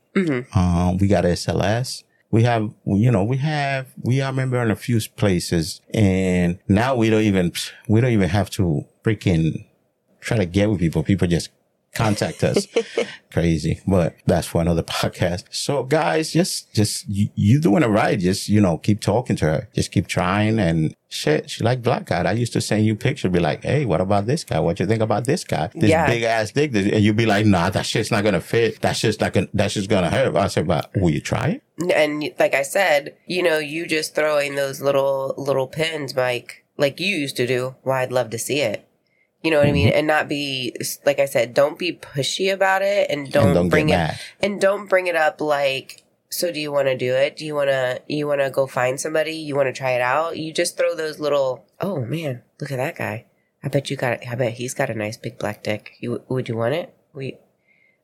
Um, 0.54 0.98
we 0.98 1.08
got 1.08 1.24
SLS. 1.24 2.04
We 2.32 2.44
have, 2.44 2.70
you 2.86 3.12
know, 3.12 3.24
we 3.24 3.38
have, 3.38 3.88
we 4.02 4.22
are 4.22 4.32
member 4.34 4.62
in 4.62 4.70
a 4.72 4.76
few 4.76 5.00
places 5.16 5.80
and 5.94 6.60
now 6.68 6.96
we 6.96 7.10
don't 7.10 7.22
even, 7.22 7.54
we 7.88 8.02
don't 8.02 8.12
even 8.12 8.30
have 8.30 8.50
to 8.52 8.86
freaking 9.04 9.66
try 10.20 10.38
to 10.38 10.46
get 10.46 10.70
with 10.70 10.80
people. 10.80 11.02
People 11.04 11.28
just 11.28 11.50
contact 11.96 12.44
us. 12.44 12.68
Crazy, 13.32 13.82
but 13.88 14.16
that's 14.26 14.48
for 14.48 14.62
another 14.62 14.84
podcast. 14.84 15.44
So 15.50 15.84
guys, 15.84 16.32
just, 16.32 16.74
just, 16.74 17.08
you, 17.10 17.30
you 17.36 17.60
doing 17.60 17.84
it 17.84 17.88
right. 17.88 18.18
Just, 18.20 18.48
you 18.48 18.62
know, 18.62 18.78
keep 18.78 19.02
talking 19.02 19.36
to 19.38 19.46
her. 19.46 19.70
Just 19.74 19.92
keep 19.92 20.08
trying 20.08 20.60
and 20.60 20.96
shit. 21.10 21.50
She 21.50 21.64
like 21.64 21.82
black 21.82 22.06
guy. 22.06 22.24
I 22.24 22.32
used 22.34 22.54
to 22.54 22.62
send 22.62 22.86
you 22.86 22.96
pictures, 22.96 23.32
be 23.32 23.40
like, 23.40 23.64
Hey, 23.64 23.86
what 23.86 24.00
about 24.00 24.26
this 24.26 24.44
guy? 24.44 24.60
What 24.60 24.80
you 24.80 24.86
think 24.86 25.02
about 25.02 25.26
this 25.26 25.44
guy? 25.44 25.70
This 25.74 25.90
Yeah. 25.90 26.08
big 26.08 26.24
ass 26.24 26.52
dick. 26.52 26.74
And 26.76 27.04
you'd 27.04 27.18
be 27.18 27.26
like, 27.26 27.46
nah, 27.46 27.70
that 27.72 27.86
shit's 27.86 28.12
not 28.12 28.22
going 28.24 28.34
to 28.36 28.42
fit. 28.42 28.80
That's 28.82 29.02
just 29.02 29.20
not 29.20 29.34
going 29.34 29.48
to, 29.48 29.52
that's 29.54 29.74
just 29.74 29.90
going 29.90 30.04
to 30.04 30.10
hurt. 30.10 30.36
I 30.36 30.48
said, 30.48 30.68
but 30.68 30.92
will 30.96 31.10
you 31.10 31.22
try 31.22 31.48
it? 31.50 31.62
and 31.94 32.24
like 32.40 32.54
I 32.54 32.62
said, 32.62 33.18
you 33.26 33.44
know, 33.44 33.58
you 33.58 33.86
just 33.86 34.16
throwing 34.16 34.56
those 34.56 34.80
little 34.80 35.34
little 35.38 35.68
pins, 35.68 36.16
Mike, 36.16 36.64
like 36.78 37.02
you 37.02 37.16
used 37.18 37.36
to 37.36 37.46
do. 37.46 37.76
Well, 37.84 37.98
I'd 37.98 38.14
love 38.14 38.30
to 38.30 38.40
see 38.40 38.62
it. 38.62 38.88
You 39.46 39.52
know 39.52 39.60
what 39.60 39.68
I 39.68 39.72
mean? 39.72 39.90
Mm-hmm. 39.90 39.98
And 40.00 40.08
not 40.08 40.28
be 40.28 40.76
like 41.06 41.20
I 41.20 41.26
said, 41.26 41.54
don't 41.54 41.78
be 41.78 41.94
pushy 41.94 42.52
about 42.52 42.82
it, 42.82 43.12
and 43.12 43.32
don't, 43.32 43.54
don't 43.54 43.70
bring 43.70 43.90
it 43.90 43.98
mad. 43.98 44.20
and 44.42 44.60
don't 44.60 44.88
bring 44.88 45.06
it 45.06 45.16
up 45.16 45.40
like. 45.40 46.02
So 46.32 46.52
do 46.52 46.60
you 46.60 46.72
want 46.72 46.88
to 46.88 46.98
do 46.98 47.14
it? 47.14 47.38
Do 47.38 47.46
you 47.46 47.54
want 47.54 47.70
to 47.70 48.02
you 48.08 48.26
want 48.26 48.42
to 48.42 48.50
go 48.50 48.66
find 48.66 49.00
somebody? 49.00 49.34
You 49.34 49.56
want 49.56 49.68
to 49.68 49.74
try 49.74 49.92
it 49.92 50.02
out? 50.02 50.36
You 50.38 50.52
just 50.52 50.78
throw 50.78 50.96
those 50.96 51.20
little. 51.20 51.68
Oh 51.80 52.04
man, 52.04 52.42
look 52.60 52.72
at 52.72 52.78
that 52.78 52.96
guy. 52.98 53.28
I 53.64 53.68
bet 53.68 53.92
you 53.92 53.98
got. 53.98 54.26
I 54.28 54.34
bet 54.34 54.54
he's 54.54 54.74
got 54.74 54.90
a 54.90 54.96
nice 54.96 55.16
big 55.16 55.38
black 55.38 55.62
dick. 55.62 55.92
You 56.00 56.24
would 56.28 56.50
you 56.50 56.58
want 56.58 56.74
it? 56.74 56.96
We. 57.14 57.38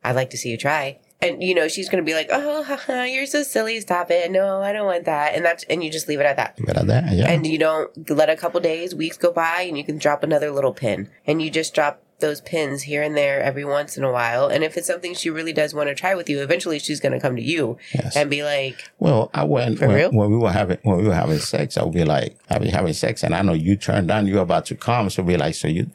I'd 0.03 0.15
like 0.15 0.29
to 0.29 0.37
see 0.37 0.51
you 0.51 0.57
try. 0.57 0.99
And 1.21 1.43
you 1.43 1.53
know 1.53 1.67
she's 1.67 1.87
gonna 1.89 2.03
be 2.03 2.13
like, 2.15 2.29
"Oh, 2.31 2.63
haha, 2.63 3.03
you're 3.03 3.25
so 3.27 3.43
silly. 3.43 3.79
Stop 3.79 4.09
it. 4.09 4.31
No, 4.31 4.61
I 4.61 4.73
don't 4.73 4.85
want 4.87 5.05
that." 5.05 5.35
And 5.35 5.45
that's 5.45 5.63
and 5.69 5.83
you 5.83 5.91
just 5.91 6.07
leave 6.07 6.19
it 6.19 6.25
at 6.25 6.35
that. 6.37 6.57
Leave 6.59 6.69
it 6.69 6.77
at 6.77 6.87
that. 6.87 7.13
Yeah. 7.13 7.29
And 7.29 7.45
you 7.45 7.57
don't 7.59 8.09
let 8.09 8.29
a 8.29 8.35
couple 8.35 8.59
days, 8.59 8.95
weeks 8.95 9.17
go 9.17 9.31
by, 9.31 9.61
and 9.67 9.77
you 9.77 9.83
can 9.83 9.97
drop 9.97 10.23
another 10.23 10.49
little 10.51 10.73
pin. 10.73 11.09
And 11.27 11.41
you 11.41 11.49
just 11.51 11.75
drop 11.75 12.01
those 12.21 12.41
pins 12.41 12.83
here 12.83 13.01
and 13.01 13.17
there 13.17 13.41
every 13.41 13.65
once 13.65 13.97
in 13.97 14.03
a 14.03 14.11
while. 14.11 14.45
And 14.47 14.63
if 14.63 14.77
it's 14.77 14.85
something 14.85 15.15
she 15.15 15.31
really 15.31 15.53
does 15.53 15.73
want 15.73 15.89
to 15.89 15.95
try 15.95 16.13
with 16.13 16.29
you, 16.29 16.41
eventually 16.41 16.77
she's 16.77 16.99
gonna 16.99 17.19
come 17.19 17.35
to 17.35 17.41
you 17.41 17.77
Yes. 17.95 18.15
and 18.15 18.29
be 18.29 18.43
like, 18.43 18.91
Well, 18.99 19.29
I 19.33 19.43
went 19.43 19.79
For 19.79 19.87
when, 19.87 19.95
real? 19.95 20.11
when 20.11 20.29
we 20.31 20.37
were 20.37 20.51
having 20.51 20.77
when 20.83 20.97
we 20.97 21.07
were 21.07 21.15
having 21.15 21.39
sex. 21.39 21.77
I 21.77 21.83
would 21.83 21.93
be 21.93 22.03
like, 22.05 22.35
I 22.49 22.59
be 22.59 22.69
having 22.69 22.93
sex, 22.93 23.23
and 23.23 23.33
I 23.35 23.41
know 23.41 23.53
you 23.53 23.75
turned 23.75 24.07
down. 24.07 24.27
You're 24.27 24.41
about 24.43 24.65
to 24.67 24.75
come, 24.75 25.09
so 25.09 25.23
be 25.23 25.35
like, 25.37 25.55
so 25.55 25.67
you, 25.67 25.89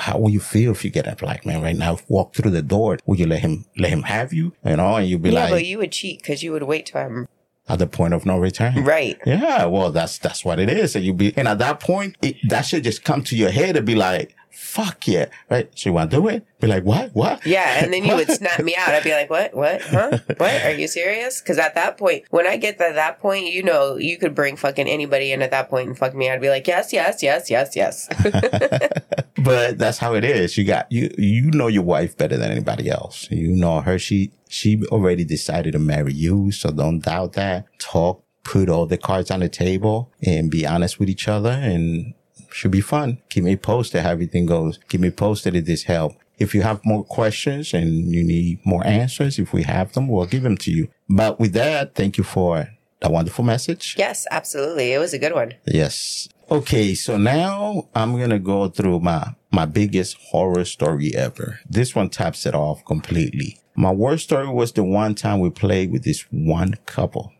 how 0.00 0.18
will 0.18 0.30
you 0.30 0.40
feel 0.40 0.72
if 0.72 0.84
you 0.84 0.90
get 0.90 1.06
a 1.06 1.16
black 1.16 1.44
man 1.44 1.62
right 1.62 1.76
now? 1.76 1.98
Walk 2.08 2.34
through 2.34 2.50
the 2.52 2.62
door. 2.62 2.98
Would 3.06 3.18
you 3.18 3.26
let 3.26 3.40
him 3.40 3.64
let 3.78 3.90
him 3.90 4.02
have 4.02 4.32
you? 4.32 4.52
You 4.64 4.76
know, 4.76 4.96
and 4.96 5.08
you'd 5.08 5.22
be 5.22 5.30
"Yeah, 5.30 5.44
like, 5.44 5.50
but 5.50 5.64
you 5.66 5.78
would 5.78 5.92
cheat 5.92 6.20
because 6.20 6.42
you 6.42 6.52
would 6.52 6.62
wait 6.62 6.86
till 6.86 7.00
I'm 7.00 7.28
at 7.68 7.78
the 7.80 7.86
point 7.86 8.14
of 8.14 8.24
no 8.24 8.38
return. 8.38 8.84
right." 8.84 9.18
Yeah, 9.26 9.64
well, 9.66 9.90
that's 9.90 10.18
that's 10.18 10.44
what 10.44 10.58
it 10.60 10.68
is. 10.70 10.94
And 10.94 11.04
you 11.04 11.12
be, 11.12 11.32
and 11.36 11.48
at 11.48 11.58
that 11.58 11.80
point, 11.80 12.16
it, 12.22 12.36
that 12.48 12.62
should 12.62 12.84
just 12.84 13.02
come 13.02 13.22
to 13.24 13.36
your 13.36 13.50
head 13.50 13.76
and 13.76 13.86
be 13.86 13.94
like, 13.94 14.35
"Fuck 14.56 15.06
yeah!" 15.06 15.26
Right? 15.50 15.68
So 15.74 15.90
you 15.90 15.94
want 15.94 16.10
to 16.10 16.16
do 16.16 16.28
it? 16.28 16.46
Be 16.60 16.66
like, 16.66 16.84
"What? 16.84 17.14
What?" 17.14 17.44
Yeah, 17.44 17.84
and 17.84 17.92
then 17.92 18.04
you 18.04 18.14
would 18.16 18.30
snap 18.40 18.60
me 18.60 18.74
out. 18.76 18.88
I'd 18.88 19.04
be 19.04 19.12
like, 19.12 19.30
"What? 19.30 19.54
What? 19.54 19.82
Huh? 19.82 20.18
What? 20.38 20.64
Are 20.64 20.72
you 20.72 20.88
serious?" 20.88 21.40
Because 21.40 21.58
at 21.58 21.74
that 21.74 21.98
point, 21.98 22.24
when 22.30 22.46
I 22.46 22.56
get 22.56 22.78
to 22.78 22.90
that 22.94 23.20
point, 23.20 23.46
you 23.46 23.62
know, 23.62 23.96
you 23.96 24.18
could 24.18 24.34
bring 24.34 24.56
fucking 24.56 24.88
anybody 24.88 25.32
in 25.32 25.42
at 25.42 25.50
that 25.50 25.68
point 25.68 25.88
and 25.88 25.98
fuck 25.98 26.14
me. 26.14 26.30
I'd 26.30 26.40
be 26.40 26.48
like, 26.48 26.66
"Yes, 26.66 26.92
yes, 26.92 27.22
yes, 27.22 27.50
yes, 27.50 27.76
yes." 27.76 28.08
but 29.44 29.78
that's 29.78 29.98
how 29.98 30.14
it 30.14 30.24
is. 30.24 30.56
You 30.56 30.64
got 30.64 30.90
you 30.90 31.14
you 31.18 31.50
know 31.50 31.68
your 31.68 31.82
wife 31.82 32.16
better 32.16 32.36
than 32.36 32.50
anybody 32.50 32.90
else. 32.90 33.30
You 33.30 33.48
know 33.48 33.80
her. 33.80 33.98
She 33.98 34.32
she 34.48 34.82
already 34.86 35.24
decided 35.24 35.72
to 35.72 35.78
marry 35.78 36.12
you, 36.12 36.50
so 36.52 36.70
don't 36.70 37.00
doubt 37.00 37.34
that. 37.34 37.66
Talk, 37.78 38.24
put 38.42 38.68
all 38.68 38.86
the 38.86 38.98
cards 38.98 39.30
on 39.30 39.40
the 39.40 39.48
table, 39.48 40.12
and 40.22 40.50
be 40.50 40.66
honest 40.66 40.98
with 40.98 41.08
each 41.08 41.28
other, 41.28 41.50
and 41.50 42.14
should 42.56 42.70
be 42.70 42.80
fun. 42.80 43.18
Keep 43.28 43.44
me 43.44 43.56
posted 43.56 44.02
how 44.02 44.10
everything 44.10 44.46
goes. 44.46 44.78
Keep 44.88 45.02
me 45.02 45.10
posted 45.10 45.54
if 45.54 45.66
this 45.66 45.82
help. 45.82 46.12
If 46.38 46.54
you 46.54 46.62
have 46.62 46.84
more 46.84 47.04
questions 47.04 47.74
and 47.74 48.10
you 48.14 48.24
need 48.24 48.60
more 48.64 48.86
answers, 48.86 49.38
if 49.38 49.52
we 49.52 49.62
have 49.64 49.92
them, 49.92 50.08
we'll 50.08 50.26
give 50.26 50.42
them 50.42 50.56
to 50.58 50.70
you. 50.70 50.88
But 51.08 51.38
with 51.38 51.52
that, 51.52 51.94
thank 51.94 52.16
you 52.16 52.24
for 52.24 52.68
that 53.00 53.12
wonderful 53.12 53.44
message. 53.44 53.94
yes, 53.98 54.26
absolutely. 54.30 54.92
It 54.92 54.98
was 54.98 55.12
a 55.12 55.18
good 55.18 55.34
one. 55.34 55.52
Yes. 55.66 56.28
Okay, 56.50 56.94
so 56.94 57.18
now 57.18 57.88
I'm 57.94 58.18
gonna 58.18 58.38
go 58.38 58.68
through 58.68 59.00
my 59.00 59.34
my 59.50 59.66
biggest 59.66 60.16
horror 60.30 60.64
story 60.64 61.14
ever. 61.14 61.60
This 61.68 61.94
one 61.94 62.08
taps 62.08 62.46
it 62.46 62.54
off 62.54 62.84
completely. 62.84 63.58
My 63.76 63.90
worst 63.90 64.24
story 64.24 64.48
was 64.48 64.72
the 64.72 64.82
one 64.84 65.14
time 65.14 65.40
we 65.40 65.50
played 65.50 65.90
with 65.90 66.04
this 66.04 66.22
one 66.30 66.74
couple. 66.86 67.32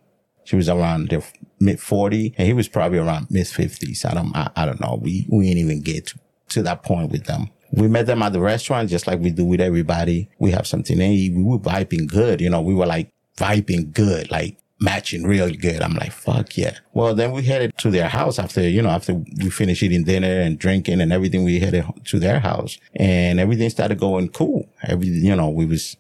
She 0.45 0.57
was 0.57 0.69
around 0.69 1.09
the 1.09 1.25
mid 1.59 1.81
40 1.81 2.35
and 2.37 2.47
he 2.47 2.53
was 2.53 2.69
probably 2.69 2.99
around 2.99 3.29
mid 3.31 3.47
50s. 3.47 4.05
I 4.05 4.15
don't 4.15 4.35
I, 4.35 4.51
I 4.57 4.67
don't 4.67 4.81
know. 4.81 4.99
We 5.01 5.27
we 5.31 5.47
didn't 5.47 5.61
even 5.61 5.83
get 5.83 6.07
to, 6.09 6.19
to 6.51 6.63
that 6.63 6.83
point 6.83 7.11
with 7.11 7.25
them. 7.25 7.51
We 7.73 7.89
met 7.89 8.07
them 8.07 8.23
at 8.23 8.33
the 8.33 8.41
restaurant 8.41 8.91
just 8.91 9.07
like 9.07 9.21
we 9.21 9.31
do 9.31 9.45
with 9.45 9.61
everybody. 9.61 10.29
We 10.39 10.53
have 10.53 10.67
something 10.67 11.01
eat. 11.01 11.35
We 11.35 11.43
were 11.43 11.59
vibing 11.59 12.07
good. 12.07 12.41
You 12.41 12.51
know, 12.51 12.61
we 12.61 12.75
were 12.75 12.87
like 12.87 13.13
vibing 13.37 13.93
good, 13.93 14.31
like 14.31 14.59
matching 14.81 15.25
real 15.25 15.51
good. 15.51 15.83
I'm 15.83 15.95
like, 15.95 16.13
fuck 16.13 16.57
yeah. 16.57 16.77
Well, 16.93 17.15
then 17.15 17.33
we 17.33 17.43
headed 17.43 17.77
to 17.79 17.91
their 17.91 18.09
house 18.09 18.39
after, 18.39 18.67
you 18.69 18.83
know, 18.83 18.91
after 18.91 19.15
we 19.15 19.51
finished 19.51 19.83
eating 19.83 20.05
dinner 20.05 20.41
and 20.41 20.59
drinking 20.59 21.01
and 21.01 21.13
everything, 21.13 21.45
we 21.45 21.59
headed 21.59 21.85
to 22.05 22.19
their 22.19 22.41
house 22.41 22.79
and 22.95 23.41
everything 23.41 23.71
started 23.71 23.99
going 23.99 24.29
cool. 24.31 24.69
Every, 24.83 25.09
you 25.09 25.35
know, 25.35 25.49
we 25.49 25.67
was, 25.67 25.97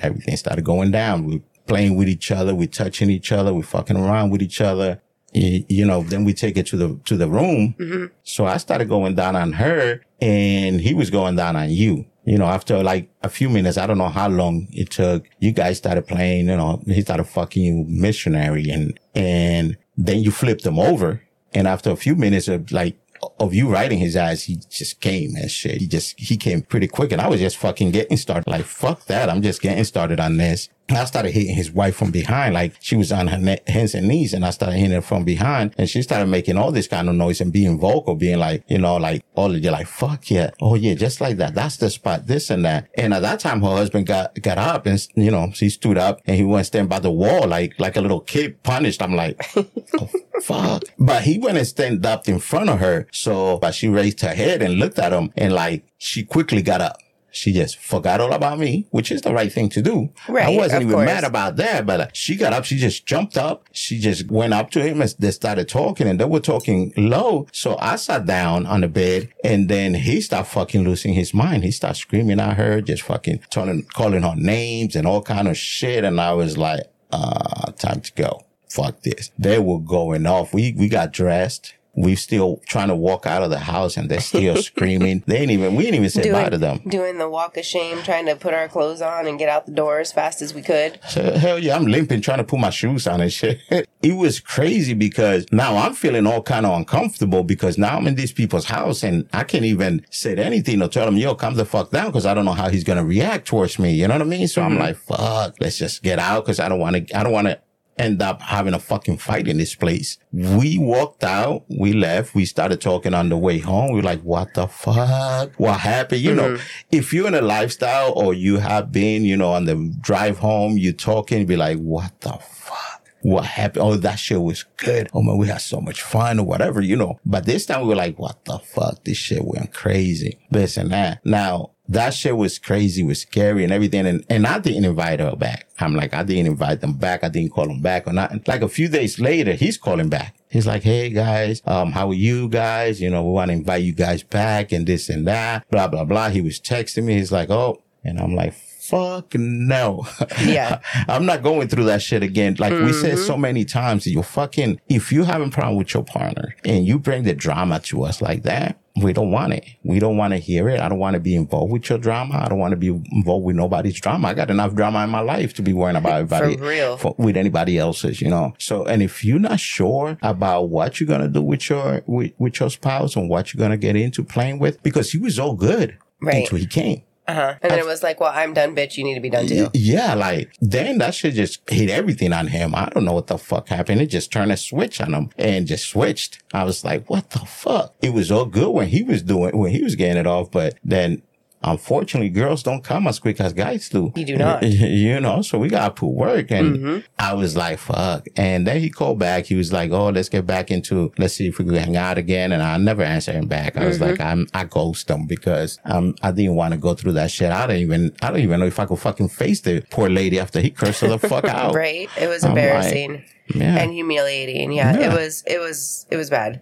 everything 0.00 0.36
started 0.36 0.64
going 0.64 0.90
down. 0.90 1.24
We 1.24 1.42
playing 1.66 1.96
with 1.96 2.08
each 2.08 2.30
other. 2.30 2.54
We're 2.54 2.68
touching 2.68 3.10
each 3.10 3.32
other. 3.32 3.52
We're 3.52 3.62
fucking 3.62 3.96
around 3.96 4.30
with 4.30 4.42
each 4.42 4.60
other. 4.60 5.00
You 5.34 5.86
know, 5.86 6.02
then 6.02 6.24
we 6.24 6.34
take 6.34 6.58
it 6.58 6.66
to 6.66 6.76
the, 6.76 7.00
to 7.06 7.16
the 7.16 7.28
room. 7.28 7.74
Mm-hmm. 7.78 8.06
So 8.22 8.44
I 8.44 8.58
started 8.58 8.88
going 8.88 9.14
down 9.14 9.34
on 9.34 9.52
her 9.54 10.02
and 10.20 10.80
he 10.80 10.92
was 10.92 11.08
going 11.08 11.36
down 11.36 11.56
on 11.56 11.70
you. 11.70 12.04
You 12.24 12.38
know, 12.38 12.44
after 12.46 12.82
like 12.82 13.08
a 13.22 13.28
few 13.28 13.48
minutes, 13.48 13.78
I 13.78 13.86
don't 13.86 13.98
know 13.98 14.10
how 14.10 14.28
long 14.28 14.68
it 14.70 14.90
took. 14.90 15.24
You 15.40 15.52
guys 15.52 15.78
started 15.78 16.06
playing, 16.06 16.48
you 16.48 16.56
know, 16.56 16.82
he 16.86 17.00
started 17.00 17.24
fucking 17.24 17.62
you 17.62 17.84
missionary 17.88 18.68
and, 18.68 18.98
and 19.14 19.76
then 19.96 20.20
you 20.20 20.30
flipped 20.30 20.64
him 20.66 20.78
over. 20.78 21.22
And 21.54 21.66
after 21.66 21.90
a 21.90 21.96
few 21.96 22.14
minutes 22.14 22.46
of 22.48 22.70
like, 22.70 22.96
of 23.38 23.54
you 23.54 23.68
riding 23.68 23.98
his 23.98 24.16
ass, 24.16 24.42
he 24.42 24.56
just 24.68 25.00
came 25.00 25.34
and 25.36 25.50
shit. 25.50 25.80
He 25.80 25.86
just, 25.86 26.18
he 26.18 26.36
came 26.36 26.62
pretty 26.62 26.88
quick 26.88 27.12
and 27.12 27.20
I 27.20 27.28
was 27.28 27.40
just 27.40 27.56
fucking 27.56 27.92
getting 27.92 28.16
started. 28.16 28.50
Like, 28.50 28.64
fuck 28.64 29.06
that. 29.06 29.30
I'm 29.30 29.42
just 29.42 29.62
getting 29.62 29.84
started 29.84 30.20
on 30.20 30.36
this. 30.36 30.68
I 30.96 31.04
started 31.04 31.32
hitting 31.32 31.54
his 31.54 31.70
wife 31.70 31.96
from 31.96 32.10
behind, 32.10 32.54
like 32.54 32.74
she 32.80 32.96
was 32.96 33.12
on 33.12 33.28
her 33.28 33.38
ne- 33.38 33.60
hands 33.66 33.94
and 33.94 34.08
knees, 34.08 34.34
and 34.34 34.44
I 34.44 34.50
started 34.50 34.76
hitting 34.76 34.92
her 34.92 35.00
from 35.00 35.24
behind, 35.24 35.74
and 35.78 35.88
she 35.88 36.02
started 36.02 36.26
making 36.26 36.56
all 36.56 36.72
this 36.72 36.88
kind 36.88 37.08
of 37.08 37.14
noise 37.14 37.40
and 37.40 37.52
being 37.52 37.78
vocal, 37.78 38.14
being 38.14 38.38
like, 38.38 38.64
you 38.68 38.78
know, 38.78 38.96
like 38.96 39.24
all 39.34 39.54
of 39.54 39.62
you, 39.62 39.70
like 39.70 39.86
fuck 39.86 40.30
yeah, 40.30 40.50
oh 40.60 40.74
yeah, 40.74 40.94
just 40.94 41.20
like 41.20 41.36
that. 41.38 41.54
That's 41.54 41.76
the 41.76 41.90
spot, 41.90 42.26
this 42.26 42.50
and 42.50 42.64
that. 42.64 42.88
And 42.94 43.14
at 43.14 43.22
that 43.22 43.40
time, 43.40 43.62
her 43.62 43.68
husband 43.68 44.06
got 44.06 44.40
got 44.42 44.58
up 44.58 44.86
and 44.86 45.06
you 45.14 45.30
know 45.30 45.50
she 45.52 45.68
stood 45.68 45.98
up 45.98 46.20
and 46.26 46.36
he 46.36 46.44
went 46.44 46.66
stand 46.66 46.88
by 46.88 46.98
the 46.98 47.10
wall 47.10 47.46
like 47.46 47.78
like 47.78 47.96
a 47.96 48.00
little 48.00 48.20
kid 48.20 48.62
punished. 48.62 49.02
I'm 49.02 49.14
like, 49.14 49.40
oh, 49.56 50.08
fuck. 50.42 50.84
But 50.98 51.22
he 51.22 51.38
went 51.38 51.58
and 51.58 51.66
stand 51.66 52.04
up 52.06 52.28
in 52.28 52.38
front 52.38 52.70
of 52.70 52.80
her, 52.80 53.06
so 53.12 53.58
but 53.58 53.74
she 53.74 53.88
raised 53.88 54.20
her 54.20 54.34
head 54.34 54.62
and 54.62 54.74
looked 54.74 54.98
at 54.98 55.12
him, 55.12 55.32
and 55.36 55.52
like 55.52 55.84
she 55.98 56.24
quickly 56.24 56.62
got 56.62 56.80
up. 56.80 56.98
She 57.32 57.52
just 57.52 57.78
forgot 57.78 58.20
all 58.20 58.32
about 58.32 58.58
me, 58.58 58.86
which 58.90 59.10
is 59.10 59.22
the 59.22 59.32
right 59.32 59.52
thing 59.52 59.68
to 59.70 59.82
do. 59.82 60.10
I 60.28 60.56
wasn't 60.56 60.82
even 60.82 60.94
course. 60.94 61.06
mad 61.06 61.24
about 61.24 61.56
that, 61.56 61.86
but 61.86 62.00
uh, 62.00 62.06
she 62.12 62.36
got 62.36 62.52
up, 62.52 62.64
she 62.64 62.76
just 62.76 63.06
jumped 63.06 63.36
up, 63.36 63.66
she 63.72 63.98
just 63.98 64.30
went 64.30 64.52
up 64.52 64.70
to 64.72 64.82
him 64.82 65.00
and 65.00 65.14
they 65.18 65.30
started 65.30 65.68
talking 65.68 66.06
and 66.06 66.20
they 66.20 66.24
were 66.24 66.40
talking 66.40 66.92
low. 66.96 67.46
So 67.52 67.76
I 67.80 67.96
sat 67.96 68.26
down 68.26 68.66
on 68.66 68.82
the 68.82 68.88
bed 68.88 69.30
and 69.42 69.68
then 69.68 69.94
he 69.94 70.20
started 70.20 70.48
fucking 70.48 70.84
losing 70.84 71.14
his 71.14 71.32
mind. 71.32 71.64
He 71.64 71.70
started 71.70 71.98
screaming 71.98 72.38
at 72.38 72.56
her, 72.56 72.80
just 72.80 73.02
fucking 73.02 73.40
turning, 73.50 73.84
calling 73.84 74.22
her 74.22 74.36
names 74.36 74.94
and 74.94 75.06
all 75.06 75.22
kind 75.22 75.48
of 75.48 75.56
shit. 75.56 76.04
And 76.04 76.20
I 76.20 76.32
was 76.34 76.58
like, 76.58 76.82
uh, 77.10 77.72
time 77.72 78.00
to 78.00 78.12
go. 78.12 78.44
Fuck 78.68 79.02
this. 79.02 79.30
They 79.38 79.58
were 79.58 79.80
going 79.80 80.26
off. 80.26 80.54
We, 80.54 80.72
we 80.72 80.88
got 80.88 81.12
dressed. 81.12 81.74
We 81.94 82.16
still 82.16 82.60
trying 82.66 82.88
to 82.88 82.96
walk 82.96 83.26
out 83.26 83.42
of 83.42 83.50
the 83.50 83.58
house 83.58 83.96
and 83.96 84.10
they're 84.10 84.20
still 84.20 84.56
screaming. 84.62 85.22
They 85.26 85.38
ain't 85.38 85.50
even, 85.50 85.74
we 85.74 85.84
didn't 85.84 85.96
even 85.96 86.10
say 86.10 86.32
bye 86.32 86.48
to 86.48 86.58
them. 86.58 86.78
doing 86.88 87.18
the 87.18 87.28
walk 87.28 87.56
of 87.56 87.64
shame, 87.64 88.02
trying 88.02 88.26
to 88.26 88.36
put 88.36 88.54
our 88.54 88.68
clothes 88.68 89.02
on 89.02 89.26
and 89.26 89.38
get 89.38 89.48
out 89.48 89.66
the 89.66 89.72
door 89.72 90.00
as 90.00 90.12
fast 90.12 90.40
as 90.40 90.54
we 90.54 90.62
could. 90.62 90.98
So, 91.08 91.32
hell 91.32 91.58
yeah, 91.58 91.76
I'm 91.76 91.86
limping 91.86 92.22
trying 92.22 92.38
to 92.38 92.44
put 92.44 92.60
my 92.60 92.70
shoes 92.70 93.06
on 93.06 93.20
and 93.20 93.32
shit. 93.32 93.60
it 94.02 94.16
was 94.16 94.40
crazy 94.40 94.94
because 94.94 95.46
now 95.52 95.76
I'm 95.76 95.94
feeling 95.94 96.26
all 96.26 96.42
kind 96.42 96.66
of 96.66 96.76
uncomfortable 96.76 97.44
because 97.44 97.76
now 97.76 97.96
I'm 97.96 98.06
in 98.06 98.14
these 98.14 98.32
people's 98.32 98.64
house 98.64 99.02
and 99.02 99.28
I 99.32 99.44
can't 99.44 99.64
even 99.64 100.04
say 100.10 100.34
anything 100.34 100.82
or 100.82 100.88
tell 100.88 101.06
him, 101.06 101.16
yo, 101.16 101.34
come 101.34 101.54
the 101.54 101.64
fuck 101.64 101.90
down 101.90 102.06
because 102.06 102.26
I 102.26 102.34
don't 102.34 102.44
know 102.44 102.52
how 102.52 102.68
he's 102.68 102.84
going 102.84 102.98
to 102.98 103.04
react 103.04 103.46
towards 103.46 103.78
me. 103.78 103.94
You 103.94 104.08
know 104.08 104.14
what 104.14 104.22
I 104.22 104.26
mean? 104.26 104.48
So 104.48 104.62
I'm 104.62 104.72
mm-hmm. 104.72 104.80
like, 104.80 104.96
fuck, 104.96 105.56
let's 105.60 105.78
just 105.78 106.02
get 106.02 106.18
out 106.18 106.44
because 106.44 106.58
I 106.58 106.68
don't 106.68 106.78
want 106.78 107.08
to, 107.08 107.18
I 107.18 107.22
don't 107.22 107.32
want 107.32 107.48
to 107.48 107.60
end 107.98 108.22
up 108.22 108.42
having 108.42 108.74
a 108.74 108.78
fucking 108.78 109.18
fight 109.18 109.48
in 109.48 109.58
this 109.58 109.74
place. 109.74 110.18
We 110.32 110.78
walked 110.78 111.24
out, 111.24 111.64
we 111.68 111.92
left, 111.92 112.34
we 112.34 112.44
started 112.44 112.80
talking 112.80 113.14
on 113.14 113.28
the 113.28 113.36
way 113.36 113.58
home. 113.58 113.92
We 113.92 114.00
are 114.00 114.04
like, 114.04 114.22
what 114.22 114.54
the 114.54 114.66
fuck? 114.66 115.52
What 115.56 115.80
happened? 115.80 116.22
You 116.22 116.34
know, 116.34 116.50
mm-hmm. 116.52 116.86
if 116.90 117.12
you're 117.12 117.28
in 117.28 117.34
a 117.34 117.42
lifestyle 117.42 118.12
or 118.12 118.34
you 118.34 118.58
have 118.58 118.92
been, 118.92 119.24
you 119.24 119.36
know, 119.36 119.52
on 119.52 119.66
the 119.66 119.94
drive 120.00 120.38
home, 120.38 120.78
you 120.78 120.92
talking, 120.92 121.46
be 121.46 121.56
like, 121.56 121.78
what 121.78 122.20
the 122.20 122.32
fuck? 122.32 122.78
What 123.22 123.44
happened? 123.44 123.84
Oh, 123.84 123.96
that 123.96 124.16
shit 124.16 124.42
was 124.42 124.64
good. 124.78 125.08
Oh 125.14 125.22
man, 125.22 125.36
we 125.36 125.46
had 125.46 125.60
so 125.60 125.80
much 125.80 126.02
fun 126.02 126.40
or 126.40 126.46
whatever, 126.46 126.80
you 126.80 126.96
know. 126.96 127.20
But 127.24 127.46
this 127.46 127.66
time 127.66 127.82
we 127.82 127.88
were 127.88 127.94
like, 127.94 128.18
what 128.18 128.44
the 128.44 128.58
fuck? 128.58 129.04
This 129.04 129.16
shit 129.16 129.44
went 129.44 129.72
crazy. 129.72 130.40
This 130.50 130.76
and 130.76 130.90
that. 130.90 131.24
Now, 131.24 131.71
that 131.88 132.14
shit 132.14 132.36
was 132.36 132.58
crazy, 132.58 133.02
was 133.02 133.20
scary 133.20 133.64
and 133.64 133.72
everything. 133.72 134.06
And, 134.06 134.24
and 134.28 134.46
I 134.46 134.58
didn't 134.58 134.84
invite 134.84 135.20
her 135.20 135.34
back. 135.36 135.68
I'm 135.78 135.94
like, 135.94 136.14
I 136.14 136.22
didn't 136.22 136.46
invite 136.46 136.80
them 136.80 136.94
back. 136.94 137.24
I 137.24 137.28
didn't 137.28 137.52
call 137.52 137.66
them 137.66 137.82
back 137.82 138.06
or 138.06 138.12
not. 138.12 138.46
Like 138.46 138.62
a 138.62 138.68
few 138.68 138.88
days 138.88 139.18
later, 139.18 139.52
he's 139.54 139.76
calling 139.76 140.08
back. 140.08 140.36
He's 140.48 140.66
like, 140.66 140.82
Hey 140.82 141.10
guys, 141.10 141.60
um, 141.66 141.92
how 141.92 142.10
are 142.10 142.14
you 142.14 142.48
guys? 142.48 143.00
You 143.00 143.10
know, 143.10 143.24
we 143.24 143.32
want 143.32 143.48
to 143.48 143.54
invite 143.54 143.82
you 143.82 143.94
guys 143.94 144.22
back 144.22 144.72
and 144.72 144.86
this 144.86 145.08
and 145.08 145.26
that, 145.26 145.68
blah, 145.70 145.88
blah, 145.88 146.04
blah. 146.04 146.30
He 146.30 146.40
was 146.40 146.60
texting 146.60 147.04
me. 147.04 147.14
He's 147.14 147.32
like, 147.32 147.50
Oh, 147.50 147.82
and 148.04 148.18
I'm 148.18 148.34
like, 148.34 148.54
fuck 148.54 149.34
no. 149.34 150.06
Yeah. 150.42 150.80
I'm 151.08 151.24
not 151.24 151.42
going 151.42 151.68
through 151.68 151.84
that 151.84 152.02
shit 152.02 152.22
again. 152.22 152.56
Like 152.58 152.72
we 152.72 152.92
said 152.92 153.18
so 153.18 153.36
many 153.36 153.64
times, 153.64 154.06
you 154.06 154.22
fucking, 154.22 154.80
if 154.88 155.12
you 155.12 155.24
having 155.24 155.50
problem 155.50 155.76
with 155.76 155.94
your 155.94 156.04
partner 156.04 156.54
and 156.64 156.86
you 156.86 156.98
bring 156.98 157.22
the 157.22 157.34
drama 157.34 157.80
to 157.80 158.04
us 158.04 158.20
like 158.20 158.42
that, 158.42 158.78
we 159.00 159.12
don't 159.14 159.30
want 159.30 159.54
it. 159.54 159.64
We 159.84 159.98
don't 160.00 160.16
want 160.18 160.32
to 160.32 160.38
hear 160.38 160.68
it. 160.68 160.78
I 160.80 160.88
don't 160.88 160.98
want 160.98 161.14
to 161.14 161.20
be 161.20 161.34
involved 161.34 161.72
with 161.72 161.88
your 161.88 161.98
drama. 161.98 162.42
I 162.44 162.48
don't 162.48 162.58
want 162.58 162.72
to 162.72 162.76
be 162.76 162.88
involved 162.88 163.44
with 163.46 163.56
nobody's 163.56 163.98
drama. 163.98 164.28
I 164.28 164.34
got 164.34 164.50
enough 164.50 164.74
drama 164.74 165.02
in 165.04 165.10
my 165.10 165.20
life 165.20 165.54
to 165.54 165.62
be 165.62 165.72
worrying 165.72 165.96
about 165.96 166.12
everybody. 166.20 166.56
For 166.58 166.64
real. 166.68 166.96
for- 166.98 167.14
with 167.16 167.36
anybody 167.36 167.78
else's, 167.78 168.20
you 168.20 168.28
know. 168.28 168.52
So, 168.58 168.84
and 168.84 169.02
if 169.02 169.24
you're 169.24 169.38
not 169.38 169.60
sure 169.60 170.18
about 170.22 170.68
what 170.68 171.00
you're 171.00 171.08
gonna 171.08 171.28
do 171.28 171.40
with 171.42 171.70
your 171.70 172.02
with, 172.06 172.32
with 172.38 172.60
your 172.60 172.68
spouse 172.70 173.16
and 173.16 173.30
what 173.30 173.54
you're 173.54 173.60
gonna 173.60 173.78
get 173.78 173.96
into 173.96 174.22
playing 174.22 174.58
with, 174.58 174.82
because 174.82 175.12
he 175.12 175.18
was 175.18 175.38
all 175.38 175.54
good 175.54 175.96
Right. 176.20 176.42
until 176.44 176.58
he 176.58 176.66
came. 176.66 177.02
Uh 177.32 177.34
huh. 177.34 177.54
And 177.62 177.72
then 177.72 177.78
it 177.78 177.86
was 177.86 178.02
like, 178.02 178.20
well, 178.20 178.32
I'm 178.34 178.52
done, 178.52 178.76
bitch. 178.76 178.98
You 178.98 179.04
need 179.04 179.14
to 179.14 179.20
be 179.20 179.30
done 179.30 179.46
too. 179.46 179.68
Yeah, 179.72 180.14
like 180.14 180.52
then 180.60 180.98
that 180.98 181.14
shit 181.14 181.34
just 181.34 181.68
hit 181.70 181.88
everything 181.88 182.32
on 182.32 182.48
him. 182.48 182.74
I 182.74 182.90
don't 182.90 183.06
know 183.06 183.14
what 183.14 183.28
the 183.28 183.38
fuck 183.38 183.68
happened. 183.68 184.02
It 184.02 184.06
just 184.06 184.30
turned 184.30 184.52
a 184.52 184.56
switch 184.56 185.00
on 185.00 185.14
him 185.14 185.30
and 185.38 185.66
just 185.66 185.88
switched. 185.88 186.42
I 186.52 186.64
was 186.64 186.84
like, 186.84 187.08
what 187.08 187.30
the 187.30 187.38
fuck? 187.40 187.94
It 188.02 188.12
was 188.12 188.30
all 188.30 188.44
good 188.44 188.70
when 188.70 188.88
he 188.88 189.02
was 189.02 189.22
doing 189.22 189.56
when 189.56 189.70
he 189.70 189.82
was 189.82 189.96
getting 189.96 190.18
it 190.18 190.26
off, 190.26 190.50
but 190.50 190.78
then 190.84 191.22
unfortunately 191.64 192.28
girls 192.30 192.62
don't 192.62 192.82
come 192.82 193.06
as 193.06 193.18
quick 193.18 193.40
as 193.40 193.52
guys 193.52 193.88
do. 193.88 194.12
You 194.16 194.24
do 194.24 194.36
not. 194.36 194.62
You 195.02 195.20
know, 195.20 195.42
so 195.42 195.58
we 195.58 195.68
gotta 195.68 195.92
put 195.92 196.08
work 196.08 196.50
and 196.50 197.04
I 197.18 197.34
was 197.34 197.56
like, 197.56 197.78
fuck. 197.78 198.26
And 198.36 198.66
then 198.66 198.80
he 198.80 198.90
called 198.90 199.18
back. 199.18 199.46
He 199.46 199.54
was 199.54 199.72
like, 199.72 199.90
oh, 199.90 200.08
let's 200.10 200.28
get 200.28 200.46
back 200.46 200.70
into, 200.70 201.12
let's 201.18 201.34
see 201.34 201.48
if 201.48 201.58
we 201.58 201.64
can 201.64 201.74
hang 201.74 201.96
out 201.96 202.18
again. 202.18 202.52
And 202.52 202.62
I 202.62 202.76
never 202.78 203.02
answered 203.02 203.34
him 203.34 203.46
back. 203.48 203.76
I 203.76 203.86
was 203.86 204.00
like, 204.00 204.20
I'm, 204.20 204.46
I 204.54 204.64
ghost 204.64 205.08
him 205.10 205.26
because, 205.26 205.78
um, 205.84 206.14
I 206.22 206.30
didn't 206.32 206.54
want 206.54 206.72
to 206.72 206.78
go 206.78 206.94
through 206.94 207.12
that 207.12 207.30
shit. 207.30 207.50
I 207.50 207.66
don't 207.66 207.76
even, 207.76 208.14
I 208.22 208.30
don't 208.30 208.40
even 208.40 208.60
know 208.60 208.66
if 208.66 208.78
I 208.78 208.86
could 208.86 208.98
fucking 208.98 209.28
face 209.28 209.60
the 209.60 209.82
poor 209.90 210.08
lady 210.08 210.38
after 210.40 210.60
he 210.60 210.70
cursed 210.70 211.00
her 211.02 211.08
the 211.08 211.18
fuck 211.18 211.44
out. 211.48 211.74
Right. 211.74 212.08
It 212.20 212.28
was 212.28 212.44
I'm 212.44 212.54
like, 212.54 212.64
embarrassing 212.64 213.24
Yeah. 213.54 213.76
and 213.78 213.92
humiliating. 213.92 214.72
Yeah, 214.72 214.98
Yeah. 214.98 215.12
It 215.12 215.16
was. 215.16 215.42
It 215.46 215.58
was. 215.58 216.06
It 216.10 216.16
was 216.16 216.30
bad. 216.30 216.60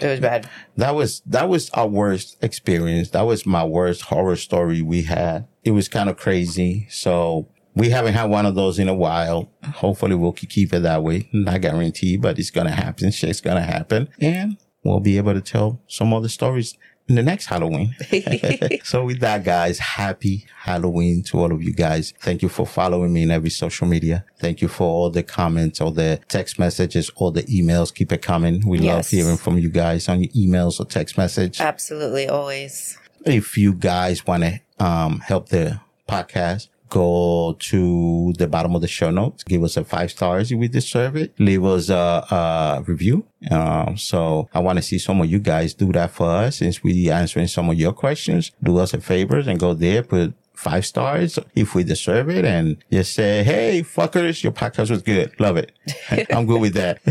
It 0.00 0.06
was 0.06 0.20
bad. 0.20 0.48
That 0.76 0.94
was 0.94 1.22
that 1.26 1.48
was 1.48 1.70
our 1.70 1.86
worst 1.88 2.36
experience. 2.42 3.10
That 3.10 3.22
was 3.22 3.46
my 3.46 3.64
worst 3.64 4.02
horror 4.02 4.36
story 4.36 4.82
we 4.82 5.02
had. 5.02 5.46
It 5.64 5.72
was 5.72 5.88
kind 5.88 6.08
of 6.08 6.16
crazy. 6.16 6.86
So 6.90 7.48
we 7.74 7.90
haven't 7.90 8.14
had 8.14 8.24
one 8.24 8.46
of 8.46 8.54
those 8.54 8.78
in 8.78 8.88
a 8.88 8.94
while. 8.94 9.50
Hopefully 9.64 10.14
we'll 10.14 10.32
keep 10.32 10.72
it 10.72 10.82
that 10.82 11.02
way. 11.02 11.28
Not 11.32 11.60
guaranteed, 11.60 12.22
but 12.22 12.38
it's 12.38 12.50
gonna 12.50 12.72
happen. 12.72 13.10
Shit's 13.10 13.40
gonna 13.40 13.62
happen, 13.62 14.08
and 14.20 14.56
we'll 14.84 15.00
be 15.00 15.16
able 15.16 15.34
to 15.34 15.40
tell 15.40 15.80
some 15.88 16.12
other 16.12 16.28
stories 16.28 16.76
the 17.14 17.22
next 17.22 17.46
Halloween. 17.46 17.94
so 18.84 19.04
with 19.04 19.20
that, 19.20 19.44
guys, 19.44 19.78
happy 19.78 20.46
Halloween 20.62 21.22
to 21.24 21.38
all 21.38 21.52
of 21.52 21.62
you 21.62 21.72
guys. 21.72 22.12
Thank 22.20 22.42
you 22.42 22.48
for 22.48 22.66
following 22.66 23.12
me 23.12 23.22
in 23.22 23.30
every 23.30 23.50
social 23.50 23.86
media. 23.86 24.24
Thank 24.38 24.60
you 24.60 24.68
for 24.68 24.84
all 24.84 25.10
the 25.10 25.22
comments, 25.22 25.80
all 25.80 25.90
the 25.90 26.20
text 26.28 26.58
messages, 26.58 27.10
all 27.16 27.30
the 27.30 27.44
emails. 27.44 27.94
Keep 27.94 28.12
it 28.12 28.22
coming. 28.22 28.66
We 28.66 28.78
love 28.78 29.08
hearing 29.08 29.36
from 29.36 29.58
you 29.58 29.70
guys 29.70 30.08
on 30.08 30.22
your 30.22 30.32
emails 30.32 30.80
or 30.80 30.84
text 30.84 31.16
message. 31.16 31.60
Absolutely. 31.60 32.28
Always. 32.28 32.98
If 33.24 33.56
you 33.56 33.72
guys 33.72 34.26
want 34.26 34.44
to 34.44 34.60
um, 34.78 35.20
help 35.20 35.48
the 35.48 35.80
podcast, 36.08 36.68
go 36.88 37.56
to 37.58 38.32
the 38.38 38.46
bottom 38.46 38.74
of 38.74 38.80
the 38.80 38.88
show 38.88 39.10
notes, 39.10 39.44
give 39.44 39.62
us 39.62 39.76
a 39.76 39.84
five 39.84 40.10
stars 40.10 40.50
if 40.52 40.58
we 40.58 40.68
deserve 40.68 41.16
it, 41.16 41.38
leave 41.38 41.64
us 41.64 41.88
a, 41.88 41.94
a 41.94 42.84
review. 42.86 43.24
Um, 43.50 43.96
so 43.96 44.48
I 44.52 44.60
want 44.60 44.78
to 44.78 44.82
see 44.82 44.98
some 44.98 45.20
of 45.20 45.30
you 45.30 45.38
guys 45.38 45.74
do 45.74 45.92
that 45.92 46.10
for 46.10 46.28
us 46.28 46.56
since 46.56 46.82
we 46.82 47.10
answering 47.10 47.46
some 47.46 47.70
of 47.70 47.78
your 47.78 47.92
questions. 47.92 48.52
Do 48.62 48.78
us 48.78 48.94
a 48.94 49.00
favor 49.00 49.38
and 49.38 49.58
go 49.58 49.74
there, 49.74 50.02
put 50.02 50.34
five 50.54 50.84
stars 50.84 51.38
if 51.54 51.72
we 51.76 51.84
deserve 51.84 52.28
it 52.28 52.44
and 52.44 52.76
just 52.90 53.14
say, 53.14 53.44
Hey, 53.44 53.82
fuckers, 53.82 54.42
your 54.42 54.50
podcast 54.50 54.90
was 54.90 55.02
good. 55.02 55.38
Love 55.38 55.56
it. 55.56 55.70
I'm 56.32 56.46
good 56.46 56.60
with 56.60 56.74
that. 56.74 56.98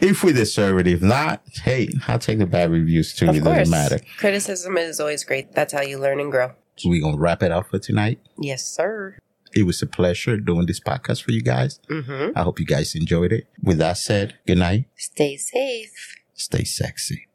if 0.00 0.24
we 0.24 0.32
deserve 0.32 0.78
it. 0.78 0.86
If 0.86 1.02
not, 1.02 1.42
hey, 1.62 1.90
I'll 2.08 2.18
take 2.18 2.38
the 2.38 2.46
bad 2.46 2.70
reviews 2.70 3.12
too. 3.14 3.28
Of 3.28 3.36
it 3.36 3.42
course. 3.42 3.58
doesn't 3.58 3.70
matter. 3.70 3.98
Criticism 4.16 4.78
is 4.78 4.98
always 4.98 5.24
great. 5.24 5.52
That's 5.52 5.74
how 5.74 5.82
you 5.82 5.98
learn 5.98 6.20
and 6.20 6.30
grow. 6.30 6.52
So 6.76 6.88
we're 6.90 7.02
gonna 7.02 7.16
wrap 7.16 7.42
it 7.42 7.52
up 7.52 7.70
for 7.70 7.78
tonight. 7.78 8.20
Yes, 8.38 8.66
sir. 8.66 9.18
It 9.54 9.64
was 9.64 9.80
a 9.80 9.86
pleasure 9.86 10.36
doing 10.36 10.66
this 10.66 10.80
podcast 10.80 11.22
for 11.22 11.32
you 11.32 11.40
guys. 11.40 11.80
Mm-hmm. 11.88 12.36
I 12.36 12.42
hope 12.42 12.60
you 12.60 12.66
guys 12.66 12.94
enjoyed 12.94 13.32
it. 13.32 13.46
With 13.62 13.78
that 13.78 13.96
said, 13.96 14.34
good 14.46 14.58
night. 14.58 14.84
Stay 14.96 15.36
safe. 15.36 16.16
Stay 16.34 16.64
sexy. 16.64 17.26